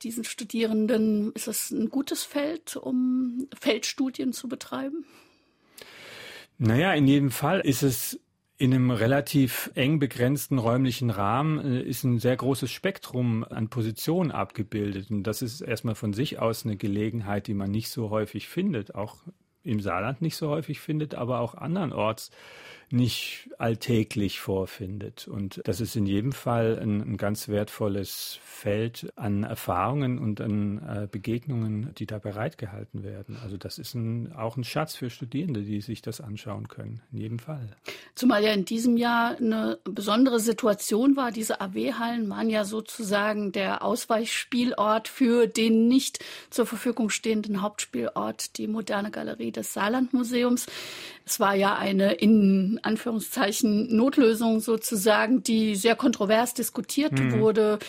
diesen 0.03 0.23
Studierenden, 0.23 1.31
ist 1.33 1.47
das 1.47 1.71
ein 1.71 1.89
gutes 1.89 2.23
Feld, 2.23 2.75
um 2.75 3.47
Feldstudien 3.59 4.33
zu 4.33 4.47
betreiben? 4.47 5.05
Naja, 6.57 6.93
in 6.93 7.07
jedem 7.07 7.31
Fall 7.31 7.59
ist 7.59 7.83
es 7.83 8.19
in 8.61 8.75
einem 8.75 8.91
relativ 8.91 9.71
eng 9.73 9.97
begrenzten 9.97 10.59
räumlichen 10.59 11.09
Rahmen 11.09 11.57
äh, 11.65 11.81
ist 11.81 12.03
ein 12.03 12.19
sehr 12.19 12.37
großes 12.37 12.69
Spektrum 12.69 13.43
an 13.43 13.69
Positionen 13.69 14.29
abgebildet. 14.29 15.09
Und 15.09 15.23
das 15.23 15.41
ist 15.41 15.61
erstmal 15.61 15.95
von 15.95 16.13
sich 16.13 16.37
aus 16.37 16.63
eine 16.63 16.77
Gelegenheit, 16.77 17.47
die 17.47 17.55
man 17.55 17.71
nicht 17.71 17.89
so 17.89 18.11
häufig 18.11 18.47
findet, 18.47 18.93
auch 18.93 19.15
im 19.63 19.79
Saarland 19.79 20.21
nicht 20.21 20.35
so 20.35 20.49
häufig 20.49 20.79
findet, 20.79 21.15
aber 21.15 21.39
auch 21.39 21.55
andernorts 21.55 22.29
nicht 22.91 23.49
alltäglich 23.57 24.39
vorfindet. 24.39 25.27
Und 25.27 25.61
das 25.65 25.81
ist 25.81 25.95
in 25.95 26.05
jedem 26.05 26.31
Fall 26.31 26.79
ein, 26.79 27.01
ein 27.01 27.17
ganz 27.17 27.47
wertvolles 27.47 28.39
Feld 28.43 29.11
an 29.15 29.43
Erfahrungen 29.43 30.19
und 30.19 30.41
an 30.41 30.77
äh, 30.79 31.07
Begegnungen, 31.09 31.93
die 31.97 32.05
da 32.05 32.19
bereitgehalten 32.19 33.03
werden. 33.03 33.37
Also 33.41 33.57
das 33.57 33.77
ist 33.77 33.95
ein, 33.95 34.33
auch 34.33 34.57
ein 34.57 34.63
Schatz 34.63 34.95
für 34.95 35.09
Studierende, 35.09 35.61
die 35.61 35.81
sich 35.81 36.01
das 36.01 36.21
anschauen 36.21 36.67
können. 36.67 37.01
In 37.11 37.17
jedem 37.19 37.39
Fall. 37.39 37.69
Zumal 38.15 38.43
ja 38.43 38.51
in 38.51 38.65
diesem 38.65 38.97
Jahr 38.97 39.37
eine 39.37 39.79
besondere 39.83 40.39
Situation 40.39 41.15
war. 41.15 41.31
Diese 41.31 41.61
AW-Hallen 41.61 42.29
waren 42.29 42.49
ja 42.49 42.65
sozusagen 42.65 43.51
der 43.51 43.83
Ausweichspielort 43.83 45.07
für 45.07 45.47
den 45.47 45.87
nicht 45.87 46.19
zur 46.49 46.65
Verfügung 46.65 47.09
stehenden 47.09 47.61
Hauptspielort, 47.61 48.57
die 48.57 48.67
moderne 48.67 49.11
Galerie 49.11 49.51
des 49.51 49.73
Saarlandmuseums. 49.73 50.67
Es 51.25 51.39
war 51.39 51.55
ja 51.55 51.75
eine 51.75 52.13
in 52.13 52.79
Anführungszeichen 52.83 53.95
Notlösung 53.95 54.59
sozusagen, 54.59 55.43
die 55.43 55.75
sehr 55.75 55.95
kontrovers 55.95 56.53
diskutiert 56.53 57.13
mhm. 57.13 57.39
wurde. 57.39 57.79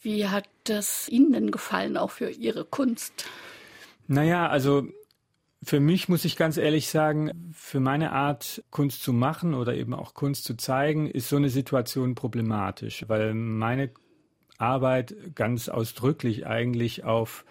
Wie 0.00 0.28
hat 0.28 0.48
das 0.64 1.08
Ihnen 1.08 1.32
denn 1.32 1.50
gefallen, 1.50 1.96
auch 1.96 2.10
für 2.10 2.30
Ihre 2.30 2.64
Kunst? 2.64 3.26
Naja, 4.06 4.48
also 4.48 4.86
für 5.62 5.78
mich 5.78 6.08
muss 6.08 6.24
ich 6.24 6.36
ganz 6.36 6.56
ehrlich 6.56 6.88
sagen, 6.88 7.52
für 7.54 7.80
meine 7.80 8.12
Art, 8.12 8.64
Kunst 8.70 9.02
zu 9.02 9.12
machen 9.12 9.54
oder 9.54 9.74
eben 9.74 9.94
auch 9.94 10.14
Kunst 10.14 10.44
zu 10.44 10.56
zeigen, 10.56 11.08
ist 11.08 11.28
so 11.28 11.36
eine 11.36 11.50
Situation 11.50 12.14
problematisch, 12.14 13.04
weil 13.08 13.32
meine 13.34 13.90
Arbeit 14.58 15.14
ganz 15.34 15.68
ausdrücklich 15.68 16.46
eigentlich 16.46 17.04
auf 17.04 17.44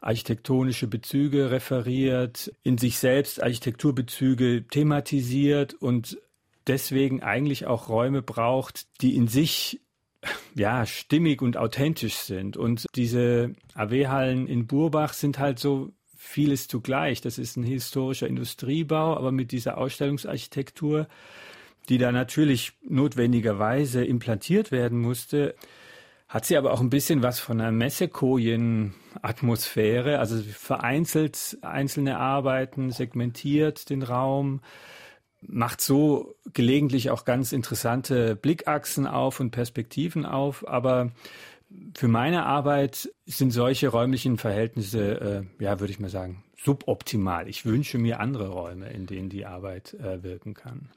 architektonische 0.00 0.88
Bezüge 0.88 1.52
referiert, 1.52 2.52
in 2.64 2.76
sich 2.76 2.98
selbst 2.98 3.40
Architekturbezüge 3.42 4.64
thematisiert 4.68 5.74
und 5.74 6.18
deswegen 6.66 7.22
eigentlich 7.22 7.66
auch 7.66 7.88
Räume 7.88 8.22
braucht, 8.22 8.86
die 9.00 9.16
in 9.16 9.28
sich 9.28 9.80
ja, 10.54 10.86
stimmig 10.86 11.42
und 11.42 11.56
authentisch 11.56 12.14
sind. 12.14 12.56
Und 12.56 12.86
diese 12.94 13.52
AW-Hallen 13.74 14.46
in 14.46 14.66
Burbach 14.66 15.12
sind 15.14 15.38
halt 15.38 15.58
so 15.58 15.90
vieles 16.16 16.68
zugleich. 16.68 17.20
Das 17.20 17.38
ist 17.38 17.56
ein 17.56 17.64
historischer 17.64 18.28
Industriebau, 18.28 19.16
aber 19.16 19.32
mit 19.32 19.50
dieser 19.52 19.78
Ausstellungsarchitektur, 19.78 21.08
die 21.88 21.98
da 21.98 22.12
natürlich 22.12 22.74
notwendigerweise 22.88 24.04
implantiert 24.04 24.70
werden 24.70 25.00
musste, 25.00 25.56
hat 26.28 26.46
sie 26.46 26.56
aber 26.56 26.72
auch 26.72 26.80
ein 26.80 26.90
bisschen 26.90 27.22
was 27.22 27.40
von 27.40 27.60
einer 27.60 27.72
Messekojen-Atmosphäre, 27.72 30.18
also 30.18 30.42
vereinzelt 30.42 31.58
einzelne 31.60 32.18
Arbeiten, 32.18 32.90
segmentiert 32.90 33.90
den 33.90 34.02
Raum, 34.02 34.62
macht 35.42 35.80
so 35.80 36.34
gelegentlich 36.52 37.10
auch 37.10 37.24
ganz 37.24 37.52
interessante 37.52 38.36
Blickachsen 38.36 39.06
auf 39.06 39.40
und 39.40 39.50
Perspektiven 39.50 40.24
auf, 40.24 40.66
aber 40.66 41.10
für 41.94 42.08
meine 42.08 42.44
Arbeit 42.46 43.10
sind 43.26 43.50
solche 43.50 43.88
räumlichen 43.88 44.38
Verhältnisse, 44.38 45.46
äh, 45.58 45.62
ja, 45.62 45.80
würde 45.80 45.92
ich 45.92 46.00
mal 46.00 46.10
sagen, 46.10 46.44
suboptimal. 46.56 47.48
Ich 47.48 47.64
wünsche 47.64 47.98
mir 47.98 48.20
andere 48.20 48.48
Räume, 48.48 48.90
in 48.90 49.06
denen 49.06 49.28
die 49.28 49.46
Arbeit 49.46 49.94
äh, 49.94 50.22
wirken 50.22 50.54
kann. 50.54 50.90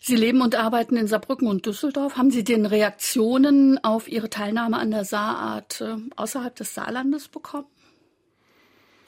Sie 0.00 0.14
leben 0.14 0.40
und 0.40 0.54
arbeiten 0.54 0.96
in 0.96 1.08
Saarbrücken 1.08 1.48
und 1.48 1.66
Düsseldorf. 1.66 2.16
Haben 2.16 2.30
Sie 2.30 2.44
den 2.44 2.64
Reaktionen 2.64 3.82
auf 3.82 4.06
Ihre 4.08 4.30
Teilnahme 4.30 4.78
an 4.78 4.92
der 4.92 5.04
Saarart 5.04 5.80
äh, 5.80 5.96
außerhalb 6.14 6.54
des 6.54 6.74
Saarlandes 6.74 7.28
bekommen? 7.28 7.66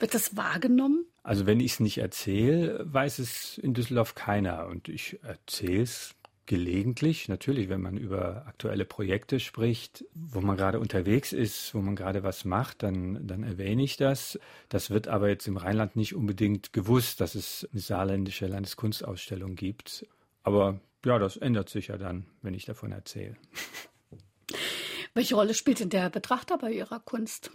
Wird 0.01 0.15
das 0.15 0.37
wahrgenommen? 0.37 1.05
Also 1.29 1.45
wenn 1.45 1.61
ich 1.61 1.73
es 1.73 1.81
nicht 1.81 1.99
erzähle, 1.99 2.83
weiß 2.91 3.19
es 3.19 3.59
in 3.59 3.75
Düsseldorf 3.75 4.15
keiner. 4.15 4.67
Und 4.67 4.89
ich 4.89 5.23
erzähle 5.23 5.83
es 5.83 6.15
gelegentlich, 6.47 7.29
natürlich, 7.29 7.69
wenn 7.69 7.83
man 7.83 7.99
über 7.99 8.47
aktuelle 8.47 8.87
Projekte 8.87 9.39
spricht, 9.39 10.07
wo 10.15 10.41
man 10.41 10.57
gerade 10.57 10.81
unterwegs 10.81 11.35
ist, 11.35 11.75
wo 11.75 11.83
man 11.83 11.97
gerade 11.97 12.23
was 12.23 12.47
macht, 12.47 12.83
dann, 12.83 13.27
dann 13.27 13.43
erwähne 13.43 13.83
ich 13.83 13.99
das. 13.99 14.41
Das 14.71 14.89
wird 14.89 15.09
aber 15.09 15.29
jetzt 15.29 15.47
im 15.47 15.59
Rheinland 15.59 15.97
nicht 15.97 16.15
unbedingt 16.15 16.73
gewusst, 16.73 17.21
dass 17.21 17.35
es 17.35 17.69
eine 17.73 17.83
saarländische 17.83 18.47
Landeskunstausstellung 18.47 19.55
gibt. 19.55 20.07
Aber 20.45 20.81
ja, 21.05 21.19
das 21.19 21.37
ändert 21.37 21.69
sich 21.69 21.89
ja 21.89 21.99
dann, 21.99 22.25
wenn 22.41 22.55
ich 22.55 22.65
davon 22.65 22.91
erzähle. 22.91 23.37
Welche 25.13 25.35
Rolle 25.35 25.53
spielt 25.53 25.81
denn 25.81 25.91
der 25.91 26.09
Betrachter 26.09 26.57
bei 26.57 26.73
Ihrer 26.73 27.01
Kunst? 27.01 27.51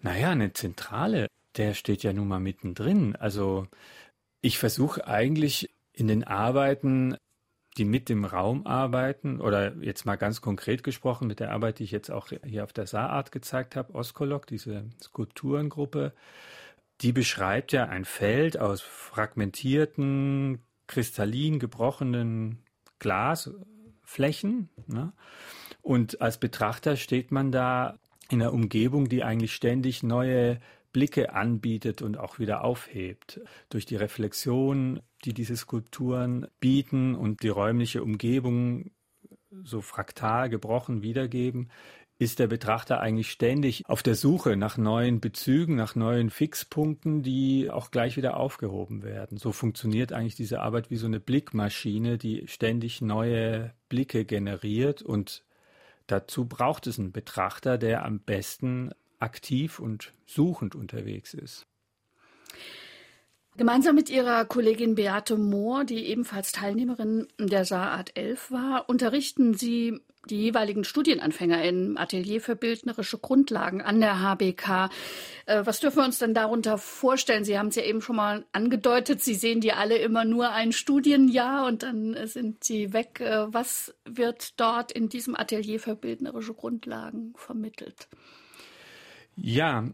Naja, 0.00 0.30
eine 0.30 0.52
zentrale. 0.52 1.28
Der 1.56 1.74
steht 1.74 2.02
ja 2.02 2.12
nun 2.12 2.28
mal 2.28 2.40
mittendrin. 2.40 3.16
Also 3.16 3.66
ich 4.40 4.58
versuche 4.58 5.06
eigentlich 5.06 5.70
in 5.92 6.08
den 6.08 6.24
Arbeiten, 6.24 7.16
die 7.78 7.84
mit 7.84 8.08
dem 8.08 8.24
Raum 8.24 8.66
arbeiten, 8.66 9.40
oder 9.40 9.74
jetzt 9.76 10.04
mal 10.04 10.16
ganz 10.16 10.40
konkret 10.40 10.82
gesprochen 10.82 11.26
mit 11.26 11.40
der 11.40 11.52
Arbeit, 11.52 11.78
die 11.78 11.84
ich 11.84 11.90
jetzt 11.90 12.10
auch 12.10 12.28
hier 12.44 12.64
auf 12.64 12.72
der 12.72 12.86
Saarart 12.86 13.32
gezeigt 13.32 13.76
habe, 13.76 13.94
Oskolok, 13.94 14.46
diese 14.46 14.84
Skulpturengruppe, 15.02 16.12
die 17.00 17.12
beschreibt 17.12 17.72
ja 17.72 17.86
ein 17.86 18.04
Feld 18.04 18.58
aus 18.58 18.80
fragmentierten, 18.80 20.60
kristallin 20.86 21.58
gebrochenen 21.58 22.58
Glasflächen. 22.98 24.68
Ne? 24.86 25.12
Und 25.80 26.20
als 26.20 26.38
Betrachter 26.38 26.96
steht 26.96 27.32
man 27.32 27.50
da 27.50 27.98
in 28.28 28.40
einer 28.40 28.52
Umgebung, 28.52 29.08
die 29.08 29.24
eigentlich 29.24 29.54
ständig 29.54 30.02
neue 30.02 30.60
Blicke 30.92 31.34
anbietet 31.34 32.02
und 32.02 32.18
auch 32.18 32.38
wieder 32.38 32.64
aufhebt. 32.64 33.40
Durch 33.70 33.86
die 33.86 33.96
Reflexion, 33.96 35.00
die 35.24 35.34
diese 35.34 35.56
Skulpturen 35.56 36.46
bieten 36.60 37.14
und 37.14 37.42
die 37.42 37.48
räumliche 37.48 38.02
Umgebung 38.02 38.90
so 39.64 39.80
fraktal 39.80 40.48
gebrochen 40.48 41.02
wiedergeben, 41.02 41.70
ist 42.18 42.38
der 42.38 42.46
Betrachter 42.46 43.00
eigentlich 43.00 43.32
ständig 43.32 43.88
auf 43.88 44.02
der 44.02 44.14
Suche 44.14 44.56
nach 44.56 44.76
neuen 44.78 45.20
Bezügen, 45.20 45.74
nach 45.74 45.96
neuen 45.96 46.30
Fixpunkten, 46.30 47.22
die 47.22 47.68
auch 47.68 47.90
gleich 47.90 48.16
wieder 48.16 48.36
aufgehoben 48.36 49.02
werden. 49.02 49.38
So 49.38 49.50
funktioniert 49.50 50.12
eigentlich 50.12 50.36
diese 50.36 50.60
Arbeit 50.60 50.90
wie 50.90 50.96
so 50.96 51.06
eine 51.06 51.18
Blickmaschine, 51.18 52.18
die 52.18 52.46
ständig 52.46 53.00
neue 53.00 53.74
Blicke 53.88 54.24
generiert 54.24 55.02
und 55.02 55.44
dazu 56.06 56.46
braucht 56.46 56.86
es 56.86 56.98
einen 56.98 57.10
Betrachter, 57.12 57.76
der 57.76 58.04
am 58.04 58.20
besten 58.20 58.92
aktiv 59.22 59.78
und 59.78 60.12
suchend 60.26 60.74
unterwegs 60.74 61.34
ist. 61.34 61.66
Gemeinsam 63.54 63.94
mit 63.94 64.08
ihrer 64.08 64.46
Kollegin 64.46 64.94
Beate 64.94 65.36
Mohr, 65.36 65.84
die 65.84 66.06
ebenfalls 66.06 66.52
Teilnehmerin 66.52 67.28
der 67.38 67.66
Saarart 67.66 68.16
11 68.16 68.50
war, 68.50 68.88
unterrichten 68.88 69.52
sie 69.52 70.00
die 70.30 70.40
jeweiligen 70.40 70.84
Studienanfänger 70.84 71.62
im 71.62 71.98
Atelier 71.98 72.40
für 72.40 72.56
bildnerische 72.56 73.18
Grundlagen 73.18 73.82
an 73.82 74.00
der 74.00 74.20
HBK. 74.20 74.88
Äh, 75.46 75.66
was 75.66 75.80
dürfen 75.80 75.98
wir 75.98 76.04
uns 76.04 76.18
denn 76.18 76.32
darunter 76.32 76.78
vorstellen? 76.78 77.44
Sie 77.44 77.58
haben 77.58 77.68
es 77.68 77.76
ja 77.76 77.82
eben 77.82 78.00
schon 78.00 78.16
mal 78.16 78.46
angedeutet. 78.52 79.22
Sie 79.22 79.34
sehen 79.34 79.60
die 79.60 79.72
alle 79.72 79.96
immer 79.96 80.24
nur 80.24 80.50
ein 80.50 80.72
Studienjahr 80.72 81.66
und 81.66 81.82
dann 81.82 82.16
sind 82.26 82.64
sie 82.64 82.94
weg. 82.94 83.20
Äh, 83.20 83.52
was 83.52 83.94
wird 84.04 84.58
dort 84.60 84.92
in 84.92 85.10
diesem 85.10 85.36
Atelier 85.36 85.80
für 85.80 85.96
bildnerische 85.96 86.54
Grundlagen 86.54 87.34
vermittelt? 87.36 88.08
Ja, 89.36 89.84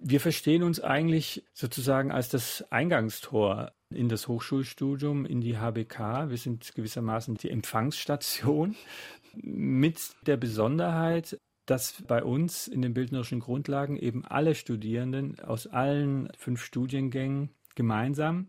wir 0.00 0.20
verstehen 0.20 0.62
uns 0.62 0.80
eigentlich 0.80 1.44
sozusagen 1.52 2.10
als 2.10 2.28
das 2.28 2.64
Eingangstor 2.70 3.72
in 3.90 4.08
das 4.08 4.26
Hochschulstudium, 4.28 5.26
in 5.26 5.40
die 5.40 5.58
HBK. 5.58 6.30
Wir 6.30 6.38
sind 6.38 6.74
gewissermaßen 6.74 7.36
die 7.36 7.50
Empfangsstation 7.50 8.74
mit 9.34 9.98
der 10.26 10.36
Besonderheit, 10.36 11.38
dass 11.66 12.02
bei 12.06 12.22
uns 12.22 12.66
in 12.66 12.82
den 12.82 12.94
bildnerischen 12.94 13.40
Grundlagen 13.40 13.96
eben 13.96 14.24
alle 14.24 14.54
Studierenden 14.54 15.38
aus 15.40 15.66
allen 15.66 16.28
fünf 16.36 16.64
Studiengängen 16.64 17.50
gemeinsam 17.74 18.48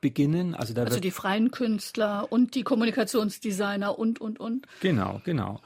beginnen. 0.00 0.54
Also, 0.54 0.72
da 0.74 0.84
also 0.84 1.00
die 1.00 1.10
freien 1.10 1.50
Künstler 1.50 2.30
und 2.30 2.54
die 2.54 2.62
Kommunikationsdesigner 2.62 3.98
und, 3.98 4.20
und, 4.20 4.40
und. 4.40 4.66
Genau, 4.80 5.20
genau. 5.24 5.60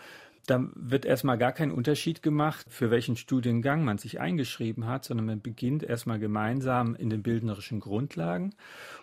Da 0.46 0.64
wird 0.74 1.04
erstmal 1.04 1.38
gar 1.38 1.52
kein 1.52 1.72
Unterschied 1.72 2.22
gemacht, 2.22 2.66
für 2.68 2.90
welchen 2.90 3.16
Studiengang 3.16 3.84
man 3.84 3.98
sich 3.98 4.20
eingeschrieben 4.20 4.86
hat, 4.86 5.04
sondern 5.04 5.26
man 5.26 5.40
beginnt 5.40 5.82
erstmal 5.82 6.20
gemeinsam 6.20 6.94
in 6.94 7.10
den 7.10 7.22
bildnerischen 7.22 7.80
Grundlagen. 7.80 8.54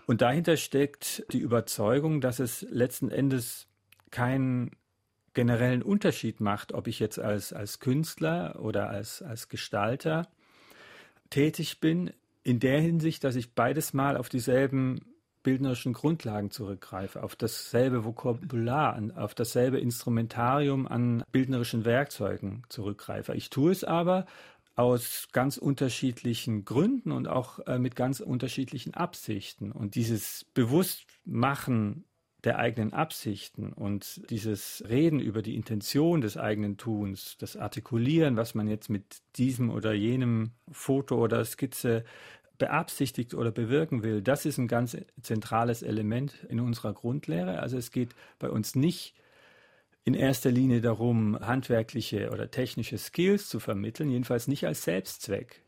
Und 0.05 0.21
dahinter 0.21 0.55
steckt 0.55 1.25
die 1.33 1.39
Überzeugung, 1.39 2.21
dass 2.21 2.39
es 2.39 2.61
letzten 2.69 3.09
Endes 3.09 3.67
keinen 4.09 4.71
generellen 5.33 5.83
Unterschied 5.83 6.39
macht, 6.39 6.73
ob 6.73 6.87
ich 6.87 6.99
jetzt 6.99 7.19
als, 7.19 7.51
als 7.51 7.79
Künstler 7.79 8.59
oder 8.59 8.89
als, 8.89 9.21
als 9.21 9.49
Gestalter 9.49 10.27
tätig 11.29 11.79
bin, 11.79 12.11
in 12.43 12.59
der 12.59 12.79
Hinsicht, 12.79 13.23
dass 13.23 13.35
ich 13.35 13.53
beides 13.53 13.93
mal 13.93 14.17
auf 14.17 14.29
dieselben 14.29 15.12
bildnerischen 15.43 15.93
Grundlagen 15.93 16.49
zurückgreife, 16.49 17.21
auf 17.21 17.35
dasselbe 17.35 18.05
Vokabular, 18.05 18.99
auf 19.15 19.35
dasselbe 19.35 19.79
Instrumentarium 19.79 20.87
an 20.87 21.23
bildnerischen 21.31 21.85
Werkzeugen 21.85 22.63
zurückgreife. 22.69 23.35
Ich 23.35 23.49
tue 23.49 23.71
es 23.71 23.83
aber 23.83 24.25
aus 24.75 25.27
ganz 25.31 25.57
unterschiedlichen 25.57 26.65
Gründen 26.65 27.11
und 27.11 27.27
auch 27.27 27.59
äh, 27.67 27.77
mit 27.77 27.95
ganz 27.95 28.19
unterschiedlichen 28.19 28.93
Absichten. 28.95 29.71
Und 29.71 29.95
dieses 29.95 30.45
Bewusstmachen 30.53 32.05
der 32.43 32.59
eigenen 32.59 32.91
Absichten 32.91 33.71
und 33.71 34.29
dieses 34.29 34.83
Reden 34.87 35.19
über 35.19 35.41
die 35.41 35.55
Intention 35.55 36.21
des 36.21 36.37
eigenen 36.37 36.77
Tuns, 36.77 37.37
das 37.37 37.55
Artikulieren, 37.55 38.35
was 38.35 38.53
man 38.53 38.67
jetzt 38.67 38.89
mit 38.89 39.21
diesem 39.37 39.69
oder 39.69 39.93
jenem 39.93 40.51
Foto 40.69 41.23
oder 41.23 41.45
Skizze 41.45 42.03
beabsichtigt 42.57 43.33
oder 43.33 43.51
bewirken 43.51 44.03
will, 44.03 44.21
das 44.21 44.45
ist 44.45 44.57
ein 44.57 44.67
ganz 44.67 44.97
zentrales 45.21 45.81
Element 45.81 46.45
in 46.49 46.59
unserer 46.59 46.93
Grundlehre. 46.93 47.59
Also 47.59 47.77
es 47.77 47.91
geht 47.91 48.09
bei 48.39 48.49
uns 48.49 48.75
nicht 48.75 49.15
in 50.05 50.13
erster 50.13 50.51
Linie 50.51 50.81
darum, 50.81 51.39
handwerkliche 51.39 52.29
oder 52.31 52.51
technische 52.51 52.97
Skills 52.97 53.47
zu 53.47 53.59
vermitteln, 53.59 54.09
jedenfalls 54.09 54.47
nicht 54.47 54.65
als 54.65 54.83
Selbstzweck. 54.83 55.61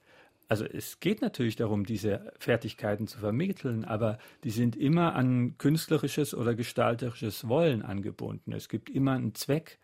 Also 0.48 0.66
es 0.66 1.00
geht 1.00 1.22
natürlich 1.22 1.56
darum, 1.56 1.86
diese 1.86 2.32
Fertigkeiten 2.38 3.08
zu 3.08 3.18
vermitteln, 3.18 3.84
aber 3.84 4.20
die 4.44 4.52
sind 4.52 4.76
immer 4.76 5.16
an 5.16 5.58
künstlerisches 5.58 6.36
oder 6.36 6.54
gestalterisches 6.54 7.48
Wollen 7.48 7.82
angebunden. 7.82 8.52
Es 8.52 8.70
gibt 8.70 8.90
immer 8.90 9.14
einen 9.14 9.34
Zweck, 9.34 9.80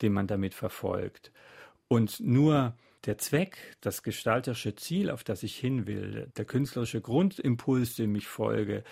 den 0.00 0.12
man 0.12 0.26
damit 0.26 0.54
verfolgt. 0.54 1.32
Und 1.88 2.20
nur 2.20 2.74
der 3.06 3.18
Zweck, 3.18 3.76
das 3.80 4.02
gestalterische 4.02 4.74
Ziel, 4.74 5.10
auf 5.10 5.24
das 5.24 5.42
ich 5.42 5.56
hin 5.56 5.86
will, 5.86 6.30
der 6.36 6.44
künstlerische 6.44 7.00
Grundimpuls, 7.00 7.94
dem 7.96 8.14
ich 8.16 8.26
folge, 8.26 8.84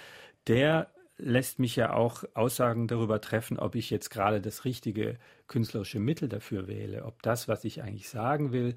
der 0.47 0.91
lässt 1.17 1.59
mich 1.59 1.77
ja 1.77 1.93
auch 1.93 2.25
Aussagen 2.35 2.89
darüber 2.89 3.21
treffen, 3.21 3.59
ob 3.59 3.75
ich 3.75 3.91
jetzt 3.91 4.11
gerade 4.11 4.41
das 4.41 4.65
richtige 4.65 5.19
künstlerische 5.47 6.01
Mittel 6.01 6.29
dafür 6.29 6.67
wähle, 6.67 7.05
ob 7.05 7.23
das, 7.23 7.49
was 7.49 7.65
ich 7.65 7.83
eigentlich 7.83 8.09
sagen 8.09 8.53
will, 8.53 8.75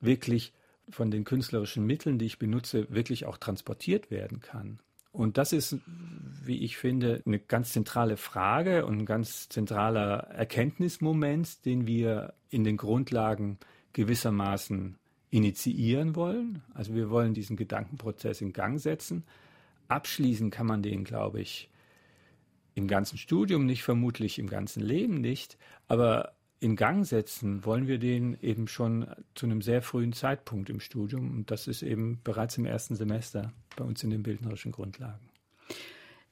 wirklich 0.00 0.52
von 0.88 1.10
den 1.10 1.24
künstlerischen 1.24 1.86
Mitteln, 1.86 2.18
die 2.18 2.26
ich 2.26 2.38
benutze, 2.38 2.86
wirklich 2.90 3.26
auch 3.26 3.38
transportiert 3.38 4.10
werden 4.10 4.40
kann. 4.40 4.80
Und 5.12 5.36
das 5.36 5.52
ist, 5.52 5.76
wie 5.86 6.64
ich 6.64 6.78
finde, 6.78 7.22
eine 7.26 7.38
ganz 7.38 7.72
zentrale 7.72 8.16
Frage 8.16 8.86
und 8.86 9.00
ein 9.00 9.06
ganz 9.06 9.48
zentraler 9.48 10.28
Erkenntnismoment, 10.30 11.66
den 11.66 11.86
wir 11.86 12.34
in 12.48 12.64
den 12.64 12.78
Grundlagen 12.78 13.58
gewissermaßen 13.92 14.96
initiieren 15.30 16.14
wollen. 16.14 16.62
Also 16.74 16.94
wir 16.94 17.10
wollen 17.10 17.34
diesen 17.34 17.56
Gedankenprozess 17.56 18.40
in 18.40 18.52
Gang 18.52 18.78
setzen. 18.80 19.24
Abschließen 19.88 20.50
kann 20.50 20.66
man 20.66 20.82
den, 20.82 21.04
glaube 21.04 21.40
ich, 21.40 21.70
im 22.74 22.86
ganzen 22.86 23.18
Studium 23.18 23.66
nicht, 23.66 23.82
vermutlich 23.82 24.38
im 24.38 24.48
ganzen 24.48 24.82
Leben 24.82 25.20
nicht, 25.20 25.58
aber 25.88 26.34
in 26.60 26.76
Gang 26.76 27.04
setzen 27.04 27.64
wollen 27.64 27.88
wir 27.88 27.98
den 27.98 28.38
eben 28.40 28.68
schon 28.68 29.06
zu 29.34 29.46
einem 29.46 29.62
sehr 29.62 29.82
frühen 29.82 30.12
Zeitpunkt 30.12 30.70
im 30.70 30.80
Studium 30.80 31.30
und 31.30 31.50
das 31.50 31.66
ist 31.66 31.82
eben 31.82 32.20
bereits 32.22 32.56
im 32.56 32.66
ersten 32.66 32.94
Semester 32.94 33.52
bei 33.76 33.84
uns 33.84 34.02
in 34.04 34.10
den 34.10 34.22
bildnerischen 34.22 34.70
Grundlagen. 34.70 35.28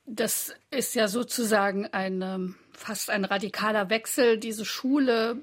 Das 0.06 0.54
ist 0.70 0.94
ja 0.94 1.08
sozusagen 1.08 1.86
ein 1.86 2.54
fast 2.72 3.11
ein 3.11 3.24
radikaler 3.24 3.90
Wechsel. 3.90 4.38
Diese 4.38 4.64
Schule 4.64 5.36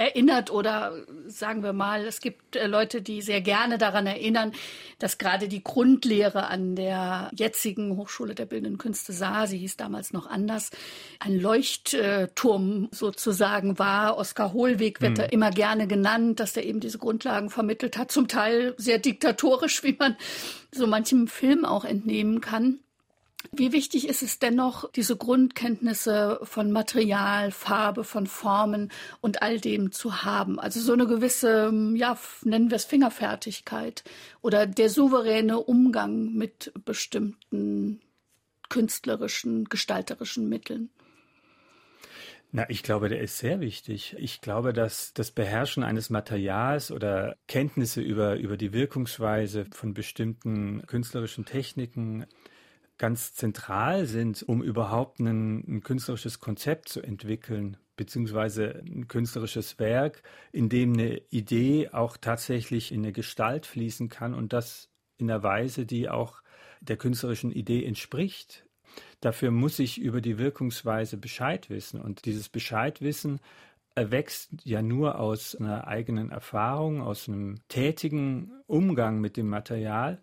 erinnert 0.00 0.50
oder 0.50 0.94
sagen 1.26 1.62
wir 1.62 1.74
mal, 1.74 2.06
es 2.06 2.20
gibt 2.20 2.56
äh, 2.56 2.66
Leute, 2.66 3.02
die 3.02 3.20
sehr 3.20 3.42
gerne 3.42 3.76
daran 3.76 4.06
erinnern, 4.06 4.52
dass 4.98 5.18
gerade 5.18 5.46
die 5.46 5.62
Grundlehre 5.62 6.46
an 6.46 6.74
der 6.74 7.30
jetzigen 7.36 7.96
Hochschule 7.96 8.34
der 8.34 8.46
Bildenden 8.46 8.78
Künste 8.78 9.12
Saar, 9.12 9.46
sie 9.46 9.58
hieß 9.58 9.76
damals 9.76 10.12
noch 10.12 10.26
anders, 10.26 10.70
ein 11.18 11.38
Leuchtturm 11.38 12.88
sozusagen 12.90 13.78
war. 13.78 14.16
Oskar 14.16 14.54
Hohlweg 14.54 15.02
wird 15.02 15.12
mhm. 15.12 15.16
da 15.16 15.24
immer 15.24 15.50
gerne 15.50 15.86
genannt, 15.86 16.40
dass 16.40 16.56
er 16.56 16.64
eben 16.64 16.80
diese 16.80 16.98
Grundlagen 16.98 17.50
vermittelt 17.50 17.98
hat, 17.98 18.10
zum 18.10 18.26
Teil 18.26 18.74
sehr 18.78 18.98
diktatorisch, 18.98 19.82
wie 19.84 19.96
man 19.98 20.16
so 20.72 20.86
manchem 20.86 21.28
Film 21.28 21.66
auch 21.66 21.84
entnehmen 21.84 22.40
kann. 22.40 22.80
Wie 23.52 23.72
wichtig 23.72 24.06
ist 24.06 24.22
es 24.22 24.38
dennoch, 24.38 24.90
diese 24.92 25.16
Grundkenntnisse 25.16 26.40
von 26.42 26.70
Material, 26.70 27.50
Farbe, 27.50 28.04
von 28.04 28.26
Formen 28.26 28.92
und 29.20 29.42
all 29.42 29.58
dem 29.58 29.92
zu 29.92 30.22
haben? 30.22 30.60
Also 30.60 30.80
so 30.80 30.92
eine 30.92 31.06
gewisse, 31.06 31.72
ja, 31.94 32.18
nennen 32.42 32.70
wir 32.70 32.76
es 32.76 32.84
Fingerfertigkeit 32.84 34.04
oder 34.42 34.66
der 34.66 34.90
souveräne 34.90 35.58
Umgang 35.58 36.34
mit 36.34 36.72
bestimmten 36.84 38.00
künstlerischen, 38.68 39.64
gestalterischen 39.64 40.48
Mitteln. 40.48 40.90
Na, 42.52 42.68
ich 42.68 42.82
glaube, 42.82 43.08
der 43.08 43.20
ist 43.20 43.38
sehr 43.38 43.60
wichtig. 43.60 44.16
Ich 44.18 44.40
glaube, 44.40 44.72
dass 44.72 45.12
das 45.14 45.30
Beherrschen 45.30 45.84
eines 45.84 46.10
Materials 46.10 46.90
oder 46.90 47.36
Kenntnisse 47.46 48.00
über, 48.00 48.36
über 48.36 48.56
die 48.56 48.72
Wirkungsweise 48.72 49.66
von 49.72 49.94
bestimmten 49.94 50.84
künstlerischen 50.86 51.44
Techniken 51.44 52.26
ganz 53.00 53.32
zentral 53.32 54.04
sind, 54.04 54.42
um 54.42 54.62
überhaupt 54.62 55.20
ein, 55.20 55.64
ein 55.66 55.82
künstlerisches 55.82 56.38
Konzept 56.38 56.90
zu 56.90 57.00
entwickeln, 57.00 57.78
beziehungsweise 57.96 58.82
ein 58.86 59.08
künstlerisches 59.08 59.78
Werk, 59.78 60.22
in 60.52 60.68
dem 60.68 60.92
eine 60.92 61.16
Idee 61.30 61.88
auch 61.92 62.18
tatsächlich 62.18 62.92
in 62.92 63.00
eine 63.00 63.12
Gestalt 63.12 63.64
fließen 63.64 64.10
kann 64.10 64.34
und 64.34 64.52
das 64.52 64.90
in 65.16 65.30
einer 65.30 65.42
Weise, 65.42 65.86
die 65.86 66.10
auch 66.10 66.42
der 66.82 66.98
künstlerischen 66.98 67.52
Idee 67.52 67.86
entspricht. 67.86 68.66
Dafür 69.22 69.50
muss 69.50 69.78
ich 69.78 69.98
über 69.98 70.20
die 70.20 70.36
Wirkungsweise 70.36 71.16
Bescheid 71.16 71.70
wissen 71.70 72.02
und 72.02 72.26
dieses 72.26 72.50
Bescheidwissen 72.50 73.40
erwächst 73.94 74.50
ja 74.64 74.82
nur 74.82 75.18
aus 75.18 75.56
einer 75.56 75.88
eigenen 75.88 76.30
Erfahrung, 76.30 77.00
aus 77.00 77.28
einem 77.28 77.60
tätigen 77.68 78.52
Umgang 78.66 79.22
mit 79.22 79.38
dem 79.38 79.48
Material 79.48 80.20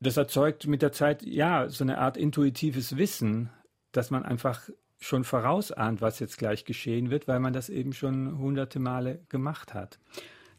das 0.00 0.16
erzeugt 0.16 0.66
mit 0.66 0.82
der 0.82 0.92
Zeit, 0.92 1.22
ja, 1.22 1.68
so 1.68 1.84
eine 1.84 1.98
Art 1.98 2.16
intuitives 2.16 2.96
Wissen, 2.96 3.50
dass 3.92 4.10
man 4.10 4.24
einfach 4.24 4.68
schon 4.98 5.24
vorausahnt, 5.24 6.00
was 6.00 6.18
jetzt 6.18 6.38
gleich 6.38 6.64
geschehen 6.64 7.10
wird, 7.10 7.28
weil 7.28 7.40
man 7.40 7.52
das 7.52 7.68
eben 7.68 7.92
schon 7.92 8.38
hunderte 8.38 8.78
Male 8.78 9.20
gemacht 9.28 9.74
hat. 9.74 9.98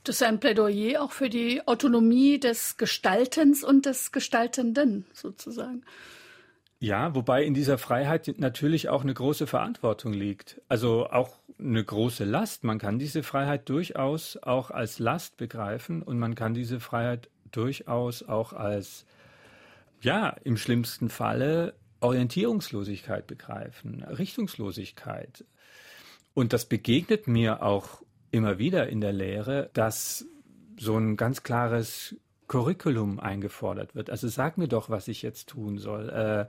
Das 0.04 0.16
ist 0.16 0.24
ein 0.24 0.40
Plädoyer 0.40 1.02
auch 1.02 1.12
für 1.12 1.30
die 1.30 1.68
Autonomie 1.68 2.40
des 2.40 2.78
Gestaltens 2.78 3.64
und 3.64 3.86
des 3.86 4.12
Gestaltenden 4.12 5.06
sozusagen. 5.12 5.84
Ja, 6.80 7.16
wobei 7.16 7.44
in 7.44 7.56
dieser 7.56 7.78
Freiheit 7.78 8.36
natürlich 8.38 8.88
auch 8.88 9.02
eine 9.02 9.14
große 9.14 9.48
Verantwortung 9.48 10.14
liegt. 10.14 10.62
Also 10.70 11.08
auch 11.10 11.40
eine 11.60 11.84
große 11.84 12.24
Last. 12.24 12.64
Man 12.64 12.78
kann 12.78 13.00
diese 13.00 13.24
Freiheit 13.24 13.68
durchaus 13.68 14.38
auch 14.38 14.70
als 14.70 15.00
Last 15.00 15.38
begreifen 15.38 16.04
und 16.04 16.20
man 16.20 16.36
kann 16.36 16.54
diese 16.54 16.80
Freiheit 16.80 17.30
durchaus 17.52 18.22
auch 18.24 18.54
als, 18.54 19.06
ja, 20.02 20.30
im 20.44 20.58
schlimmsten 20.58 21.10
Falle 21.10 21.76
Orientierungslosigkeit 22.00 23.28
begreifen, 23.28 24.04
Richtungslosigkeit. 24.04 25.46
Und 26.34 26.54
das 26.54 26.66
begegnet 26.66 27.28
mir 27.28 27.64
auch 27.64 28.04
immer 28.32 28.60
wieder 28.60 28.88
in 28.88 29.02
der 29.02 29.14
Lehre, 29.14 29.70
dass 29.74 30.26
so 30.80 30.98
ein 30.98 31.18
ganz 31.18 31.42
klares 31.42 32.16
Curriculum 32.48 33.20
eingefordert 33.20 33.96
wird. 33.96 34.10
Also 34.10 34.28
sag 34.28 34.58
mir 34.58 34.68
doch, 34.68 34.90
was 34.90 35.08
ich 35.08 35.22
jetzt 35.22 35.50
tun 35.50 35.80
soll. 35.80 36.10
Äh, 36.10 36.48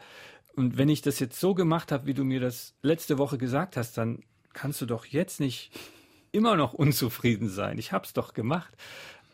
und 0.55 0.77
wenn 0.77 0.89
ich 0.89 1.03
das 1.03 1.19
jetzt 1.19 1.41
so 1.41 1.55
gemacht 1.55 1.93
habe, 1.93 2.07
wie 2.07 2.15
du 2.15 2.25
mir 2.25 2.41
das 2.41 2.75
letzte 2.83 3.19
Woche 3.19 3.39
gesagt 3.39 3.77
hast, 3.77 3.97
dann 3.97 4.23
kannst 4.53 4.81
du 4.81 4.87
doch 4.87 5.07
jetzt 5.07 5.41
nicht 5.41 5.71
immer 6.33 6.57
noch 6.57 6.75
unzufrieden 6.75 7.49
sein. 7.49 7.79
Ich 7.79 7.93
habe 7.93 8.05
es 8.05 8.13
doch 8.13 8.35
gemacht. 8.35 8.77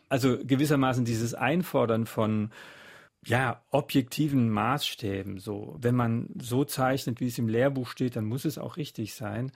Also 0.07 0.37
gewissermaßen 0.41 1.03
dieses 1.03 1.33
Einfordern 1.33 2.05
von 2.05 2.51
ja, 3.25 3.63
objektiven 3.71 4.49
Maßstäben, 4.49 5.39
so. 5.39 5.75
Wenn 5.79 5.95
man 5.95 6.29
so 6.39 6.63
zeichnet, 6.63 7.19
wie 7.19 7.27
es 7.27 7.39
im 7.39 7.47
Lehrbuch 7.47 7.89
steht, 7.89 8.15
dann 8.15 8.25
muss 8.25 8.45
es 8.45 8.57
auch 8.57 8.77
richtig 8.77 9.15
sein. 9.15 9.51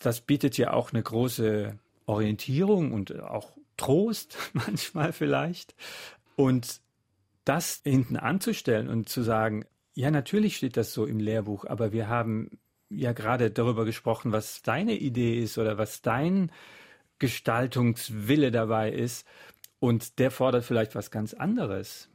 Das 0.00 0.20
bietet 0.20 0.56
ja 0.56 0.72
auch 0.72 0.92
eine 0.92 1.02
große 1.02 1.76
Orientierung 2.06 2.92
und 2.92 3.20
auch 3.20 3.52
Trost 3.76 4.36
manchmal 4.52 5.12
vielleicht. 5.12 5.74
Und 6.36 6.80
das 7.44 7.80
hinten 7.82 8.16
anzustellen 8.16 8.88
und 8.88 9.08
zu 9.08 9.22
sagen, 9.22 9.64
ja, 9.94 10.10
natürlich 10.12 10.56
steht 10.56 10.76
das 10.76 10.92
so 10.92 11.04
im 11.04 11.18
Lehrbuch, 11.18 11.64
aber 11.64 11.92
wir 11.92 12.08
haben 12.08 12.58
ja 12.88 13.12
gerade 13.12 13.50
darüber 13.50 13.84
gesprochen, 13.84 14.30
was 14.30 14.62
deine 14.62 14.94
Idee 14.94 15.42
ist 15.42 15.58
oder 15.58 15.76
was 15.76 16.02
dein 16.02 16.52
Gestaltungswille 17.18 18.52
dabei 18.52 18.92
ist. 18.92 19.26
Und 19.80 20.18
der 20.20 20.30
fordert 20.30 20.64
vielleicht 20.64 20.94
was 20.94 21.10
ganz 21.10 21.34
anderes. 21.34 22.08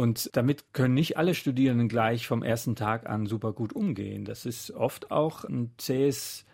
Und 0.00 0.30
damit 0.34 0.72
können 0.72 0.94
nicht 0.94 1.18
alle 1.18 1.34
Studierenden 1.34 1.86
gleich 1.86 2.26
vom 2.26 2.42
ersten 2.42 2.74
Tag 2.74 3.06
an 3.06 3.26
super 3.26 3.52
gut 3.52 3.74
umgehen. 3.74 4.24
Das 4.24 4.46
ist 4.46 4.70
oft 4.70 5.10
auch 5.10 5.44
ein 5.44 5.74
zähes 5.76 6.46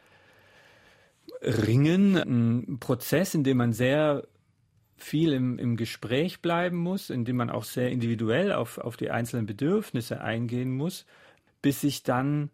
Ringen, 1.42 2.16
ein 2.16 2.80
Prozess, 2.80 3.36
in 3.36 3.44
dem 3.44 3.58
man 3.58 3.72
sehr 3.72 4.26
viel 4.96 5.32
im, 5.32 5.60
im 5.60 5.76
Gespräch 5.76 6.42
bleiben 6.42 6.76
muss, 6.76 7.08
in 7.08 7.24
dem 7.24 7.36
man 7.36 7.48
auch 7.48 7.62
sehr 7.62 7.92
individuell 7.92 8.50
auf, 8.50 8.78
auf 8.78 8.96
die 8.96 9.12
einzelnen 9.12 9.46
Bedürfnisse 9.46 10.20
eingehen 10.20 10.72
muss, 10.72 11.06
bis 11.62 11.82
sich 11.82 12.02
dann 12.02 12.50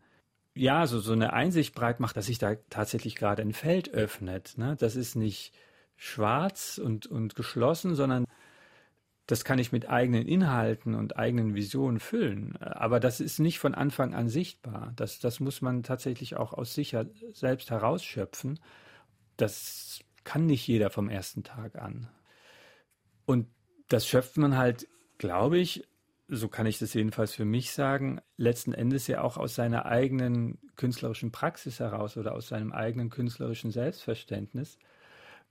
ja 0.54 0.86
so, 0.86 0.98
so 0.98 1.14
eine 1.14 1.32
Einsicht 1.32 1.74
breit 1.74 2.00
macht, 2.00 2.18
dass 2.18 2.26
sich 2.26 2.36
da 2.36 2.56
tatsächlich 2.68 3.16
gerade 3.16 3.40
ein 3.40 3.54
Feld 3.54 3.94
öffnet. 3.94 4.58
Ne? 4.58 4.76
Das 4.78 4.96
ist 4.96 5.14
nicht 5.14 5.54
schwarz 5.96 6.76
und, 6.76 7.06
und 7.06 7.34
geschlossen, 7.34 7.94
sondern 7.94 8.26
das 9.26 9.44
kann 9.44 9.58
ich 9.58 9.72
mit 9.72 9.88
eigenen 9.88 10.26
Inhalten 10.26 10.94
und 10.94 11.16
eigenen 11.16 11.54
Visionen 11.54 12.00
füllen. 12.00 12.56
Aber 12.56 12.98
das 12.98 13.20
ist 13.20 13.38
nicht 13.38 13.58
von 13.58 13.74
Anfang 13.74 14.14
an 14.14 14.28
sichtbar. 14.28 14.92
Das, 14.96 15.20
das 15.20 15.40
muss 15.40 15.62
man 15.62 15.82
tatsächlich 15.82 16.36
auch 16.36 16.52
aus 16.52 16.74
sich 16.74 16.96
selbst 17.32 17.70
herausschöpfen. 17.70 18.58
Das 19.36 20.00
kann 20.24 20.46
nicht 20.46 20.66
jeder 20.66 20.90
vom 20.90 21.08
ersten 21.08 21.44
Tag 21.44 21.76
an. 21.76 22.08
Und 23.24 23.46
das 23.88 24.06
schöpft 24.06 24.36
man 24.38 24.56
halt, 24.56 24.88
glaube 25.18 25.58
ich, 25.58 25.86
so 26.28 26.48
kann 26.48 26.66
ich 26.66 26.78
das 26.78 26.94
jedenfalls 26.94 27.34
für 27.34 27.44
mich 27.44 27.72
sagen, 27.72 28.20
letzten 28.36 28.72
Endes 28.72 29.06
ja 29.06 29.22
auch 29.22 29.36
aus 29.36 29.54
seiner 29.54 29.86
eigenen 29.86 30.58
künstlerischen 30.76 31.30
Praxis 31.30 31.78
heraus 31.78 32.16
oder 32.16 32.34
aus 32.34 32.48
seinem 32.48 32.72
eigenen 32.72 33.10
künstlerischen 33.10 33.70
Selbstverständnis 33.70 34.78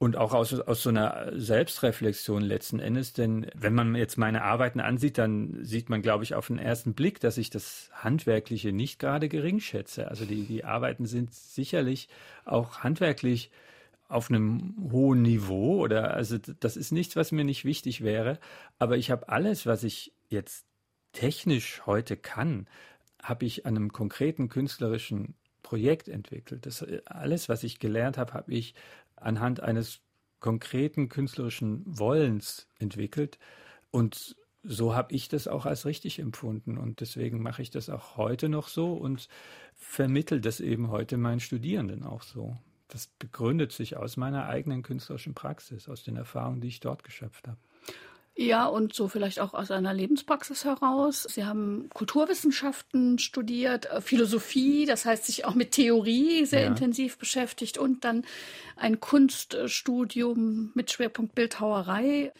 und 0.01 0.17
auch 0.17 0.33
aus, 0.33 0.51
aus 0.59 0.81
so 0.81 0.89
einer 0.89 1.31
Selbstreflexion 1.35 2.41
letzten 2.41 2.79
Endes. 2.79 3.13
Denn 3.13 3.45
wenn 3.53 3.75
man 3.75 3.93
jetzt 3.93 4.17
meine 4.17 4.41
Arbeiten 4.41 4.79
ansieht, 4.79 5.19
dann 5.19 5.63
sieht 5.63 5.91
man, 5.91 6.01
glaube 6.01 6.23
ich, 6.23 6.33
auf 6.33 6.47
den 6.47 6.57
ersten 6.57 6.95
Blick, 6.95 7.19
dass 7.19 7.37
ich 7.37 7.51
das 7.51 7.91
Handwerkliche 7.93 8.71
nicht 8.71 8.97
gerade 8.97 9.29
gering 9.29 9.59
schätze. 9.59 10.07
Also 10.07 10.25
die, 10.25 10.45
die 10.45 10.65
Arbeiten 10.65 11.05
sind 11.05 11.31
sicherlich 11.35 12.09
auch 12.45 12.79
handwerklich 12.79 13.51
auf 14.07 14.31
einem 14.31 14.73
hohen 14.91 15.21
Niveau 15.21 15.83
oder 15.83 16.15
also 16.15 16.39
das 16.39 16.77
ist 16.77 16.91
nichts, 16.91 17.15
was 17.15 17.31
mir 17.31 17.43
nicht 17.43 17.63
wichtig 17.63 18.01
wäre. 18.01 18.39
Aber 18.79 18.97
ich 18.97 19.11
habe 19.11 19.29
alles, 19.29 19.67
was 19.67 19.83
ich 19.83 20.13
jetzt 20.29 20.65
technisch 21.13 21.83
heute 21.85 22.17
kann, 22.17 22.67
habe 23.21 23.45
ich 23.45 23.67
an 23.67 23.75
einem 23.75 23.93
konkreten 23.93 24.49
künstlerischen 24.49 25.35
Projekt 25.61 26.09
entwickelt. 26.09 26.65
Das 26.65 26.85
alles, 27.05 27.47
was 27.47 27.63
ich 27.63 27.79
gelernt 27.79 28.17
habe, 28.17 28.33
habe 28.33 28.51
ich 28.51 28.73
anhand 29.21 29.61
eines 29.61 30.01
konkreten 30.39 31.09
künstlerischen 31.09 31.83
Wollens 31.85 32.67
entwickelt. 32.79 33.39
Und 33.91 34.35
so 34.63 34.95
habe 34.95 35.13
ich 35.13 35.27
das 35.27 35.47
auch 35.47 35.65
als 35.65 35.85
richtig 35.85 36.19
empfunden. 36.19 36.77
Und 36.77 36.99
deswegen 36.99 37.41
mache 37.41 37.61
ich 37.61 37.69
das 37.69 37.89
auch 37.89 38.17
heute 38.17 38.49
noch 38.49 38.67
so 38.67 38.93
und 38.93 39.27
vermittel 39.75 40.41
das 40.41 40.59
eben 40.59 40.89
heute 40.89 41.17
meinen 41.17 41.39
Studierenden 41.39 42.03
auch 42.03 42.21
so 42.23 42.57
das 42.91 43.07
begründet 43.07 43.71
sich 43.71 43.95
aus 43.95 44.17
meiner 44.17 44.47
eigenen 44.47 44.83
künstlerischen 44.83 45.33
Praxis, 45.33 45.87
aus 45.87 46.03
den 46.03 46.17
Erfahrungen, 46.17 46.59
die 46.59 46.67
ich 46.67 46.81
dort 46.81 47.03
geschöpft 47.03 47.47
habe. 47.47 47.57
Ja, 48.35 48.65
und 48.65 48.93
so 48.93 49.09
vielleicht 49.09 49.39
auch 49.39 49.53
aus 49.53 49.71
einer 49.71 49.93
Lebenspraxis 49.93 50.63
heraus. 50.63 51.23
Sie 51.29 51.43
haben 51.45 51.89
Kulturwissenschaften 51.93 53.19
studiert, 53.19 53.87
äh, 53.87 53.99
Philosophie, 54.01 54.85
das 54.85 55.05
heißt 55.05 55.25
sich 55.25 55.45
auch 55.45 55.53
mit 55.53 55.71
Theorie 55.71 56.45
sehr 56.45 56.61
ja. 56.61 56.67
intensiv 56.67 57.17
beschäftigt 57.17 57.77
und 57.77 58.05
dann 58.05 58.23
ein 58.77 58.99
Kunststudium 59.01 60.71
mit 60.75 60.91
Schwerpunkt 60.91 61.35
Bildhauerei. 61.35 62.31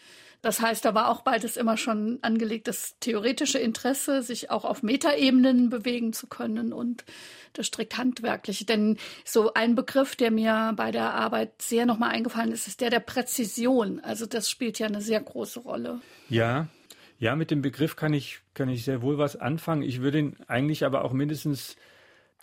Das 0.42 0.60
heißt, 0.60 0.84
da 0.84 0.96
war 0.96 1.10
auch 1.10 1.22
beides 1.22 1.56
immer 1.56 1.78
schon 1.78 2.18
angelegt, 2.24 2.68
das 2.68 2.96
theoretische 3.00 3.60
Interesse, 3.60 4.24
sich 4.24 4.50
auch 4.50 4.66
auf 4.66 4.82
Metaebenen 4.82 5.70
bewegen 5.70 6.14
zu 6.14 6.28
können 6.28 6.74
und 6.74 7.06
das 7.54 7.68
strikt 7.68 7.98
handwerkliche. 7.98 8.66
Denn 8.66 8.98
so 9.24 9.54
ein 9.54 9.76
Begriff, 9.76 10.16
der 10.16 10.32
mir 10.32 10.74
bei 10.76 10.92
der 10.92 11.14
Arbeit 11.14 11.62
sehr 11.62 11.86
nochmal 11.86 12.10
eingefallen 12.10 12.52
ist, 12.52 12.68
ist 12.68 12.82
der 12.82 12.90
der 12.90 13.02
Präzision. 13.02 14.00
Also 14.00 14.26
das 14.26 14.50
spielt 14.50 14.80
ja 14.80 14.88
eine 14.88 15.02
sehr 15.02 15.22
große 15.22 15.60
Rolle. 15.60 16.02
Ja, 16.30 16.68
ja, 17.20 17.36
mit 17.36 17.52
dem 17.52 17.62
Begriff 17.62 17.96
kann 17.96 18.14
ich, 18.14 18.40
kann 18.56 18.68
ich 18.68 18.84
sehr 18.84 19.04
wohl 19.04 19.20
was 19.20 19.36
anfangen. 19.36 19.84
Ich 19.84 20.02
würde 20.02 20.18
ihn 20.18 20.38
eigentlich 20.48 20.86
aber 20.86 21.06
auch 21.06 21.14
mindestens 21.14 21.76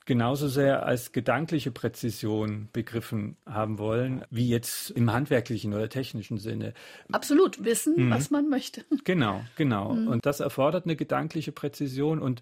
genauso 0.09 0.49
sehr 0.49 0.87
als 0.87 1.13
gedankliche 1.13 1.71
Präzision 1.71 2.71
begriffen 2.73 3.37
haben 3.45 3.79
wollen, 3.79 4.25
wie 4.31 4.49
jetzt 4.49 4.91
im 4.91 5.13
handwerklichen 5.13 5.75
oder 5.75 5.91
technischen 5.91 6.39
Sinne. 6.39 6.73
Absolut, 7.13 7.63
wissen, 7.63 8.07
mhm. 8.07 8.11
was 8.11 8.31
man 8.31 8.49
möchte. 8.49 8.85
Genau, 9.05 9.43
genau. 9.57 9.93
Mhm. 9.93 10.09
Und 10.09 10.27
das 10.27 10.41
erfordert 10.41 10.87
eine 10.87 10.97
gedankliche 10.97 11.53
Präzision. 11.53 12.21
Und 12.21 12.41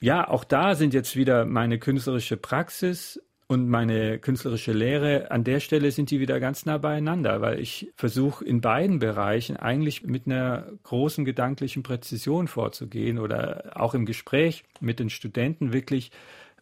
ja, 0.00 0.26
auch 0.28 0.44
da 0.44 0.74
sind 0.74 0.94
jetzt 0.94 1.14
wieder 1.14 1.44
meine 1.44 1.78
künstlerische 1.78 2.36
Praxis 2.36 3.22
und 3.48 3.68
meine 3.68 4.18
künstlerische 4.18 4.72
Lehre, 4.72 5.30
an 5.30 5.44
der 5.44 5.60
Stelle 5.60 5.90
sind 5.90 6.10
die 6.10 6.20
wieder 6.20 6.40
ganz 6.40 6.66
nah 6.66 6.78
beieinander, 6.78 7.40
weil 7.40 7.60
ich 7.60 7.90
versuche 7.96 8.44
in 8.44 8.60
beiden 8.60 8.98
Bereichen 8.98 9.56
eigentlich 9.56 10.04
mit 10.04 10.26
einer 10.26 10.66
großen 10.82 11.24
gedanklichen 11.24 11.82
Präzision 11.82 12.48
vorzugehen 12.48 13.18
oder 13.18 13.72
auch 13.74 13.94
im 13.94 14.06
Gespräch 14.06 14.64
mit 14.80 14.98
den 14.98 15.10
Studenten 15.10 15.72
wirklich 15.72 16.10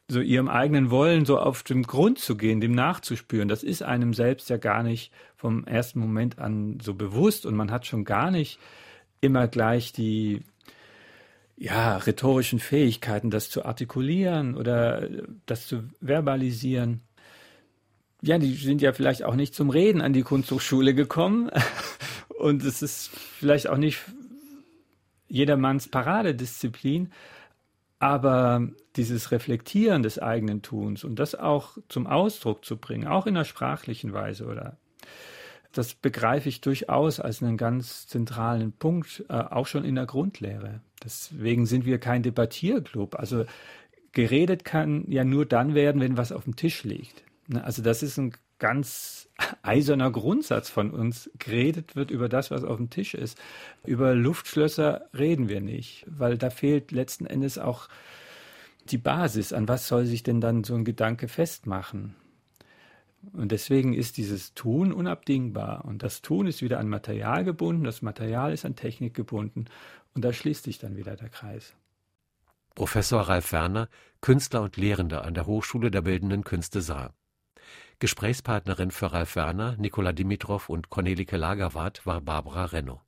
so 0.08 0.20
ihrem 0.20 0.48
eigenen 0.48 0.90
Wollen 0.90 1.24
so 1.24 1.38
auf 1.38 1.62
den 1.62 1.82
Grund 1.82 2.18
zu 2.18 2.36
gehen, 2.36 2.60
dem 2.60 2.72
nachzuspüren, 2.72 3.48
das 3.48 3.62
ist 3.62 3.82
einem 3.82 4.14
selbst 4.14 4.48
ja 4.48 4.56
gar 4.56 4.82
nicht 4.82 5.12
vom 5.36 5.64
ersten 5.64 5.98
Moment 5.98 6.38
an 6.38 6.78
so 6.80 6.94
bewusst. 6.94 7.44
Und 7.44 7.56
man 7.56 7.70
hat 7.70 7.86
schon 7.86 8.04
gar 8.04 8.30
nicht 8.30 8.58
immer 9.20 9.48
gleich 9.48 9.92
die 9.92 10.42
ja, 11.56 11.96
rhetorischen 11.96 12.60
Fähigkeiten, 12.60 13.30
das 13.30 13.50
zu 13.50 13.64
artikulieren 13.64 14.54
oder 14.56 15.08
das 15.46 15.66
zu 15.66 15.84
verbalisieren. 16.00 17.00
Ja, 18.22 18.38
die 18.38 18.54
sind 18.54 18.82
ja 18.82 18.92
vielleicht 18.92 19.24
auch 19.24 19.34
nicht 19.34 19.54
zum 19.54 19.70
Reden 19.70 20.00
an 20.02 20.12
die 20.12 20.22
Kunsthochschule 20.22 20.94
gekommen. 20.94 21.50
Und 22.28 22.62
es 22.64 22.82
ist 22.82 23.10
vielleicht 23.10 23.68
auch 23.68 23.78
nicht 23.78 24.00
jedermanns 25.28 25.88
Paradedisziplin, 25.88 27.10
aber 27.98 28.68
dieses 28.96 29.30
Reflektieren 29.30 30.02
des 30.02 30.18
eigenen 30.18 30.62
Tuns 30.62 31.04
und 31.04 31.18
das 31.18 31.34
auch 31.34 31.78
zum 31.88 32.06
Ausdruck 32.06 32.64
zu 32.64 32.76
bringen, 32.76 33.06
auch 33.06 33.26
in 33.26 33.36
einer 33.36 33.44
sprachlichen 33.44 34.12
Weise 34.12 34.46
oder 34.46 34.76
das 35.72 35.94
begreife 35.94 36.48
ich 36.48 36.62
durchaus 36.62 37.20
als 37.20 37.42
einen 37.42 37.58
ganz 37.58 38.06
zentralen 38.06 38.72
Punkt, 38.72 39.24
äh, 39.28 39.34
auch 39.34 39.66
schon 39.66 39.84
in 39.84 39.94
der 39.94 40.06
Grundlehre. 40.06 40.80
Deswegen 41.04 41.66
sind 41.66 41.84
wir 41.84 41.98
kein 41.98 42.22
Debattierclub. 42.22 43.14
Also 43.16 43.44
geredet 44.12 44.64
kann 44.64 45.04
ja 45.10 45.24
nur 45.24 45.44
dann 45.44 45.74
werden, 45.74 46.00
wenn 46.00 46.16
was 46.16 46.32
auf 46.32 46.44
dem 46.44 46.56
Tisch 46.56 46.84
liegt. 46.84 47.24
Ne, 47.48 47.62
also 47.62 47.82
das 47.82 48.02
ist 48.02 48.16
ein 48.18 48.32
ganz 48.58 49.28
eiserner 49.62 50.10
Grundsatz 50.10 50.70
von 50.70 50.90
uns. 50.90 51.30
Geredet 51.38 51.96
wird 51.96 52.10
über 52.10 52.28
das, 52.28 52.50
was 52.50 52.64
auf 52.64 52.76
dem 52.76 52.90
Tisch 52.90 53.14
ist. 53.14 53.38
Über 53.84 54.14
Luftschlösser 54.14 55.08
reden 55.16 55.48
wir 55.48 55.60
nicht, 55.60 56.04
weil 56.08 56.38
da 56.38 56.50
fehlt 56.50 56.92
letzten 56.92 57.26
Endes 57.26 57.58
auch 57.58 57.88
die 58.90 58.98
Basis. 58.98 59.52
An 59.52 59.68
was 59.68 59.88
soll 59.88 60.06
sich 60.06 60.22
denn 60.22 60.40
dann 60.40 60.64
so 60.64 60.74
ein 60.74 60.84
Gedanke 60.84 61.28
festmachen? 61.28 62.14
Und 63.32 63.50
deswegen 63.52 63.92
ist 63.92 64.16
dieses 64.18 64.54
Tun 64.54 64.92
unabdingbar. 64.92 65.84
Und 65.84 66.02
das 66.02 66.22
Tun 66.22 66.46
ist 66.46 66.62
wieder 66.62 66.78
an 66.78 66.88
Material 66.88 67.44
gebunden, 67.44 67.84
das 67.84 68.02
Material 68.02 68.52
ist 68.52 68.64
an 68.64 68.76
Technik 68.76 69.14
gebunden. 69.14 69.66
Und 70.14 70.24
da 70.24 70.32
schließt 70.32 70.64
sich 70.64 70.78
dann 70.78 70.96
wieder 70.96 71.16
der 71.16 71.28
Kreis. 71.28 71.74
Professor 72.74 73.22
Ralf 73.22 73.52
Werner, 73.52 73.88
Künstler 74.20 74.62
und 74.62 74.76
Lehrender 74.76 75.24
an 75.24 75.34
der 75.34 75.46
Hochschule 75.46 75.90
der 75.90 76.02
Bildenden 76.02 76.44
Künste 76.44 76.82
Saar. 76.82 77.14
Gesprächspartnerin 77.98 78.90
für 78.90 79.12
Ralf 79.12 79.36
Werner, 79.36 79.74
Nikola 79.78 80.12
Dimitrov 80.12 80.68
und 80.68 80.90
Cornelike 80.90 81.38
Lagerwart 81.38 82.04
war 82.04 82.20
Barbara 82.20 82.66
Renno. 82.66 83.05